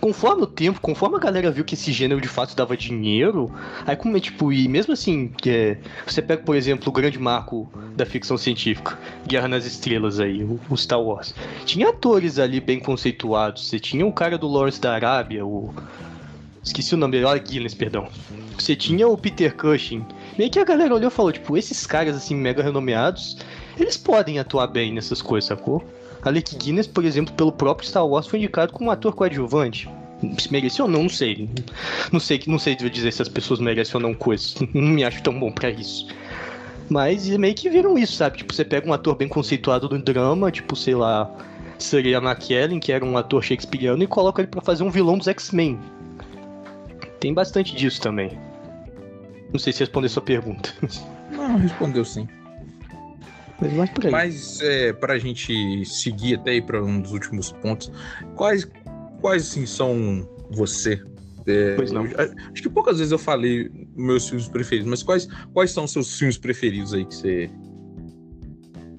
conforme 0.00 0.42
o 0.42 0.46
tempo, 0.46 0.80
conforme 0.80 1.16
a 1.16 1.18
galera 1.18 1.50
viu 1.50 1.64
que 1.64 1.74
esse 1.74 1.92
gênero 1.92 2.20
de 2.20 2.28
fato 2.28 2.54
dava 2.54 2.76
dinheiro, 2.76 3.50
aí 3.86 3.96
como 3.96 4.16
é 4.16 4.20
tipo, 4.20 4.52
e 4.52 4.68
mesmo 4.68 4.92
assim, 4.92 5.32
é, 5.46 5.76
você 6.06 6.22
pega, 6.22 6.42
por 6.42 6.54
exemplo, 6.56 6.88
o 6.88 6.92
grande 6.92 7.18
marco 7.18 7.68
da 7.94 8.06
ficção 8.06 8.36
científica, 8.36 8.98
Guerra 9.26 9.48
nas 9.48 9.64
Estrelas 9.64 10.20
aí, 10.20 10.42
o, 10.42 10.60
o 10.70 10.76
Star 10.76 11.00
Wars. 11.00 11.34
Tinha 11.64 11.88
atores 11.88 12.38
ali 12.38 12.60
bem 12.60 12.78
conceituados, 12.78 13.68
você 13.68 13.78
tinha 13.78 14.06
o 14.06 14.12
cara 14.12 14.38
do 14.38 14.46
Lawrence 14.46 14.80
da 14.80 14.94
Arábia, 14.94 15.44
o. 15.44 15.74
Esqueci 16.62 16.94
o 16.94 16.98
nome 16.98 17.22
olha 17.22 17.40
Guinness, 17.40 17.74
perdão. 17.74 18.08
Você 18.58 18.74
tinha 18.74 19.06
o 19.06 19.16
Peter 19.16 19.54
Cushing. 19.54 20.04
Meio 20.36 20.50
que 20.50 20.58
a 20.58 20.64
galera 20.64 20.92
olhou 20.92 21.08
e 21.08 21.12
falou, 21.12 21.30
tipo, 21.30 21.56
esses 21.56 21.86
caras 21.86 22.16
assim, 22.16 22.34
mega 22.34 22.60
renomeados, 22.60 23.38
eles 23.78 23.96
podem 23.96 24.38
atuar 24.38 24.66
bem 24.68 24.92
nessas 24.92 25.20
coisas, 25.20 25.48
sacou? 25.48 25.84
Alec 26.22 26.56
Guinness, 26.56 26.86
por 26.86 27.04
exemplo, 27.04 27.34
pelo 27.34 27.52
próprio 27.52 27.88
Star 27.88 28.06
Wars, 28.06 28.26
foi 28.26 28.38
indicado 28.38 28.72
como 28.72 28.90
ator 28.90 29.14
coadjuvante. 29.14 29.88
Se 30.38 30.50
mereceu 30.50 30.86
ou 30.86 30.90
não, 30.90 31.02
não 31.02 31.08
sei. 31.08 31.48
Não 32.10 32.18
sei, 32.18 32.42
não 32.46 32.58
sei 32.58 32.74
dizer 32.74 33.12
se 33.12 33.22
as 33.22 33.28
pessoas 33.28 33.60
merecem 33.60 33.96
ou 33.96 34.00
não 34.00 34.14
coisas. 34.14 34.54
Não 34.72 34.82
me 34.82 35.04
acho 35.04 35.22
tão 35.22 35.38
bom 35.38 35.52
para 35.52 35.70
isso. 35.70 36.06
Mas 36.88 37.28
meio 37.28 37.54
que 37.54 37.68
viram 37.68 37.98
isso, 37.98 38.14
sabe? 38.14 38.38
Tipo, 38.38 38.54
você 38.54 38.64
pega 38.64 38.88
um 38.88 38.92
ator 38.92 39.14
bem 39.14 39.28
conceituado 39.28 39.88
no 39.88 39.98
drama, 39.98 40.50
tipo, 40.50 40.74
sei 40.74 40.94
lá, 40.94 41.30
seria 41.78 42.18
McKellen, 42.18 42.80
que 42.80 42.92
era 42.92 43.04
um 43.04 43.16
ator 43.18 43.42
shakespeariano, 43.42 44.02
e 44.02 44.06
coloca 44.06 44.40
ele 44.40 44.48
para 44.48 44.60
fazer 44.60 44.84
um 44.84 44.90
vilão 44.90 45.18
dos 45.18 45.28
X-Men. 45.28 45.78
Tem 47.20 47.34
bastante 47.34 47.74
disso 47.74 48.00
também. 48.00 48.38
Não 49.52 49.58
sei 49.58 49.72
se 49.72 49.80
respondeu 49.80 50.08
sua 50.08 50.22
pergunta. 50.22 50.72
Não, 51.30 51.56
respondeu 51.58 52.04
sim. 52.04 52.28
Mas 53.60 53.72
mais 53.72 53.90
por 53.90 54.06
aí. 54.06 54.12
Mas 54.12 54.60
é, 54.60 54.92
pra 54.92 55.18
gente 55.18 55.84
seguir 55.84 56.34
até 56.36 56.52
aí 56.52 56.62
para 56.62 56.82
um 56.82 57.00
dos 57.00 57.12
últimos 57.12 57.52
pontos, 57.52 57.90
quais, 58.34 58.68
quais 59.20 59.42
assim, 59.42 59.66
são 59.66 60.28
você? 60.50 61.02
É, 61.46 61.74
pois 61.76 61.92
não. 61.92 62.04
Eu, 62.04 62.34
acho 62.52 62.62
que 62.62 62.68
poucas 62.68 62.98
vezes 62.98 63.12
eu 63.12 63.18
falei 63.18 63.70
meus 63.96 64.28
filmes 64.28 64.48
preferidos, 64.48 64.90
mas 64.90 65.02
quais, 65.02 65.28
quais 65.52 65.70
são 65.70 65.84
os 65.84 65.92
seus 65.92 66.18
filmes 66.18 66.36
preferidos 66.36 66.92
aí 66.92 67.04
que 67.04 67.14
você. 67.14 67.50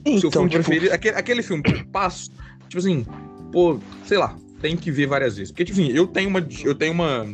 Então, 0.06 0.20
Seu 0.20 0.32
filme 0.32 0.50
tipo... 0.50 0.64
preferido. 0.64 0.94
Aquele, 0.94 1.16
aquele 1.16 1.44
filme 1.44 1.62
que 1.62 1.84
passo, 1.86 2.32
tipo 2.70 2.78
assim, 2.78 3.06
pô, 3.52 3.78
sei 4.06 4.18
lá, 4.18 4.38
tem 4.62 4.78
que 4.78 4.90
ver 4.90 5.08
várias 5.08 5.36
vezes. 5.36 5.52
Porque, 5.52 5.66
tipo 5.66 5.80
assim, 5.80 5.92
eu 5.92 6.08
tenho 6.08 6.30
uma. 6.30 6.48
Eu 6.64 6.74
tenho 6.74 6.94
uma. 6.94 7.26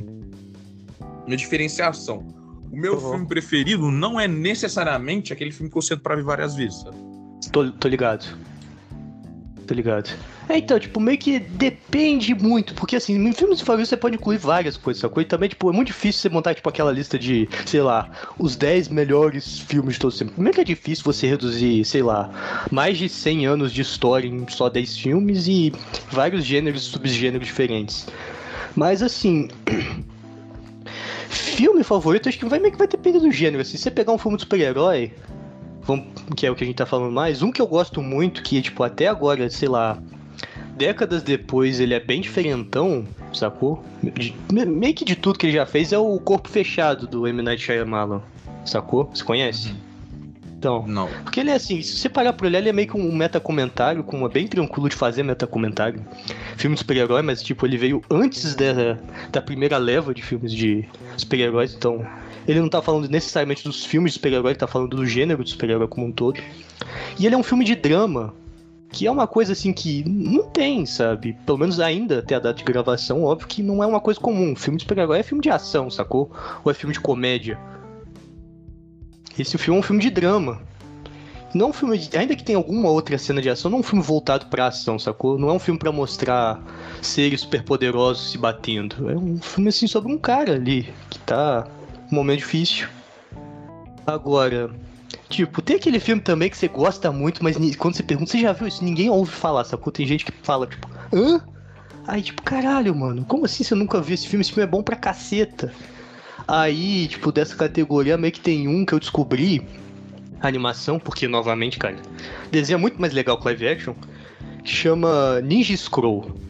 Uma 1.25 1.37
diferenciação. 1.37 2.27
O 2.71 2.75
meu 2.75 2.95
uhum. 2.95 3.11
filme 3.11 3.27
preferido 3.27 3.91
não 3.91 4.19
é 4.19 4.27
necessariamente 4.27 5.31
aquele 5.31 5.51
filme 5.51 5.71
que 5.71 5.77
eu 5.77 5.81
sento 5.81 6.01
pra 6.01 6.15
ver 6.15 6.23
várias 6.23 6.55
vezes, 6.55 6.81
sabe? 6.81 6.97
Tô, 7.53 7.71
tô 7.71 7.87
ligado. 7.87 8.25
tá 9.67 9.75
ligado? 9.75 10.09
É, 10.49 10.57
então, 10.57 10.77
tipo, 10.77 10.99
meio 10.99 11.17
que 11.17 11.39
depende 11.39 12.33
muito, 12.33 12.73
porque 12.73 12.95
assim, 12.95 13.15
em 13.15 13.31
filmes 13.31 13.59
de 13.59 13.63
família 13.63 13.85
você 13.85 13.95
pode 13.95 14.15
incluir 14.15 14.37
várias 14.37 14.75
coisas, 14.75 14.99
sacou? 14.99 15.21
E 15.21 15.25
também, 15.25 15.47
tipo, 15.47 15.69
é 15.69 15.71
muito 15.71 15.87
difícil 15.87 16.19
você 16.21 16.29
montar, 16.29 16.55
tipo, 16.55 16.67
aquela 16.67 16.91
lista 16.91 17.17
de, 17.17 17.47
sei 17.65 17.81
lá, 17.81 18.09
os 18.39 18.55
10 18.55 18.89
melhores 18.89 19.59
filmes 19.59 19.93
de 19.93 19.99
todos 19.99 20.15
os 20.15 20.19
tempos. 20.19 20.33
Primeiro 20.33 20.55
que 20.55 20.61
é 20.61 20.65
difícil 20.65 21.05
você 21.05 21.27
reduzir, 21.27 21.85
sei 21.85 22.01
lá, 22.01 22.29
mais 22.71 22.97
de 22.97 23.07
100 23.07 23.45
anos 23.45 23.71
de 23.71 23.81
história 23.81 24.27
em 24.27 24.45
só 24.49 24.67
10 24.67 24.97
filmes 24.97 25.47
e 25.47 25.71
vários 26.09 26.43
gêneros 26.43 26.81
e 26.81 26.85
subgêneros 26.85 27.47
diferentes. 27.47 28.07
Mas, 28.75 29.03
assim... 29.03 29.47
filme 31.29 31.83
favorito, 31.83 32.27
acho 32.27 32.39
que 32.39 32.45
vai 32.45 32.59
meio 32.59 32.71
que 32.71 32.77
vai 32.79 32.87
depender 32.87 33.19
do 33.19 33.31
gênero. 33.31 33.61
Assim, 33.61 33.77
se 33.77 33.83
você 33.83 33.91
pegar 33.91 34.11
um 34.11 34.17
filme 34.17 34.37
de 34.37 34.43
super-herói, 34.43 35.11
que 36.35 36.45
é 36.45 36.51
o 36.51 36.55
que 36.55 36.63
a 36.63 36.67
gente 36.67 36.75
tá 36.75 36.85
falando 36.85 37.11
mais, 37.11 37.41
um 37.41 37.51
que 37.51 37.61
eu 37.61 37.67
gosto 37.67 38.01
muito, 38.01 38.41
que, 38.43 38.61
tipo, 38.61 38.83
até 38.83 39.07
agora, 39.07 39.49
sei 39.49 39.69
lá, 39.69 39.97
décadas 40.75 41.23
depois 41.23 41.79
ele 41.79 41.93
é 41.93 41.99
bem 41.99 42.21
diferentão, 42.21 43.05
sacou? 43.33 43.83
Meio 44.51 44.93
que 44.93 45.05
de 45.05 45.15
tudo 45.15 45.37
que 45.37 45.47
ele 45.47 45.53
já 45.53 45.65
fez 45.65 45.93
é 45.93 45.97
o 45.97 46.19
Corpo 46.19 46.49
Fechado 46.49 47.07
do 47.07 47.27
M. 47.27 47.41
Night 47.41 47.63
Shyamalan, 47.63 48.21
sacou? 48.65 49.09
Você 49.13 49.23
conhece? 49.23 49.69
Uhum. 49.69 49.92
Então, 50.63 50.87
não. 50.87 51.09
Porque 51.25 51.41
ele 51.41 51.49
é 51.49 51.55
assim, 51.55 51.81
se 51.81 51.97
você 51.97 52.07
parar 52.07 52.31
por 52.31 52.47
olhar, 52.47 52.59
ele 52.59 52.69
é 52.69 52.73
meio 52.73 52.87
que 52.87 52.95
um 52.95 53.13
metacomentário, 53.13 54.01
com 54.01 54.25
bem 54.29 54.47
tranquilo 54.47 54.87
de 54.87 54.95
fazer 54.95 55.21
metacomentário. 55.21 56.01
Filme 56.55 56.75
de 56.75 56.79
super-herói, 56.79 57.21
mas 57.21 57.43
tipo, 57.43 57.65
ele 57.65 57.75
veio 57.77 58.01
antes 58.09 58.55
da, 58.55 58.97
da 59.29 59.41
primeira 59.41 59.77
leva 59.77 60.13
de 60.13 60.23
filmes 60.23 60.53
de 60.53 60.87
super-heróis, 61.17 61.75
então 61.75 62.07
ele 62.47 62.61
não 62.61 62.69
tá 62.69 62.81
falando 62.81 63.09
necessariamente 63.09 63.65
dos 63.65 63.83
filmes 63.83 64.13
de 64.13 64.19
super-herói, 64.19 64.51
ele 64.51 64.59
tá 64.59 64.65
falando 64.65 64.95
do 64.95 65.05
gênero 65.05 65.43
de 65.43 65.49
super-herói 65.49 65.89
como 65.89 66.07
um 66.07 66.13
todo. 66.13 66.39
E 67.19 67.25
ele 67.25 67.35
é 67.35 67.37
um 67.37 67.43
filme 67.43 67.65
de 67.65 67.75
drama, 67.75 68.33
que 68.89 69.05
é 69.05 69.11
uma 69.11 69.27
coisa 69.27 69.51
assim 69.51 69.73
que 69.73 70.01
não 70.07 70.43
tem, 70.43 70.85
sabe? 70.85 71.35
Pelo 71.45 71.57
menos 71.57 71.81
ainda 71.81 72.19
até 72.19 72.35
a 72.35 72.39
data 72.39 72.57
de 72.57 72.63
gravação, 72.63 73.21
óbvio 73.21 73.49
que 73.49 73.61
não 73.61 73.83
é 73.83 73.85
uma 73.85 73.99
coisa 73.99 74.17
comum. 74.17 74.55
Filme 74.55 74.77
de 74.77 74.83
super-herói 74.83 75.19
é 75.19 75.23
filme 75.23 75.43
de 75.43 75.49
ação, 75.49 75.89
sacou? 75.89 76.31
Ou 76.63 76.71
é 76.71 76.73
filme 76.73 76.93
de 76.93 77.01
comédia. 77.01 77.59
Esse 79.37 79.57
filme 79.57 79.77
é 79.77 79.79
um 79.79 79.83
filme 79.83 80.01
de 80.01 80.09
drama. 80.09 80.61
Não 81.53 81.67
é 81.67 81.69
um 81.69 81.73
filme 81.73 81.97
de, 81.97 82.17
ainda 82.17 82.35
que 82.35 82.43
tenha 82.43 82.57
alguma 82.57 82.89
outra 82.89 83.17
cena 83.17 83.41
de 83.41 83.49
ação, 83.49 83.69
não 83.69 83.77
é 83.77 83.81
um 83.81 83.83
filme 83.83 84.03
voltado 84.03 84.47
pra 84.47 84.67
ação, 84.67 84.97
sacou? 84.97 85.37
Não 85.37 85.49
é 85.49 85.53
um 85.53 85.59
filme 85.59 85.79
para 85.79 85.91
mostrar 85.91 86.59
seres 87.01 87.41
superpoderosos 87.41 88.31
se 88.31 88.37
batendo. 88.37 89.09
É 89.09 89.15
um 89.15 89.39
filme 89.39 89.69
assim 89.69 89.85
sobre 89.85 90.11
um 90.11 90.17
cara 90.17 90.53
ali 90.53 90.91
que 91.11 91.19
tá 91.19 91.67
num 92.09 92.17
momento 92.17 92.39
difícil. 92.39 92.87
Agora, 94.05 94.71
Tipo, 95.33 95.63
tem 95.63 95.77
aquele 95.77 95.99
filme 95.99 96.21
também 96.21 96.47
que 96.47 96.55
você 96.55 96.67
gosta 96.67 97.11
muito, 97.11 97.43
mas 97.43 97.57
quando 97.75 97.95
você 97.95 98.03
pergunta, 98.03 98.31
você 98.31 98.39
já 98.39 98.53
viu 98.53 98.67
isso? 98.67 98.83
Ninguém 98.83 99.09
ouve 99.09 99.31
falar, 99.31 99.63
sacou? 99.63 99.91
Tem 99.91 100.05
gente 100.05 100.25
que 100.25 100.31
fala, 100.43 100.67
tipo, 100.67 100.87
hã? 101.11 101.41
Aí, 102.07 102.21
tipo, 102.21 102.43
caralho, 102.43 102.93
mano, 102.93 103.25
como 103.25 103.45
assim 103.45 103.63
você 103.63 103.73
nunca 103.73 103.99
viu 103.99 104.13
esse 104.13 104.27
filme? 104.27 104.41
Esse 104.41 104.51
filme 104.51 104.67
é 104.67 104.69
bom 104.69 104.83
pra 104.83 104.95
caceta. 104.95 105.73
Aí, 106.47 107.07
tipo, 107.07 107.31
dessa 107.31 107.55
categoria, 107.55 108.17
meio 108.17 108.33
que 108.33 108.41
tem 108.41 108.67
um 108.67 108.85
que 108.85 108.93
eu 108.93 108.99
descobri, 108.99 109.65
animação, 110.41 110.99
porque, 110.99 111.27
novamente, 111.27 111.79
cara, 111.79 111.95
desenho 112.51 112.77
é 112.77 112.79
muito 112.79 112.99
mais 112.99 113.13
legal 113.13 113.37
que 113.37 113.45
live 113.45 113.67
action, 113.67 113.95
que 114.63 114.71
chama 114.71 115.41
Ninja 115.41 115.75
Scroll 115.75 116.43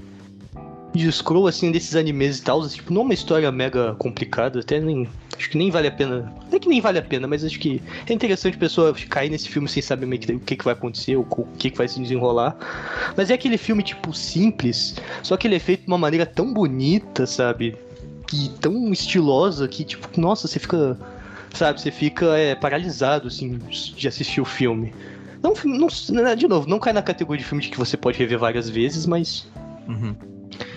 de 0.93 1.11
scroll, 1.11 1.47
assim, 1.47 1.71
desses 1.71 1.95
animes 1.95 2.37
e 2.37 2.43
tal, 2.43 2.67
tipo, 2.67 2.93
não 2.93 3.01
é 3.01 3.05
uma 3.05 3.13
história 3.13 3.51
mega 3.51 3.95
complicada, 3.95 4.59
até 4.59 4.79
nem. 4.79 5.07
Acho 5.35 5.49
que 5.49 5.57
nem 5.57 5.71
vale 5.71 5.87
a 5.87 5.91
pena. 5.91 6.31
Não 6.49 6.55
é 6.55 6.59
que 6.59 6.69
nem 6.69 6.79
vale 6.79 6.99
a 6.99 7.01
pena, 7.01 7.27
mas 7.27 7.43
acho 7.43 7.59
que 7.59 7.81
é 8.07 8.13
interessante 8.13 8.55
a 8.55 8.59
pessoa 8.59 8.93
cair 9.09 9.31
nesse 9.31 9.49
filme 9.49 9.67
sem 9.67 9.81
saber 9.81 10.05
meio 10.05 10.21
que, 10.21 10.31
o 10.33 10.39
que, 10.39 10.55
que 10.55 10.63
vai 10.63 10.73
acontecer, 10.73 11.15
o 11.15 11.25
que, 11.57 11.71
que 11.71 11.77
vai 11.77 11.87
se 11.87 11.99
desenrolar. 11.99 12.55
Mas 13.17 13.31
é 13.31 13.33
aquele 13.33 13.57
filme, 13.57 13.81
tipo, 13.81 14.13
simples, 14.13 14.95
só 15.23 15.35
que 15.35 15.47
ele 15.47 15.55
é 15.55 15.59
feito 15.59 15.81
de 15.81 15.87
uma 15.87 15.97
maneira 15.97 16.25
tão 16.25 16.53
bonita, 16.53 17.25
sabe? 17.25 17.75
E 18.33 18.49
tão 18.59 18.91
estilosa 18.91 19.67
que, 19.67 19.83
tipo, 19.83 20.19
nossa, 20.19 20.47
você 20.47 20.59
fica. 20.59 20.97
Sabe, 21.53 21.79
você 21.79 21.91
fica 21.91 22.25
é, 22.35 22.55
paralisado, 22.55 23.27
assim, 23.27 23.59
de 23.95 24.07
assistir 24.07 24.41
o 24.41 24.45
filme. 24.45 24.91
Não, 25.41 25.53
não, 25.63 26.35
de 26.35 26.47
novo, 26.47 26.67
não 26.67 26.79
cai 26.79 26.93
na 26.93 27.01
categoria 27.01 27.43
de 27.43 27.47
filme 27.47 27.63
de 27.63 27.69
que 27.69 27.77
você 27.77 27.95
pode 27.95 28.17
rever 28.17 28.39
várias 28.39 28.67
vezes, 28.67 29.05
mas. 29.05 29.47
Uhum 29.87 30.15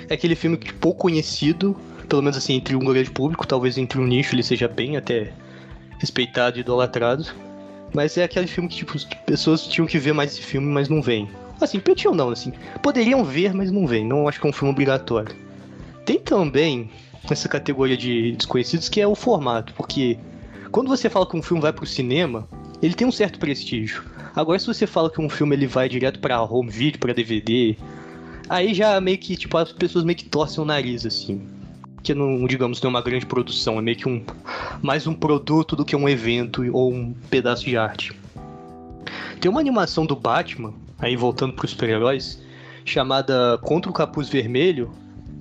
é 0.09 0.15
aquele 0.15 0.35
filme 0.35 0.57
que 0.57 0.73
pouco 0.73 1.03
conhecido, 1.03 1.77
pelo 2.09 2.23
menos 2.23 2.37
assim, 2.37 2.55
entre 2.55 2.77
um 2.77 2.81
grande 2.81 3.11
público, 3.11 3.47
talvez 3.47 3.77
entre 3.79 3.99
um 3.99 4.07
nicho 4.07 4.35
ele 4.35 4.43
seja 4.43 4.69
bem 4.69 4.97
até 4.97 5.33
respeitado 5.99 6.59
e 6.59 6.61
idolatrado. 6.61 7.27
Mas 7.95 8.17
é 8.19 8.25
aquele 8.25 8.47
filme 8.47 8.69
que, 8.69 8.77
tipo, 8.77 8.97
as 8.97 9.05
pessoas 9.05 9.67
tinham 9.67 9.87
que 9.87 9.99
ver 9.99 10.13
mais 10.13 10.33
esse 10.33 10.43
filme, 10.43 10.67
mas 10.67 10.89
não 10.89 11.01
vêm. 11.01 11.29
Assim, 11.61 11.81
ou 12.05 12.15
não, 12.15 12.31
assim. 12.31 12.53
Poderiam 12.83 13.25
ver, 13.25 13.55
mas 13.55 13.71
não 13.71 13.87
vêm. 13.87 14.05
Não 14.05 14.29
acho 14.29 14.41
que 14.41 14.47
é 14.47 14.51
um 14.51 14.53
filme 14.53 14.73
obrigatório. 14.73 15.35
Tem 16.05 16.19
também 16.19 16.91
essa 17.33 17.49
categoria 17.49 17.97
de 17.97 18.33
desconhecidos 18.33 18.89
que 18.89 19.01
é 19.01 19.07
o 19.07 19.15
formato, 19.15 19.73
porque 19.75 20.19
quando 20.71 20.89
você 20.89 21.09
fala 21.09 21.29
que 21.29 21.37
um 21.37 21.43
filme 21.43 21.63
vai 21.63 21.73
pro 21.73 21.87
cinema, 21.87 22.49
ele 22.83 22.95
tem 22.95 23.07
um 23.07 23.13
certo 23.13 23.39
prestígio. 23.39 24.05
Agora, 24.35 24.59
se 24.59 24.67
você 24.67 24.87
fala 24.87 25.11
que 25.11 25.21
um 25.21 25.29
filme 25.29 25.57
ele 25.57 25.67
vai 25.67 25.89
direto 25.89 26.21
para 26.21 26.43
home 26.43 26.71
video, 26.71 26.99
para 26.99 27.15
DVD, 27.15 27.77
Aí 28.49 28.73
já 28.75 29.01
meio 29.01 29.19
que, 29.19 29.37
tipo, 29.37 29.57
as 29.59 29.73
pessoas 29.73 30.05
meio 30.05 30.17
que 30.17 30.25
torcem 30.25 30.63
o 30.63 30.67
nariz, 30.67 31.05
assim. 31.05 31.43
Que 32.03 32.15
não, 32.15 32.47
digamos, 32.47 32.79
tem 32.79 32.89
uma 32.89 33.03
grande 33.03 33.27
produção, 33.27 33.79
é 33.79 33.83
meio 33.83 33.97
que 33.97 34.09
um 34.09 34.25
mais 34.81 35.07
um 35.07 35.15
produto 35.15 35.75
do 35.75 35.85
que 35.85 35.97
um 35.97 36.09
evento 36.09 36.63
ou 36.73 36.93
um 36.93 37.13
pedaço 37.29 37.65
de 37.65 37.77
arte. 37.77 38.13
Tem 39.41 39.51
uma 39.51 39.61
animação 39.61 40.07
do 40.07 40.15
Batman, 40.15 40.73
aí 40.99 41.17
voltando 41.17 41.55
para 41.55 41.65
os 41.65 41.73
super-heróis, 41.73 42.41
chamada 42.85 43.59
Contra 43.63 43.91
o 43.91 43.95
Capuz 43.95 44.29
Vermelho, 44.29 44.91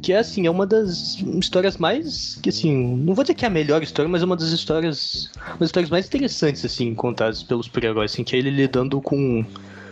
que 0.06 0.14
é 0.14 0.20
assim, 0.20 0.46
é 0.46 0.52
uma 0.52 0.68
das 0.68 1.20
histórias 1.20 1.78
mais, 1.78 2.38
que 2.40 2.50
assim, 2.50 2.96
não 2.98 3.16
vou 3.16 3.24
dizer 3.24 3.34
que 3.34 3.44
é 3.44 3.48
a 3.48 3.52
melhor 3.52 3.82
história, 3.82 4.08
mas 4.08 4.22
é 4.22 4.26
uma 4.26 4.36
das 4.36 4.50
histórias, 4.50 5.32
uma 5.48 5.58
das 5.58 5.70
histórias 5.70 5.90
mais 5.90 6.06
interessantes 6.06 6.64
assim 6.64 6.94
contadas 6.94 7.42
pelos 7.42 7.66
super-heróis, 7.66 8.12
assim, 8.12 8.24
que 8.24 8.36
é 8.36 8.38
ele 8.38 8.52
lidando 8.52 9.02
com 9.02 9.44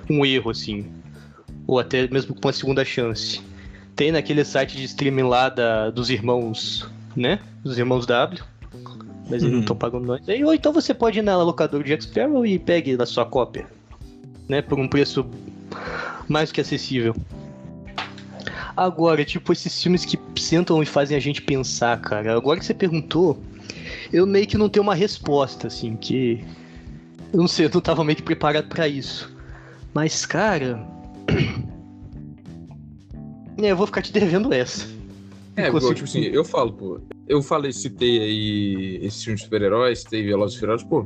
um 0.07 0.24
erro 0.24 0.51
assim, 0.51 0.86
ou 1.66 1.80
até 1.80 2.07
mesmo 2.09 2.36
com 2.36 2.47
uma 2.47 2.53
segunda 2.53 2.86
chance. 2.86 3.41
Tem 3.95 4.11
naquele 4.11 4.45
site 4.45 4.78
de 4.78 4.84
streaming 4.84 5.24
lá 5.24 5.49
da, 5.49 5.89
dos 5.89 6.11
irmãos, 6.11 6.88
né? 7.16 7.39
Dos 7.64 7.80
irmãos 7.80 8.05
W. 8.05 8.39
Mas 9.28 9.41
eles 9.41 9.51
não 9.51 9.61
estão 9.61 9.74
uhum. 9.74 9.80
pagando 9.80 10.05
nós. 10.05 10.22
Ou 10.45 10.53
então 10.53 10.72
você 10.72 10.93
pode 10.93 11.18
ir 11.18 11.24
na 11.24 11.36
locadora 11.41 11.84
de 11.84 11.89
Jack 11.89 12.03
Sparrow 12.03 12.45
e 12.45 12.59
pegue 12.59 12.95
a 13.01 13.05
sua 13.07 13.26
cópia. 13.26 13.66
Né? 14.47 14.61
Por 14.61 14.80
um 14.80 14.88
preço 14.88 15.26
mais 16.28 16.51
que 16.51 16.61
acessível. 16.61 17.16
Agora, 18.76 19.24
tipo, 19.24 19.54
esses 19.54 19.82
filmes 19.82 20.04
que 20.04 20.18
sentam 20.40 20.82
e 20.82 20.86
fazem 20.86 21.16
a 21.16 21.20
gente 21.20 21.42
pensar, 21.42 22.00
cara. 22.02 22.36
Agora 22.36 22.60
que 22.60 22.66
você 22.66 22.74
perguntou, 22.74 23.42
eu 24.12 24.26
meio 24.26 24.48
que 24.48 24.58
não 24.58 24.70
tenho 24.70 24.84
uma 24.84 24.96
resposta, 24.96 25.68
assim, 25.68 25.96
que. 25.96 26.44
Eu 27.32 27.40
não 27.40 27.48
sei, 27.48 27.66
eu 27.66 27.72
não 27.74 27.82
tava 27.82 28.04
meio 28.04 28.16
que 28.16 28.24
preparado 28.24 28.68
para 28.68 28.88
isso. 28.88 29.34
Mas, 29.94 30.26
cara, 30.26 30.86
é, 33.58 33.72
eu 33.72 33.78
vou 33.78 33.86
ficar 33.86 34.02
te 34.02 34.12
devendo 34.12 34.54
essa. 34.54 34.88
É, 35.56 35.68
igual, 35.68 35.94
tipo 35.94 36.06
assim, 36.06 36.22
eu 36.22 36.44
falo, 36.44 36.74
pô. 36.74 37.00
Eu 37.28 37.42
falei, 37.42 37.72
citei 37.72 38.20
aí 38.20 39.00
esse 39.02 39.24
filme 39.24 39.38
de 39.38 39.44
super-heróis, 39.44 40.00
citei 40.00 40.24
Velozes 40.24 40.58
e 40.58 40.60
Furiosos, 40.60 40.88
pô. 40.88 41.04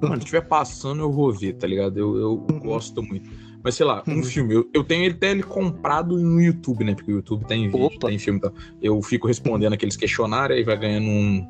Mano, 0.00 0.16
se 0.16 0.20
estiver 0.20 0.42
passando, 0.42 1.00
eu 1.00 1.10
vou 1.10 1.32
ver, 1.32 1.54
tá 1.54 1.66
ligado? 1.66 1.98
Eu, 1.98 2.16
eu 2.16 2.46
uhum. 2.50 2.60
gosto 2.60 3.02
muito. 3.02 3.28
Mas 3.66 3.74
sei 3.74 3.84
lá, 3.84 4.00
um 4.06 4.22
filme, 4.22 4.54
eu, 4.54 4.70
eu 4.72 4.84
tenho 4.84 5.02
ele 5.02 5.14
até 5.14 5.32
ele 5.32 5.42
comprado 5.42 6.16
no 6.16 6.40
YouTube, 6.40 6.84
né? 6.84 6.94
Porque 6.94 7.10
o 7.10 7.16
YouTube 7.16 7.44
tem 7.46 7.64
vídeo, 7.64 7.86
Opa. 7.86 8.06
tem 8.06 8.16
filme 8.16 8.38
e 8.38 8.42
tal. 8.42 8.54
Eu 8.80 9.02
fico 9.02 9.26
respondendo 9.26 9.72
aqueles 9.72 9.96
questionários, 9.96 10.56
aí 10.56 10.62
vai 10.62 10.76
ganhando 10.76 11.08
um, 11.08 11.44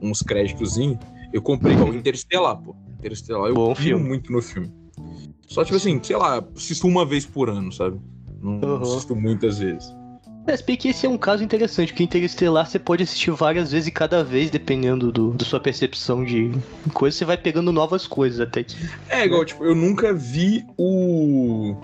uns 0.00 0.22
créditozinhos. 0.22 0.96
Eu 1.32 1.42
comprei, 1.42 1.74
o 1.74 1.92
Interestelar, 1.92 2.56
pô. 2.56 2.76
Interestelar, 3.00 3.48
eu 3.48 3.54
Bom 3.54 3.74
filme. 3.74 4.04
muito 4.06 4.30
no 4.30 4.40
filme. 4.40 4.72
Só, 5.48 5.64
tipo 5.64 5.76
assim, 5.76 6.00
sei 6.04 6.14
lá, 6.14 6.40
assisto 6.54 6.86
uma 6.86 7.04
vez 7.04 7.26
por 7.26 7.50
ano, 7.50 7.72
sabe? 7.72 8.00
Não 8.40 8.60
uhum. 8.60 8.82
assisto 8.82 9.16
muitas 9.16 9.58
vezes. 9.58 9.92
Mas 10.46 10.60
bem 10.60 10.76
que 10.76 10.88
esse 10.88 11.06
é 11.06 11.08
um 11.08 11.16
caso 11.16 11.42
interessante, 11.42 11.92
porque 11.92 12.02
Interestelar 12.02 12.66
você 12.66 12.78
pode 12.78 13.02
assistir 13.02 13.30
várias 13.30 13.72
vezes 13.72 13.88
e 13.88 13.90
cada 13.90 14.22
vez, 14.22 14.50
dependendo 14.50 15.10
do, 15.10 15.30
da 15.32 15.44
sua 15.44 15.58
percepção 15.58 16.22
de 16.22 16.52
coisa, 16.92 17.16
você 17.16 17.24
vai 17.24 17.36
pegando 17.36 17.72
novas 17.72 18.06
coisas 18.06 18.40
até 18.40 18.62
que. 18.62 18.76
É, 19.08 19.24
igual, 19.24 19.44
tipo, 19.44 19.64
eu 19.64 19.74
nunca 19.74 20.12
vi 20.12 20.64
o. 20.76 21.74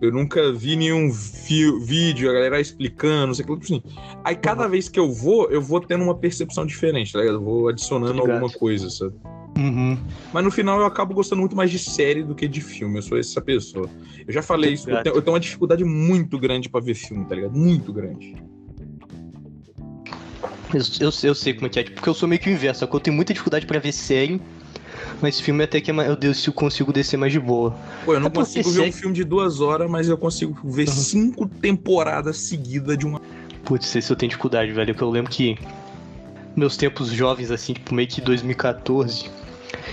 Eu 0.00 0.12
nunca 0.12 0.52
vi 0.52 0.76
nenhum 0.76 1.10
vídeo, 1.10 2.30
a 2.30 2.32
galera 2.32 2.60
explicando, 2.60 3.28
não 3.28 3.34
sei 3.34 3.44
o 3.44 3.48
que, 3.48 3.66
tipo 3.66 3.74
assim. 3.74 3.82
Aí 4.24 4.36
cada 4.36 4.64
uhum. 4.64 4.70
vez 4.70 4.88
que 4.88 4.98
eu 4.98 5.12
vou, 5.12 5.50
eu 5.50 5.60
vou 5.60 5.80
tendo 5.80 6.04
uma 6.04 6.14
percepção 6.14 6.64
diferente, 6.64 7.12
tá 7.12 7.18
ligado? 7.18 7.34
Eu 7.34 7.42
vou 7.42 7.68
adicionando 7.68 8.20
alguma 8.20 8.48
coisa, 8.48 8.88
sabe? 8.88 9.14
Uhum. 9.58 9.98
Mas 10.32 10.44
no 10.44 10.50
final 10.52 10.78
eu 10.78 10.86
acabo 10.86 11.12
gostando 11.14 11.40
muito 11.40 11.56
mais 11.56 11.68
de 11.70 11.80
série 11.80 12.22
do 12.22 12.32
que 12.34 12.46
de 12.46 12.60
filme. 12.60 12.98
Eu 12.98 13.02
sou 13.02 13.18
essa 13.18 13.40
pessoa. 13.40 13.90
Eu 14.26 14.32
já 14.32 14.40
falei 14.40 14.74
isso. 14.74 14.88
Eu 14.88 15.02
tenho, 15.02 15.16
eu 15.16 15.20
tenho, 15.22 15.34
uma 15.34 15.40
dificuldade 15.40 15.84
muito 15.84 16.38
grande 16.38 16.68
para 16.68 16.80
ver 16.80 16.94
filme, 16.94 17.24
tá 17.24 17.34
ligado? 17.34 17.56
Muito 17.58 17.92
grande. 17.92 18.36
Eu, 20.72 20.80
eu, 21.00 21.10
eu, 21.24 21.34
sei 21.34 21.54
como 21.54 21.66
é 21.66 21.70
que 21.70 21.80
é, 21.80 21.84
porque 21.84 22.08
eu 22.08 22.14
sou 22.14 22.28
meio 22.28 22.40
que 22.40 22.48
o 22.48 22.52
inverso. 22.52 22.84
Eu 22.84 23.00
tenho 23.00 23.16
muita 23.16 23.32
dificuldade 23.32 23.66
para 23.66 23.80
ver 23.80 23.92
série, 23.92 24.40
Mas 25.20 25.40
filme 25.40 25.64
até 25.64 25.80
que, 25.80 25.90
é 25.90 25.94
mais- 25.94 26.08
meu 26.08 26.16
Deus, 26.16 26.38
se 26.40 26.48
eu 26.48 26.52
consigo 26.52 26.92
descer 26.92 27.16
mais 27.16 27.32
de 27.32 27.40
boa. 27.40 27.74
Pô, 28.04 28.14
eu 28.14 28.20
não 28.20 28.28
É 28.28 28.30
consigo 28.30 28.70
ver 28.70 28.80
um 28.80 28.84
segue- 28.84 28.92
filme 28.96 29.14
de 29.14 29.24
duas 29.24 29.60
horas, 29.60 29.90
mas 29.90 30.08
eu 30.08 30.16
consigo 30.16 30.56
ver 30.64 30.86
Uhum. 30.88 30.94
cinco 30.94 31.48
temporadas 31.48 32.36
seguidas 32.38 32.96
de 32.96 33.06
uma. 33.06 33.20
Putz, 33.64 33.96
esse 33.96 34.10
eu 34.12 34.16
tenho 34.16 34.28
dificuldade, 34.30 34.70
velho. 34.72 34.94
Porque 34.94 35.02
eu 35.02 35.10
lembro 35.10 35.30
que 35.32 35.56
meus 36.54 36.76
tempos 36.76 37.08
jovens, 37.10 37.50
assim, 37.50 37.72
tipo, 37.72 37.94
meio 37.94 38.06
que 38.08 38.20
2014, 38.20 39.28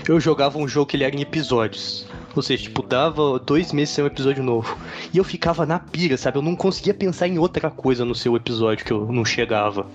eu 0.08 0.20
jogava 0.20 0.58
um 0.58 0.68
jogo 0.68 0.88
que 0.88 0.98
ele 0.98 1.04
era 1.04 1.16
em 1.16 1.22
episódios. 1.22 2.06
Ou 2.36 2.42
seja, 2.42 2.64
tipo, 2.64 2.84
dava 2.84 3.40
dois 3.40 3.72
meses 3.72 3.94
sem 3.94 4.04
um 4.04 4.08
episódio 4.08 4.44
novo. 4.44 4.78
E 5.14 5.18
eu 5.18 5.24
ficava 5.24 5.66
na 5.66 5.80
pira, 5.80 6.18
sabe? 6.18 6.38
Eu 6.38 6.42
não 6.42 6.56
conseguia 6.56 6.94
pensar 6.94 7.28
em 7.28 7.40
outra 7.40 7.72
coisa 7.72 8.04
no 8.04 8.14
seu 8.14 8.36
episódio 8.36 8.86
que 8.86 8.92
eu 8.92 9.12
não 9.12 9.24
chegava. 9.24 9.88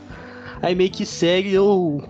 Aí 0.63 0.75
meio 0.75 0.91
que 0.91 1.05
série 1.05 1.53
eu. 1.53 2.03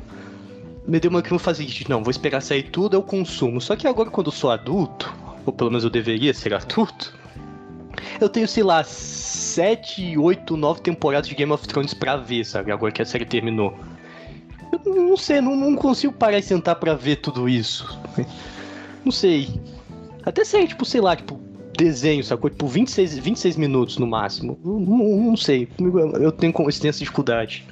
Me 0.87 0.99
deu 0.99 1.11
uma 1.11 1.23
que 1.23 1.31
eu 1.31 1.39
fazia, 1.39 1.67
não, 1.89 2.03
vou 2.03 2.11
esperar 2.11 2.41
sair 2.41 2.65
tudo, 2.65 2.97
eu 2.97 3.03
consumo. 3.03 3.61
Só 3.61 3.77
que 3.77 3.87
agora, 3.87 4.11
quando 4.11 4.29
eu 4.29 4.33
sou 4.33 4.51
adulto, 4.51 5.13
ou 5.45 5.53
pelo 5.53 5.71
menos 5.71 5.85
eu 5.85 5.91
deveria 5.91 6.33
ser 6.33 6.55
adulto, 6.55 7.15
eu 8.21 8.29
tenho, 8.29 8.49
sei 8.49 8.63
lá, 8.63 8.83
7, 8.83 10.17
8, 10.17 10.57
9 10.57 10.81
temporadas 10.81 11.29
de 11.29 11.35
Game 11.35 11.53
of 11.53 11.67
Thrones 11.67 11.95
pra 11.95 12.17
ver, 12.17 12.45
sabe? 12.45 12.73
Agora 12.73 12.93
que 12.93 13.03
a 13.03 13.05
série 13.05 13.25
terminou. 13.25 13.79
Eu 14.73 14.95
não 14.95 15.17
sei, 15.17 15.41
não, 15.41 15.57
não 15.57 15.75
consigo 15.77 16.13
parar 16.13 16.39
e 16.39 16.43
sentar 16.43 16.77
pra 16.77 16.95
ver 16.95 17.17
tudo 17.17 17.49
isso. 17.49 17.99
Não 19.05 19.13
sei. 19.13 19.61
Até 20.23 20.45
série, 20.45 20.69
tipo, 20.69 20.85
sei 20.85 21.01
lá, 21.01 21.17
tipo, 21.17 21.41
desenho, 21.77 22.23
sacou? 22.23 22.51
Tipo, 22.51 22.67
26, 22.67 23.19
26 23.19 23.57
minutos 23.57 23.99
no 23.99 24.07
máximo. 24.07 24.59
Não, 24.65 24.79
não- 24.81 25.17
não 25.31 25.37
sei. 25.37 25.69
Eu 26.21 26.31
tenho 26.33 26.53
essa 26.69 26.99
dificuldade. 26.99 27.67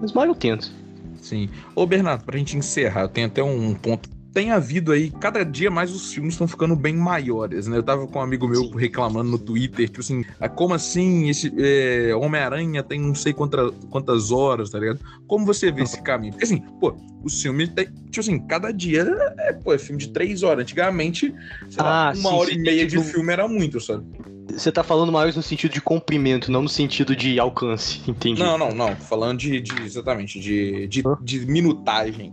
Mas 0.00 0.12
mais 0.12 0.28
eu 0.28 0.34
tento. 0.34 0.72
Sim. 1.20 1.48
Ô, 1.74 1.84
Bernardo, 1.84 2.24
pra 2.24 2.38
gente 2.38 2.56
encerrar, 2.56 3.02
eu 3.02 3.08
tenho 3.08 3.26
até 3.26 3.42
um 3.42 3.74
ponto. 3.74 4.08
Tem 4.32 4.50
havido 4.50 4.92
aí, 4.92 5.10
cada 5.10 5.44
dia 5.44 5.70
mais 5.70 5.90
os 5.90 6.12
filmes 6.12 6.34
estão 6.34 6.46
ficando 6.46 6.76
bem 6.76 6.94
maiores, 6.94 7.66
né? 7.66 7.76
Eu 7.78 7.82
tava 7.82 8.06
com 8.06 8.18
um 8.18 8.22
amigo 8.22 8.46
meu 8.46 8.68
reclamando 8.70 9.30
no 9.30 9.38
Twitter, 9.38 9.86
tipo 9.86 10.00
assim, 10.00 10.22
ah, 10.38 10.48
como 10.48 10.74
assim 10.74 11.28
esse 11.28 11.52
é, 11.58 12.14
Homem-Aranha 12.14 12.82
tem 12.82 13.00
não 13.00 13.14
sei 13.14 13.32
quanta- 13.32 13.72
quantas 13.90 14.30
horas, 14.30 14.70
tá 14.70 14.78
ligado? 14.78 15.00
Como 15.26 15.46
você 15.46 15.72
vê 15.72 15.82
esse 15.82 16.00
caminho? 16.02 16.32
Porque 16.32 16.44
assim, 16.44 16.60
pô, 16.78 16.94
os 17.24 17.40
filmes 17.40 17.68
tem, 17.70 17.86
tipo 17.86 18.20
assim, 18.20 18.38
cada 18.46 18.70
dia 18.70 19.06
é, 19.38 19.52
pô, 19.54 19.72
é 19.72 19.78
filme 19.78 20.00
de 20.00 20.12
três 20.12 20.42
horas. 20.42 20.62
Antigamente, 20.62 21.34
sei 21.70 21.82
lá, 21.82 22.10
Ah, 22.10 22.12
uma 22.14 22.30
sim, 22.30 22.36
hora 22.36 22.50
sim, 22.50 22.56
e 22.56 22.58
meia 22.58 22.86
de 22.86 22.98
filme 23.00 23.32
era 23.32 23.48
muito, 23.48 23.80
sabe? 23.80 24.04
Você 24.52 24.70
tá 24.72 24.82
falando 24.82 25.12
maiores 25.12 25.36
no 25.36 25.42
sentido 25.42 25.72
de 25.72 25.80
comprimento, 25.80 26.50
não 26.50 26.62
no 26.62 26.68
sentido 26.68 27.14
de 27.16 27.38
alcance, 27.40 28.00
entendi. 28.08 28.40
Não, 28.42 28.56
não, 28.58 28.74
não. 28.74 28.96
Falando 28.96 29.38
de, 29.38 29.60
de- 29.60 29.82
exatamente, 29.84 30.38
de, 30.38 30.86
de, 30.86 31.02
de 31.22 31.46
minutagem. 31.46 32.32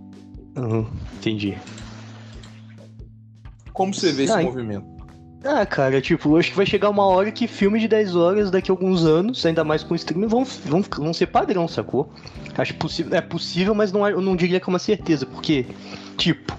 Uhum, 0.57 0.87
entendi. 1.17 1.57
Como 3.76 3.93
você 3.93 4.13
vê 4.13 4.23
esse 4.23 4.34
Ah, 4.34 4.41
movimento? 4.41 4.86
Ah, 5.43 5.65
cara, 5.65 6.01
tipo, 6.01 6.38
acho 6.38 6.49
que 6.49 6.57
vai 6.57 6.65
chegar 6.65 6.89
uma 6.89 7.05
hora 7.05 7.30
que 7.30 7.45
filmes 7.45 7.82
de 7.82 7.88
10 7.88 8.15
horas 8.15 8.49
daqui 8.49 8.71
a 8.71 8.73
alguns 8.73 9.05
anos, 9.05 9.45
ainda 9.45 9.63
mais 9.63 9.84
com 9.84 9.93
streaming, 9.93 10.28
vão, 10.28 10.43
vão, 10.43 10.82
vão 10.82 11.13
ser 11.13 11.28
padrão, 11.28 11.67
sacou? 11.67 12.09
Acho 12.57 12.73
possi 12.76 13.05
é 13.11 13.21
possível, 13.21 13.76
mas 13.76 13.91
não, 13.91 14.07
eu 14.07 14.21
não 14.21 14.36
diria 14.36 14.59
que 14.59 14.67
é 14.67 14.71
uma 14.71 14.80
certeza, 14.80 15.26
porque, 15.26 15.67
tipo, 16.17 16.57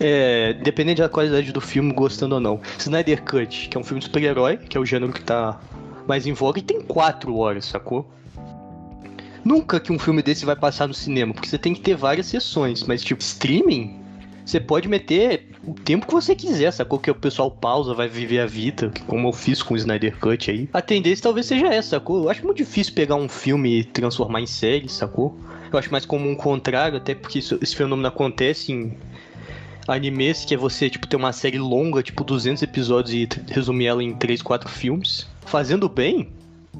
é, 0.00 0.52
dependendo 0.54 1.00
da 1.00 1.08
qualidade 1.08 1.52
do 1.52 1.60
filme, 1.60 1.92
gostando 1.92 2.34
ou 2.34 2.40
não. 2.40 2.60
Snyder 2.76 3.22
Cut, 3.22 3.68
que 3.68 3.76
é 3.78 3.80
um 3.80 3.84
filme 3.84 4.00
de 4.00 4.06
super-herói, 4.06 4.56
que 4.56 4.76
é 4.76 4.80
o 4.80 4.84
gênero 4.84 5.12
que 5.12 5.22
tá 5.22 5.58
mais 6.06 6.26
em 6.26 6.32
voga, 6.32 6.58
e 6.58 6.62
tem 6.62 6.82
4 6.82 7.34
horas, 7.36 7.66
sacou? 7.66 8.10
Nunca 9.44 9.78
que 9.80 9.92
um 9.92 9.98
filme 9.98 10.22
desse 10.22 10.44
vai 10.44 10.56
passar 10.56 10.88
no 10.88 10.92
cinema, 10.92 11.32
porque 11.32 11.48
você 11.48 11.56
tem 11.56 11.72
que 11.72 11.80
ter 11.80 11.96
várias 11.96 12.26
sessões, 12.26 12.82
mas, 12.82 13.02
tipo, 13.02 13.22
streaming, 13.22 13.97
você 14.48 14.58
pode 14.58 14.88
meter 14.88 15.50
o 15.62 15.74
tempo 15.74 16.06
que 16.06 16.12
você 16.14 16.34
quiser, 16.34 16.72
sacou? 16.72 16.98
Que 16.98 17.10
o 17.10 17.14
pessoal 17.14 17.50
pausa, 17.50 17.92
vai 17.92 18.08
viver 18.08 18.40
a 18.40 18.46
vida, 18.46 18.90
como 19.06 19.28
eu 19.28 19.32
fiz 19.34 19.62
com 19.62 19.74
o 19.74 19.76
Snyder 19.76 20.16
Cut 20.18 20.50
aí. 20.50 20.68
A 20.72 20.80
tendência 20.80 21.22
talvez 21.22 21.44
seja 21.44 21.66
essa, 21.66 21.90
sacou? 21.90 22.22
Eu 22.22 22.30
acho 22.30 22.42
muito 22.44 22.56
difícil 22.56 22.94
pegar 22.94 23.16
um 23.16 23.28
filme 23.28 23.80
e 23.80 23.84
transformar 23.84 24.40
em 24.40 24.46
série, 24.46 24.88
sacou? 24.88 25.38
Eu 25.70 25.78
acho 25.78 25.92
mais 25.92 26.06
comum 26.06 26.32
o 26.32 26.36
contrário, 26.36 26.96
até 26.96 27.14
porque 27.14 27.40
isso- 27.40 27.58
esse 27.60 27.76
fenômeno 27.76 28.08
acontece 28.08 28.72
em 28.72 28.96
animes, 29.86 30.46
que 30.46 30.54
é 30.54 30.56
você, 30.56 30.88
tipo, 30.88 31.06
ter 31.06 31.16
uma 31.16 31.32
série 31.32 31.58
longa, 31.58 32.02
tipo, 32.02 32.24
200 32.24 32.62
episódios 32.62 33.12
e 33.14 33.28
resumir 33.52 33.86
ela 33.86 34.02
em 34.02 34.14
3, 34.14 34.40
4 34.40 34.68
filmes. 34.70 35.26
Fazendo 35.44 35.90
bem, 35.90 36.30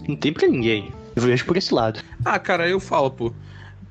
não 0.09 0.17
tem 0.17 0.33
pra 0.33 0.49
ninguém. 0.49 0.91
Eu 1.15 1.23
vejo 1.23 1.45
por 1.45 1.57
esse 1.57 1.75
lado. 1.75 2.01
Ah, 2.25 2.39
cara, 2.39 2.67
eu 2.67 2.81
falo, 2.81 3.11
pô. 3.11 3.33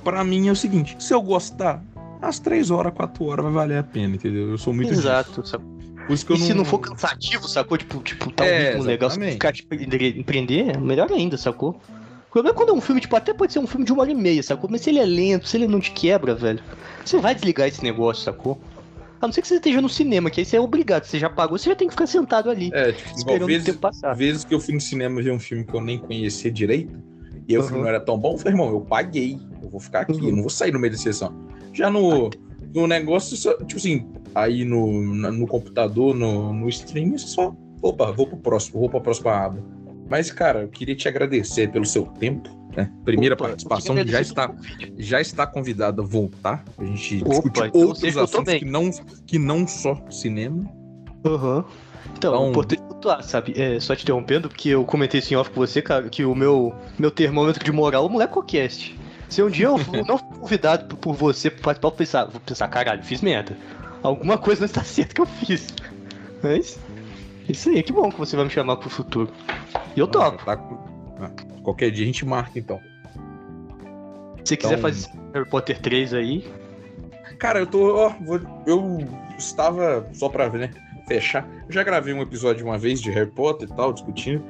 Pra 0.04 0.24
mim 0.24 0.48
é 0.48 0.52
o 0.52 0.56
seguinte: 0.56 0.96
se 1.00 1.14
eu 1.14 1.22
gostar, 1.22 1.84
as 2.22 2.39
três 2.39 2.72
horas, 2.72 2.93
quatro 2.93 3.26
horas 3.26 3.43
vai 3.45 3.53
valer 3.53 3.78
a 3.78 3.84
pena, 3.84 4.15
entendeu? 4.15 4.49
Eu 4.51 4.57
sou 4.57 4.74
muito 4.74 4.89
disso. 4.89 5.01
Exato, 5.01 5.45
sacou? 5.47 5.68
Por 6.07 6.13
isso 6.13 6.26
que 6.26 6.32
eu 6.32 6.36
e 6.38 6.39
não. 6.39 6.47
se 6.47 6.53
não 6.53 6.65
for 6.65 6.80
cansativo, 6.80 7.47
sacou? 7.47 7.78
Tipo, 7.78 7.99
tipo 8.01 8.32
tá 8.32 8.43
um 8.43 8.47
É, 8.47 8.70
ritmo 8.70 8.84
legal, 8.84 9.09
se 9.09 9.20
ficar 9.20 9.51
te 9.51 9.63
prender, 9.65 10.18
empreender, 10.18 10.80
melhor 10.80 11.11
ainda, 11.11 11.38
sacou? 11.38 11.72
O 12.30 12.32
problema 12.32 12.53
é 12.53 12.57
quando 12.57 12.70
é 12.70 12.74
um 12.74 12.82
filme, 12.82 13.01
tipo, 13.01 13.15
até 13.15 13.34
pode 13.34 13.51
ser 13.53 13.59
um 13.59 13.68
filme 13.68 13.86
de 13.86 13.91
uma 13.91 14.01
hora 14.03 14.11
e 14.11 14.15
meia, 14.15 14.41
sacou? 14.43 14.70
Mas 14.70 14.82
se 14.82 14.89
ele 14.89 14.99
é 14.99 15.05
lento, 15.05 15.47
se 15.47 15.57
ele 15.57 15.68
não 15.68 15.80
te 15.80 15.91
quebra, 15.91 16.36
velho, 16.36 16.61
você 17.03 17.18
vai 17.20 17.34
desligar 17.34 17.68
esse 17.68 17.84
negócio, 17.84 18.24
sacou? 18.24 18.59
A 19.20 19.26
não 19.26 19.34
ser 19.34 19.41
que 19.41 19.47
você 19.47 19.55
esteja 19.55 19.82
no 19.82 19.89
cinema, 19.89 20.30
que 20.30 20.39
aí 20.41 20.45
você 20.45 20.57
é 20.57 20.61
obrigado, 20.61 21.05
você 21.05 21.18
já 21.18 21.30
pagou, 21.30 21.57
você 21.57 21.70
já 21.70 21.76
tem 21.76 21.88
que 21.88 21.93
ficar 21.93 22.05
sentado 22.05 22.49
ali, 22.51 22.70
É, 22.74 22.91
tipo, 22.91 23.09
esperando 23.18 23.43
o 23.43 23.47
vezes, 23.47 23.65
tempo 23.65 23.80
passar. 23.80 24.13
vezes 24.13 24.43
que 24.45 24.53
eu 24.53 24.59
fui 24.59 24.76
no 24.76 24.82
cinema 24.82 25.22
ver 25.22 25.32
um 25.32 25.39
filme 25.39 25.65
que 25.65 25.74
eu 25.76 25.82
nem 25.82 25.97
conhecia 25.97 26.51
direito, 26.51 26.95
e 27.48 27.58
o 27.58 27.62
Uhum. 27.62 27.68
filme 27.68 27.82
não 27.84 27.89
era 27.89 28.00
tão 28.00 28.18
bom, 28.18 28.34
eu 28.34 28.38
falei, 28.38 28.54
irmão, 28.54 28.70
eu 28.70 28.82
paguei, 28.82 29.39
eu 29.62 29.70
vou 29.70 29.80
ficar 29.80 30.02
aqui, 30.02 30.14
Uhum. 30.20 30.30
eu 30.30 30.36
não 30.36 30.41
vou 30.41 30.50
sair 30.50 30.72
no 30.72 30.80
meio 30.80 30.91
da 30.93 31.00
sessão. 31.00 31.34
Já 31.74 31.89
no, 31.89 32.30
no 32.74 32.88
negócio, 32.88 33.36
só- 33.38 33.56
tipo 33.58 33.78
assim, 33.78 34.08
aí 34.36 34.66
no, 34.66 35.04
no 35.14 35.48
computador, 35.48 36.16
no, 36.16 36.52
no 36.54 36.68
streaming, 36.70 37.18
só, 37.18 37.56
opa, 37.82 38.12
vou 38.12 38.28
pro 38.28 38.38
próximo, 38.38 38.80
vou 38.80 38.89
pra 38.89 39.00
próxima 39.00 39.32
aba. 39.32 39.64
Mas, 40.10 40.32
cara, 40.32 40.62
eu 40.64 40.68
queria 40.70 40.95
te 40.95 41.08
agradecer 41.08 41.70
pelo 41.72 41.86
seu 41.86 42.06
tempo, 42.06 42.50
né? 42.76 42.91
Primeira 43.04 43.36
Opa, 43.36 43.45
participação, 43.50 43.98
eu 43.98 44.08
já 44.08 44.22
está, 44.22 44.54
já 44.98 45.20
está 45.20 45.45
convidado 45.45 46.02
a 46.02 46.06
voltar, 46.06 46.64
a 46.78 46.84
gente 46.86 47.18
Opa, 47.22 47.30
discutir 47.30 47.64
então 47.68 47.82
outros 47.88 48.16
eu 48.16 48.24
assuntos 48.24 48.54
que 48.54 48.66
não, 48.66 48.89
que 49.26 49.38
não 49.39 49.68
só 49.68 50.02
cinema. 50.10 50.64
Aham. 51.26 51.66
Então, 52.18 52.34
Então- 52.34 52.49
importante 52.49 52.82
é 52.82 52.86
pontuar, 52.88 53.24
sabe? 53.24 53.53
É, 53.55 53.80
só 53.80 53.95
te 53.95 54.03
interrompendo, 54.03 54.49
porque 54.49 54.70
eu 54.70 54.84
comentei 54.84 55.20
isso 55.20 55.34
em 55.34 55.38
off 55.38 55.49
com 55.51 55.59
você, 55.59 55.82
cara, 55.82 56.09
que 56.09 56.26
o 56.26 56.34
meu, 56.34 56.74
meu 56.97 57.11
termômetro 57.11 57.63
de 57.63 57.72
moral 57.72 58.03
é 58.03 58.05
o 58.07 58.09
molecocast. 58.09 58.97
Se 59.30 59.43
um 59.43 59.49
dia 59.49 59.68
eu 59.68 59.78
não 60.07 60.18
for 60.18 60.39
convidado 60.39 60.95
por- 60.97 61.13
você 61.13 61.49
pra 61.49 61.61
participar, 61.76 61.89
vou 61.89 61.97
pensar, 61.97 62.26
vou 62.26 62.41
pensar, 62.41 62.68
caralho, 62.70 63.03
fiz 63.03 63.22
merda. 63.22 63.55
Alguma 64.01 64.38
coisa 64.38 64.61
não 64.61 64.65
está 64.65 64.82
certa 64.86 65.13
que 65.13 65.22
eu 65.22 65.26
fiz. 65.26 65.68
Mas, 66.41 66.80
isso 67.47 67.70
aí, 67.70 67.84
que 67.84 67.91
bom 67.93 68.09
que 68.09 68.18
você 68.18 68.36
vai 68.36 68.45
me 68.45 68.51
chamar 68.51 68.78
pro 68.78 68.89
futuro. 68.89 69.30
E 69.95 69.99
eu 69.99 70.07
topo. 70.07 70.43
Tá 70.45 70.53
ah, 71.20 71.30
qualquer 71.61 71.91
dia 71.91 72.03
a 72.03 72.07
gente 72.07 72.26
marca, 72.26 72.57
então. 72.57 72.80
Se 74.43 74.49
você 74.49 74.57
quiser 74.57 74.78
Então- 74.78 74.82
fazer 74.89 75.07
Harry 75.34 75.49
Potter 75.49 75.80
3 75.82 76.13
aí, 76.13 76.43
Cara, 77.38 77.59
eu 77.59 77.68
tô. 77.68 77.95
ó, 77.95 78.09
vou- 78.22 78.39
eu 78.65 78.97
estava. 79.38 80.07
Só 80.13 80.30
pra 80.30 80.49
né, 80.49 80.72
fechar. 81.08 81.47
Eu 81.68 81.72
já 81.74 81.84
gravei 81.84 82.14
um 82.14 82.22
episódio 82.22 82.66
uma 82.66 82.78
vez 82.78 83.01
de 83.01 83.10
Harry 83.12 83.32
Potter 83.32 83.68
e 83.72 83.76
tal, 83.76 83.93
discutindo. 83.93 84.43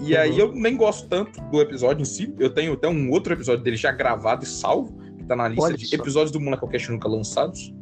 E 0.00 0.14
Uhum. 0.14 0.20
aí 0.20 0.38
eu 0.38 0.52
nem 0.52 0.76
gosto 0.76 1.08
tanto 1.08 1.40
do 1.50 1.60
episódio 1.60 2.02
em 2.02 2.06
si. 2.06 2.34
Eu 2.38 2.50
tenho 2.50 2.72
até 2.72 2.88
um 2.88 3.10
outro 3.10 3.32
episódio 3.32 3.62
dele 3.62 3.76
já 3.76 3.92
gravado 3.92 4.44
e 4.44 4.46
salvo, 4.48 4.92
que 5.18 5.24
tá 5.24 5.36
na 5.36 5.46
lista 5.48 5.64
Olha 5.64 5.76
de 5.76 5.86
só. 5.86 5.96
episódios 5.96 6.30
do 6.32 6.40
Molecocast 6.40 6.90
nunca 6.90 7.08
lançados. 7.08 7.72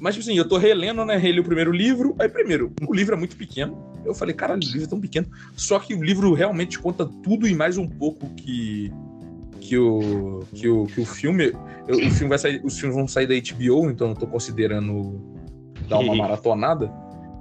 Mas, 0.00 0.14
tipo 0.14 0.28
assim, 0.28 0.38
eu 0.38 0.48
tô 0.48 0.56
relendo, 0.58 1.04
né? 1.04 1.16
Reli 1.16 1.40
o 1.40 1.44
primeiro 1.44 1.72
livro. 1.72 2.14
Aí, 2.20 2.28
primeiro, 2.28 2.72
o 2.86 2.94
livro 2.94 3.14
é 3.14 3.18
muito 3.18 3.36
pequeno. 3.36 3.76
Eu 4.04 4.14
falei, 4.14 4.32
caralho, 4.34 4.60
o 4.62 4.64
livro 4.64 4.84
é 4.84 4.86
tão 4.86 5.00
pequeno. 5.00 5.26
Só 5.56 5.78
que 5.80 5.92
o 5.92 6.02
livro 6.02 6.32
realmente 6.34 6.78
conta 6.78 7.04
tudo 7.22 7.46
e 7.48 7.54
mais 7.54 7.76
um 7.76 7.86
pouco 7.86 8.28
que. 8.34 8.92
Que 9.60 9.76
o, 9.76 10.44
que 10.54 10.68
o, 10.68 10.86
que 10.86 11.00
o 11.00 11.04
filme. 11.04 11.52
eu- 11.88 11.96
o 11.96 12.10
filme 12.12 12.28
vai 12.28 12.38
sair, 12.38 12.60
os 12.64 12.78
filmes 12.78 12.96
vão 12.96 13.08
sair 13.08 13.26
da 13.26 13.34
HBO, 13.34 13.90
então 13.90 14.10
eu 14.10 14.14
tô 14.14 14.26
considerando 14.26 15.20
dar 15.88 15.98
uma 16.00 16.14
maratonada. 16.14 16.90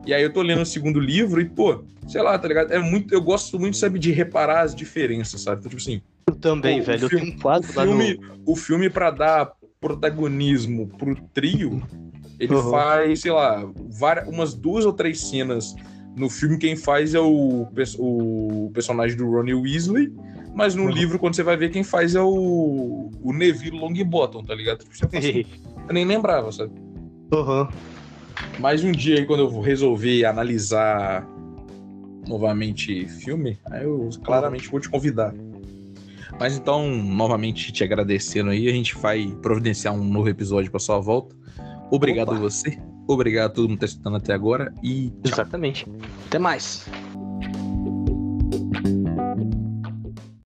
E 0.05 0.13
aí 0.13 0.23
eu 0.23 0.31
tô 0.31 0.41
lendo 0.41 0.61
o 0.61 0.65
segundo 0.65 0.99
livro 0.99 1.41
e, 1.41 1.45
pô, 1.45 1.83
sei 2.07 2.21
lá, 2.21 2.37
tá 2.39 2.47
ligado? 2.47 2.71
É 2.71 2.79
muito, 2.79 3.13
eu 3.13 3.21
gosto 3.21 3.59
muito, 3.59 3.75
sabe, 3.77 3.99
de 3.99 4.11
reparar 4.11 4.61
as 4.61 4.73
diferenças, 4.75 5.41
sabe? 5.41 5.59
Então, 5.59 5.69
tipo 5.69 5.81
assim, 5.81 6.01
eu 6.27 6.35
também, 6.35 6.79
o 6.79 6.83
velho. 6.83 7.03
Eu 7.05 7.09
filme- 7.09 7.25
tenho 7.31 7.37
um 7.37 7.49
o 7.49 7.73
lá 7.75 7.85
no. 7.85 7.91
filme, 7.91 8.19
o 8.45 8.55
filme 8.55 8.89
para 8.89 9.11
dar 9.11 9.51
protagonismo 9.81 10.87
pro 10.97 11.15
trio, 11.33 11.81
ele 12.39 12.53
Uhum. 12.55 12.69
faz, 12.71 13.21
sei 13.21 13.31
lá, 13.31 13.67
várias, 13.89 14.27
umas 14.27 14.53
duas 14.53 14.85
ou 14.85 14.93
três 14.93 15.19
cenas 15.29 15.75
no 16.15 16.29
filme. 16.29 16.57
Quem 16.57 16.75
faz 16.75 17.13
é 17.13 17.19
o, 17.19 17.67
o 17.99 18.71
personagem 18.73 19.17
do 19.17 19.29
Ronnie 19.29 19.53
Weasley, 19.55 20.09
mas 20.55 20.73
no 20.73 20.83
Uhum. 20.83 20.89
livro, 20.91 21.19
quando 21.19 21.35
você 21.35 21.43
vai 21.43 21.57
ver, 21.57 21.69
quem 21.69 21.83
faz 21.83 22.15
é 22.15 22.21
o, 22.21 23.09
o 23.21 23.33
Neville 23.33 23.77
Longbottom, 23.77 24.43
tá 24.43 24.55
ligado? 24.55 24.85
Tipo, 24.85 25.17
assim, 25.17 25.43
eu 25.87 25.93
nem 25.93 26.05
lembrava, 26.05 26.51
sabe? 26.51 26.71
Aham. 27.33 27.67
Mas 28.59 28.83
um 28.83 28.91
dia 28.91 29.25
quando 29.25 29.41
eu 29.41 29.61
resolver 29.61 30.25
analisar 30.25 31.27
novamente 32.27 33.07
filme, 33.07 33.57
aí 33.71 33.83
eu 33.83 34.09
claramente 34.23 34.69
vou 34.69 34.79
te 34.79 34.89
convidar. 34.89 35.33
Mas 36.39 36.57
então, 36.57 36.87
novamente 36.89 37.71
te 37.71 37.83
agradecendo 37.83 38.49
aí, 38.49 38.67
a 38.67 38.71
gente 38.71 38.95
vai 38.95 39.27
providenciar 39.41 39.93
um 39.93 40.03
novo 40.03 40.29
episódio 40.29 40.69
para 40.69 40.79
sua 40.79 40.99
volta. 40.99 41.35
Obrigado 41.89 42.29
Opa. 42.29 42.37
a 42.37 42.41
você. 42.41 42.77
Obrigado 43.07 43.45
a 43.45 43.53
todo 43.53 43.69
mundo 43.69 43.75
que 43.75 43.79
tá 43.79 43.85
escutando 43.85 44.17
até 44.17 44.33
agora 44.33 44.73
e 44.83 45.09
tchau. 45.09 45.21
Exatamente. 45.33 45.87
Até 46.27 46.37
mais. 46.37 46.85